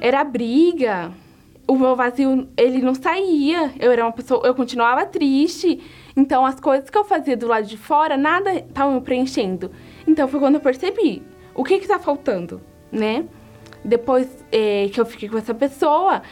era 0.00 0.24
briga. 0.24 1.12
O 1.68 1.76
meu 1.76 1.96
vazio, 1.96 2.48
ele 2.56 2.80
não 2.80 2.94
saía. 2.94 3.72
Eu 3.78 3.90
era 3.90 4.04
uma 4.04 4.12
pessoa, 4.12 4.46
eu 4.46 4.54
continuava 4.54 5.04
triste. 5.06 5.80
Então 6.16 6.44
as 6.44 6.58
coisas 6.58 6.90
que 6.90 6.98
eu 6.98 7.04
fazia 7.04 7.36
do 7.36 7.46
lado 7.46 7.66
de 7.66 7.76
fora, 7.76 8.16
nada 8.16 8.52
estava 8.54 8.92
me 8.92 9.00
preenchendo. 9.00 9.70
Então 10.06 10.26
foi 10.26 10.40
quando 10.40 10.56
eu 10.56 10.60
percebi, 10.60 11.22
o 11.54 11.62
que 11.64 11.78
que 11.78 11.88
tá 11.88 11.98
faltando? 11.98 12.60
Né? 12.96 13.24
Depois 13.84 14.28
é, 14.50 14.88
que 14.92 15.00
eu 15.00 15.06
fiquei 15.06 15.28
com 15.28 15.38
essa 15.38 15.54
pessoa, 15.54 16.22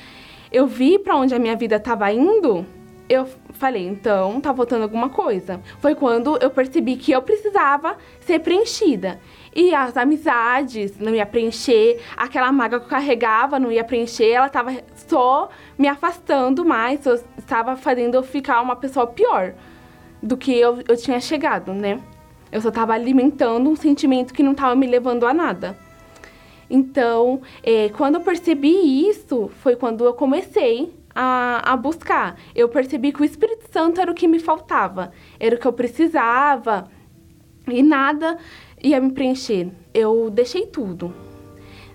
eu 0.50 0.66
vi 0.66 0.98
para 0.98 1.16
onde 1.16 1.34
a 1.34 1.38
minha 1.38 1.56
vida 1.56 1.76
estava 1.76 2.10
indo. 2.12 2.66
Eu 3.08 3.28
falei, 3.52 3.86
então 3.86 4.40
tá 4.40 4.52
faltando 4.54 4.82
alguma 4.82 5.10
coisa. 5.10 5.60
Foi 5.78 5.94
quando 5.94 6.38
eu 6.40 6.50
percebi 6.50 6.96
que 6.96 7.12
eu 7.12 7.22
precisava 7.22 7.96
ser 8.20 8.40
preenchida. 8.40 9.20
E 9.54 9.74
as 9.74 9.96
amizades 9.96 10.98
não 10.98 11.14
ia 11.14 11.26
preencher, 11.26 12.00
aquela 12.16 12.50
maga 12.50 12.80
que 12.80 12.86
eu 12.86 12.88
carregava 12.88 13.60
não 13.60 13.70
ia 13.70 13.84
preencher, 13.84 14.30
ela 14.30 14.46
estava 14.46 14.72
só 14.96 15.48
me 15.78 15.86
afastando 15.86 16.64
mais, 16.64 17.04
só 17.04 17.14
estava 17.38 17.76
fazendo 17.76 18.16
eu 18.16 18.22
ficar 18.22 18.60
uma 18.60 18.74
pessoa 18.74 19.06
pior 19.06 19.54
do 20.20 20.36
que 20.36 20.58
eu, 20.58 20.82
eu 20.88 20.96
tinha 20.96 21.20
chegado, 21.20 21.72
né? 21.72 22.00
Eu 22.50 22.60
só 22.60 22.70
estava 22.70 22.94
alimentando 22.94 23.68
um 23.68 23.76
sentimento 23.76 24.32
que 24.32 24.42
não 24.42 24.52
estava 24.52 24.74
me 24.74 24.86
levando 24.86 25.26
a 25.26 25.34
nada. 25.34 25.76
Então, 26.68 27.42
é, 27.62 27.88
quando 27.90 28.16
eu 28.16 28.20
percebi 28.20 29.08
isso, 29.08 29.50
foi 29.60 29.76
quando 29.76 30.04
eu 30.04 30.14
comecei 30.14 30.92
a, 31.14 31.72
a, 31.72 31.76
buscar. 31.76 32.38
Eu 32.54 32.68
percebi 32.68 33.12
que 33.12 33.22
o 33.22 33.24
Espírito 33.24 33.64
Santo 33.70 34.00
era 34.00 34.10
o 34.10 34.14
que 34.14 34.26
me 34.26 34.38
faltava, 34.38 35.12
era 35.38 35.56
o 35.56 35.58
que 35.58 35.66
eu 35.66 35.72
precisava 35.72 36.90
e 37.68 37.82
nada 37.82 38.38
ia 38.82 39.00
me 39.00 39.12
preencher. 39.12 39.68
Eu 39.92 40.30
deixei 40.30 40.66
tudo. 40.66 41.14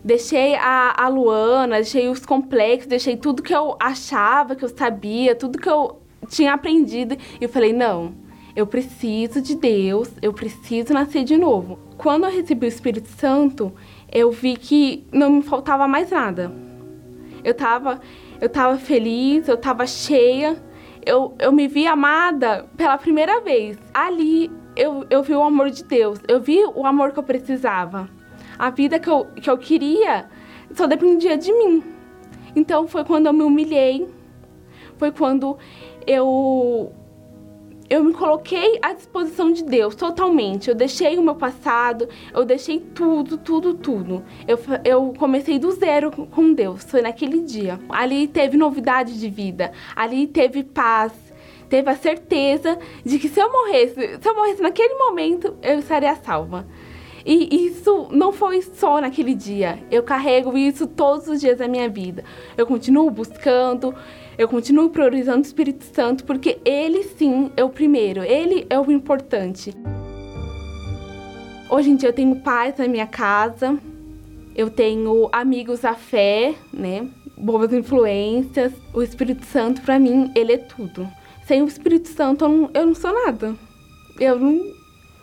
Deixei 0.04 0.56
a, 0.56 0.96
a 0.98 1.08
Luana, 1.10 1.76
deixei 1.76 2.08
os 2.08 2.26
complexos, 2.26 2.88
deixei 2.88 3.18
tudo 3.18 3.44
que 3.44 3.54
eu 3.54 3.76
achava, 3.80 4.56
que 4.56 4.64
eu 4.64 4.70
sabia, 4.70 5.36
tudo 5.36 5.60
que 5.60 5.70
eu 5.70 6.02
tinha 6.30 6.54
aprendido. 6.54 7.16
E 7.40 7.44
eu 7.44 7.50
falei: 7.50 7.74
não, 7.74 8.14
eu 8.56 8.66
preciso 8.66 9.42
de 9.42 9.56
Deus, 9.56 10.10
eu 10.22 10.34
preciso 10.34 10.94
nascer 10.94 11.26
de 11.26 11.36
novo. 11.36 11.78
Quando 11.98 12.26
eu 12.26 12.32
recebi 12.32 12.66
o 12.66 12.70
Espírito 12.70 13.10
Santo, 13.10 13.74
eu 14.12 14.32
vi 14.32 14.56
que 14.56 15.06
não 15.12 15.30
me 15.30 15.42
faltava 15.42 15.88
mais 15.88 16.10
nada. 16.12 16.52
Eu 17.44 17.54
tava, 17.54 18.00
eu 18.42 18.50
tava 18.50 18.78
feliz, 18.78 19.48
eu 19.48 19.58
tava 19.58 19.86
cheia, 19.88 20.58
eu, 21.06 21.34
eu 21.40 21.52
me 21.52 21.68
vi 21.68 21.88
amada 21.88 22.66
pela 22.76 22.98
primeira 22.98 23.40
vez. 23.42 23.78
Ali 23.94 24.52
eu, 24.76 25.06
eu 25.10 25.24
vi 25.24 25.34
o 25.34 25.44
amor 25.44 25.70
de 25.70 25.84
Deus, 25.84 26.20
eu 26.28 26.42
vi 26.42 26.64
o 26.76 26.86
amor 26.86 27.12
que 27.12 27.20
eu 27.20 27.24
precisava. 27.24 28.10
A 28.58 28.70
vida 28.70 29.00
que 29.00 29.10
eu, 29.10 29.26
que 29.26 29.50
eu 29.50 29.58
queria 29.58 30.26
só 30.74 30.86
dependia 30.86 31.38
de 31.38 31.52
mim. 31.52 31.84
Então 32.56 32.88
foi 32.88 33.04
quando 33.04 33.28
eu 33.28 33.34
me 33.34 33.44
humilhei, 33.44 34.08
foi 34.98 35.12
quando 35.12 35.58
eu 36.06 36.92
eu 37.90 38.04
me 38.04 38.14
coloquei 38.14 38.78
à 38.82 38.94
disposição 38.94 39.52
de 39.52 39.64
Deus 39.64 39.96
totalmente. 39.96 40.70
Eu 40.70 40.76
deixei 40.76 41.18
o 41.18 41.24
meu 41.24 41.36
passado, 41.36 42.08
eu 42.34 42.46
deixei 42.46 42.80
tudo, 42.80 43.38
tudo, 43.38 43.74
tudo. 43.74 44.24
Eu, 44.48 44.60
eu 44.86 45.14
comecei 45.18 45.58
do 45.58 45.72
zero 45.72 46.12
com 46.12 46.54
Deus, 46.54 46.84
foi 46.84 47.02
naquele 47.02 47.42
dia. 47.42 47.80
Ali 47.90 48.28
teve 48.28 48.56
novidade 48.58 49.20
de 49.20 49.30
vida, 49.30 49.72
ali 49.96 50.28
teve 50.28 50.64
paz, 50.64 51.12
teve 51.68 51.90
a 51.90 51.96
certeza 51.96 52.78
de 53.04 53.18
que 53.18 53.28
se 53.28 53.40
eu 53.40 53.52
morresse, 53.52 54.18
se 54.22 54.30
eu 54.30 54.36
morresse 54.36 54.62
naquele 54.62 54.94
momento, 54.96 55.58
eu 55.62 55.80
estaria 55.80 56.16
salva. 56.16 56.68
E 57.26 57.66
isso 57.68 58.08
não 58.12 58.32
foi 58.32 58.62
só 58.62 59.02
naquele 59.02 59.34
dia. 59.34 59.80
Eu 59.92 60.04
carrego 60.04 60.58
isso 60.58 60.88
todos 60.88 61.28
os 61.28 61.40
dias 61.40 61.58
da 61.58 61.68
minha 61.68 61.90
vida. 61.90 62.24
Eu 62.58 62.66
continuo 62.66 63.10
buscando, 63.10 63.94
eu 64.38 64.48
continuo 64.48 64.90
priorizando 64.90 65.40
o 65.40 65.42
Espírito 65.42 65.84
Santo, 65.84 66.24
porque 66.24 66.60
ele 66.64 67.04
sim 67.04 67.52
é 67.58 67.64
o 67.64 67.70
primeiro, 67.70 68.24
ele 68.24 68.66
é 68.70 68.80
o 68.80 68.92
importante. 68.92 69.74
Hoje 71.70 71.92
em 71.92 71.96
dia 71.96 72.10
eu 72.10 72.14
tenho 72.14 72.36
paz 72.38 72.78
na 72.78 72.88
minha 72.88 73.06
casa, 73.06 73.78
eu 74.56 74.70
tenho 74.70 75.30
amigos 75.32 75.86
à 75.86 75.94
fé, 75.94 76.56
né? 76.74 77.08
Boas 77.38 77.72
influências. 77.72 78.74
O 78.94 79.02
Espírito 79.02 79.46
Santo, 79.46 79.82
para 79.82 80.00
mim, 80.00 80.32
ele 80.36 80.54
é 80.54 80.58
tudo. 80.58 81.08
Sem 81.46 81.62
o 81.62 81.68
Espírito 81.68 82.08
Santo, 82.10 82.44
eu 82.44 82.50
não, 82.50 82.70
eu 82.74 82.86
não 82.88 82.96
sou 82.96 83.14
nada. 83.14 83.56
Eu 84.20 84.38
não, 84.40 84.62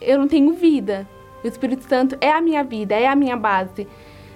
eu 0.00 0.18
não 0.18 0.28
tenho 0.28 0.54
vida. 0.54 1.06
O 1.46 1.48
Espírito 1.48 1.88
Santo 1.88 2.18
é 2.20 2.28
a 2.28 2.40
minha 2.40 2.64
vida, 2.64 2.96
é 2.96 3.06
a 3.06 3.14
minha 3.14 3.36
base. 3.36 3.86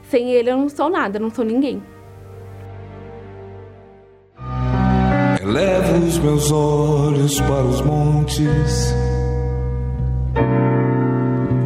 Sem 0.05 0.31
ele 0.31 0.49
eu 0.49 0.57
não 0.57 0.69
sou 0.69 0.89
nada, 0.89 1.19
não 1.19 1.29
sou 1.29 1.45
ninguém. 1.45 1.83
Elevo 5.43 6.07
os 6.07 6.19
meus 6.21 6.53
olhos 6.53 7.41
para 7.41 7.65
os 7.65 7.81
montes, 7.81 8.95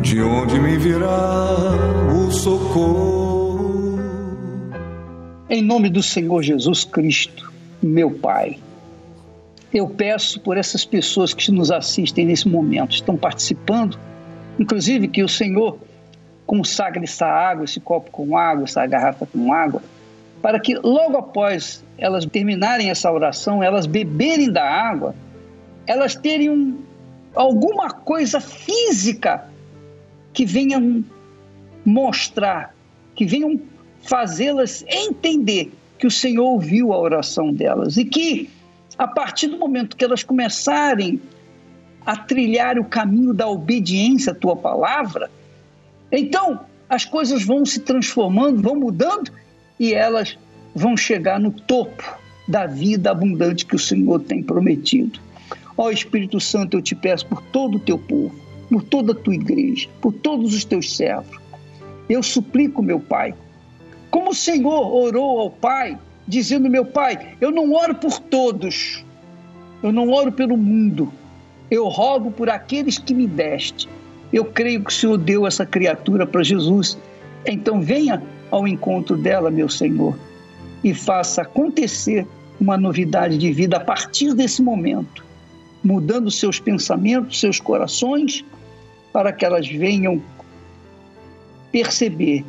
de 0.00 0.22
onde 0.22 0.58
me 0.58 0.78
virá 0.78 1.54
o 2.16 2.30
socorro. 2.30 3.98
Em 5.50 5.60
nome 5.60 5.90
do 5.90 6.02
Senhor 6.02 6.42
Jesus 6.42 6.84
Cristo, 6.84 7.52
meu 7.82 8.10
Pai, 8.10 8.58
eu 9.74 9.90
peço 9.90 10.40
por 10.40 10.56
essas 10.56 10.86
pessoas 10.86 11.34
que 11.34 11.52
nos 11.52 11.70
assistem 11.70 12.24
nesse 12.24 12.48
momento, 12.48 12.94
estão 12.94 13.14
participando 13.14 13.98
Inclusive 14.58 15.08
que 15.08 15.22
o 15.22 15.28
Senhor 15.28 15.78
consagre 16.46 17.04
essa 17.04 17.26
água, 17.26 17.64
esse 17.64 17.80
copo 17.80 18.10
com 18.10 18.36
água, 18.36 18.64
essa 18.64 18.86
garrafa 18.86 19.26
com 19.26 19.52
água, 19.52 19.82
para 20.42 20.60
que 20.60 20.74
logo 20.74 21.16
após 21.16 21.82
elas 21.96 22.26
terminarem 22.26 22.90
essa 22.90 23.10
oração, 23.10 23.62
elas 23.62 23.86
beberem 23.86 24.50
da 24.50 24.64
água, 24.64 25.14
elas 25.86 26.14
terem 26.14 26.50
um, 26.50 26.78
alguma 27.34 27.90
coisa 27.90 28.40
física 28.40 29.48
que 30.32 30.44
venha 30.44 30.80
mostrar, 31.84 32.74
que 33.14 33.24
venham 33.24 33.58
fazê-las 34.02 34.84
entender 34.86 35.72
que 35.98 36.06
o 36.06 36.10
Senhor 36.10 36.44
ouviu 36.44 36.92
a 36.92 36.98
oração 36.98 37.52
delas 37.52 37.96
e 37.96 38.04
que 38.04 38.50
a 38.98 39.08
partir 39.08 39.48
do 39.48 39.58
momento 39.58 39.96
que 39.96 40.04
elas 40.04 40.22
começarem 40.22 41.20
a 42.04 42.16
trilhar 42.16 42.78
o 42.78 42.84
caminho 42.84 43.32
da 43.32 43.48
obediência 43.48 44.32
à 44.32 44.34
tua 44.34 44.56
palavra, 44.56 45.30
então 46.10 46.60
as 46.88 47.04
coisas 47.04 47.44
vão 47.44 47.64
se 47.64 47.80
transformando, 47.80 48.62
vão 48.62 48.76
mudando 48.76 49.30
e 49.78 49.92
elas 49.94 50.38
vão 50.74 50.96
chegar 50.96 51.40
no 51.40 51.50
topo 51.50 52.04
da 52.46 52.66
vida 52.66 53.10
abundante 53.10 53.64
que 53.64 53.74
o 53.74 53.78
Senhor 53.78 54.20
tem 54.20 54.42
prometido. 54.42 55.18
Ó 55.76 55.90
Espírito 55.90 56.38
Santo, 56.40 56.76
eu 56.76 56.82
te 56.82 56.94
peço 56.94 57.26
por 57.26 57.42
todo 57.42 57.76
o 57.76 57.80
teu 57.80 57.98
povo, 57.98 58.34
por 58.68 58.82
toda 58.82 59.12
a 59.12 59.14
tua 59.14 59.34
igreja, 59.34 59.88
por 60.00 60.12
todos 60.12 60.54
os 60.54 60.64
teus 60.64 60.94
servos. 60.96 61.38
Eu 62.08 62.22
suplico, 62.22 62.82
meu 62.82 63.00
Pai, 63.00 63.34
como 64.10 64.30
o 64.30 64.34
Senhor 64.34 64.94
orou 64.94 65.40
ao 65.40 65.50
Pai, 65.50 65.98
dizendo: 66.28 66.70
Meu 66.70 66.84
Pai, 66.84 67.34
eu 67.40 67.50
não 67.50 67.72
oro 67.72 67.94
por 67.94 68.20
todos, 68.20 69.04
eu 69.82 69.90
não 69.90 70.10
oro 70.10 70.30
pelo 70.30 70.56
mundo, 70.56 71.12
eu 71.74 71.88
rogo 71.88 72.30
por 72.30 72.48
aqueles 72.48 72.98
que 72.98 73.12
me 73.12 73.26
deste. 73.26 73.88
Eu 74.32 74.44
creio 74.44 74.82
que 74.82 74.90
o 74.90 74.94
Senhor 74.94 75.18
deu 75.18 75.46
essa 75.46 75.66
criatura 75.66 76.26
para 76.26 76.42
Jesus. 76.42 76.96
Então 77.44 77.82
venha 77.82 78.22
ao 78.50 78.66
encontro 78.68 79.16
dela, 79.16 79.50
meu 79.50 79.68
Senhor, 79.68 80.16
e 80.82 80.94
faça 80.94 81.42
acontecer 81.42 82.26
uma 82.60 82.76
novidade 82.76 83.36
de 83.36 83.52
vida 83.52 83.76
a 83.76 83.80
partir 83.80 84.32
desse 84.34 84.62
momento, 84.62 85.24
mudando 85.82 86.30
seus 86.30 86.60
pensamentos, 86.60 87.40
seus 87.40 87.58
corações, 87.58 88.44
para 89.12 89.32
que 89.32 89.44
elas 89.44 89.68
venham 89.68 90.22
perceber 91.72 92.44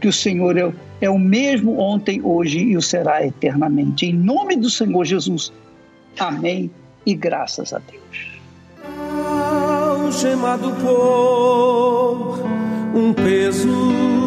que 0.00 0.08
o 0.08 0.12
Senhor 0.12 0.56
é, 0.56 0.72
é 1.02 1.10
o 1.10 1.18
mesmo 1.18 1.78
ontem, 1.78 2.22
hoje 2.22 2.58
e 2.58 2.76
o 2.76 2.82
será 2.82 3.24
eternamente. 3.24 4.06
Em 4.06 4.14
nome 4.14 4.56
do 4.56 4.70
Senhor 4.70 5.04
Jesus. 5.04 5.52
Amém 6.18 6.70
e 7.04 7.14
graças 7.14 7.72
a 7.72 7.78
Deus 7.78 8.31
algemado 10.12 10.70
por 10.72 12.38
um 12.94 13.14
peso. 13.14 14.21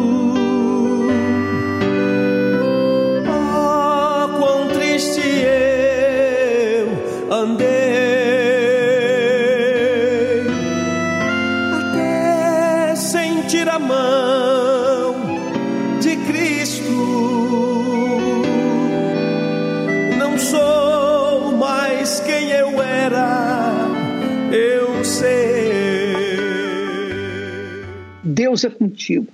Deus 28.56 28.64
é 28.64 28.70
contigo. 28.70 29.26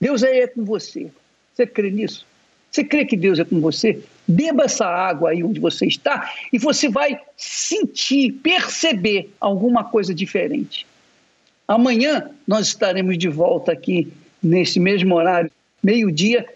Deus 0.00 0.22
é 0.22 0.46
com 0.46 0.64
você. 0.64 1.10
Você 1.52 1.66
crê 1.66 1.90
nisso? 1.90 2.26
Você 2.70 2.82
crê 2.82 3.04
que 3.04 3.18
Deus 3.18 3.38
é 3.38 3.44
com 3.44 3.60
você? 3.60 4.00
Beba 4.26 4.64
essa 4.64 4.86
água 4.86 5.30
aí 5.30 5.44
onde 5.44 5.60
você 5.60 5.84
está 5.84 6.32
e 6.50 6.58
você 6.58 6.88
vai 6.88 7.20
sentir, 7.36 8.32
perceber 8.32 9.30
alguma 9.38 9.84
coisa 9.84 10.14
diferente. 10.14 10.86
Amanhã 11.68 12.30
nós 12.46 12.68
estaremos 12.68 13.18
de 13.18 13.28
volta 13.28 13.72
aqui 13.72 14.10
nesse 14.42 14.80
mesmo 14.80 15.14
horário, 15.16 15.50
meio-dia, 15.82 16.46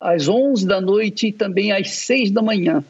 às 0.00 0.26
11 0.26 0.66
da 0.66 0.80
noite 0.80 1.28
e 1.28 1.32
também 1.32 1.70
às 1.70 1.90
6 1.90 2.30
da 2.30 2.40
manhã, 2.40 2.82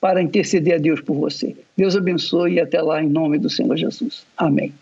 para 0.00 0.20
interceder 0.20 0.74
a 0.74 0.78
Deus 0.78 1.00
por 1.00 1.14
você. 1.14 1.56
Deus 1.76 1.94
abençoe 1.94 2.54
e 2.54 2.60
até 2.60 2.82
lá 2.82 3.00
em 3.00 3.08
nome 3.08 3.38
do 3.38 3.48
Senhor 3.48 3.76
Jesus. 3.76 4.26
Amém. 4.36 4.72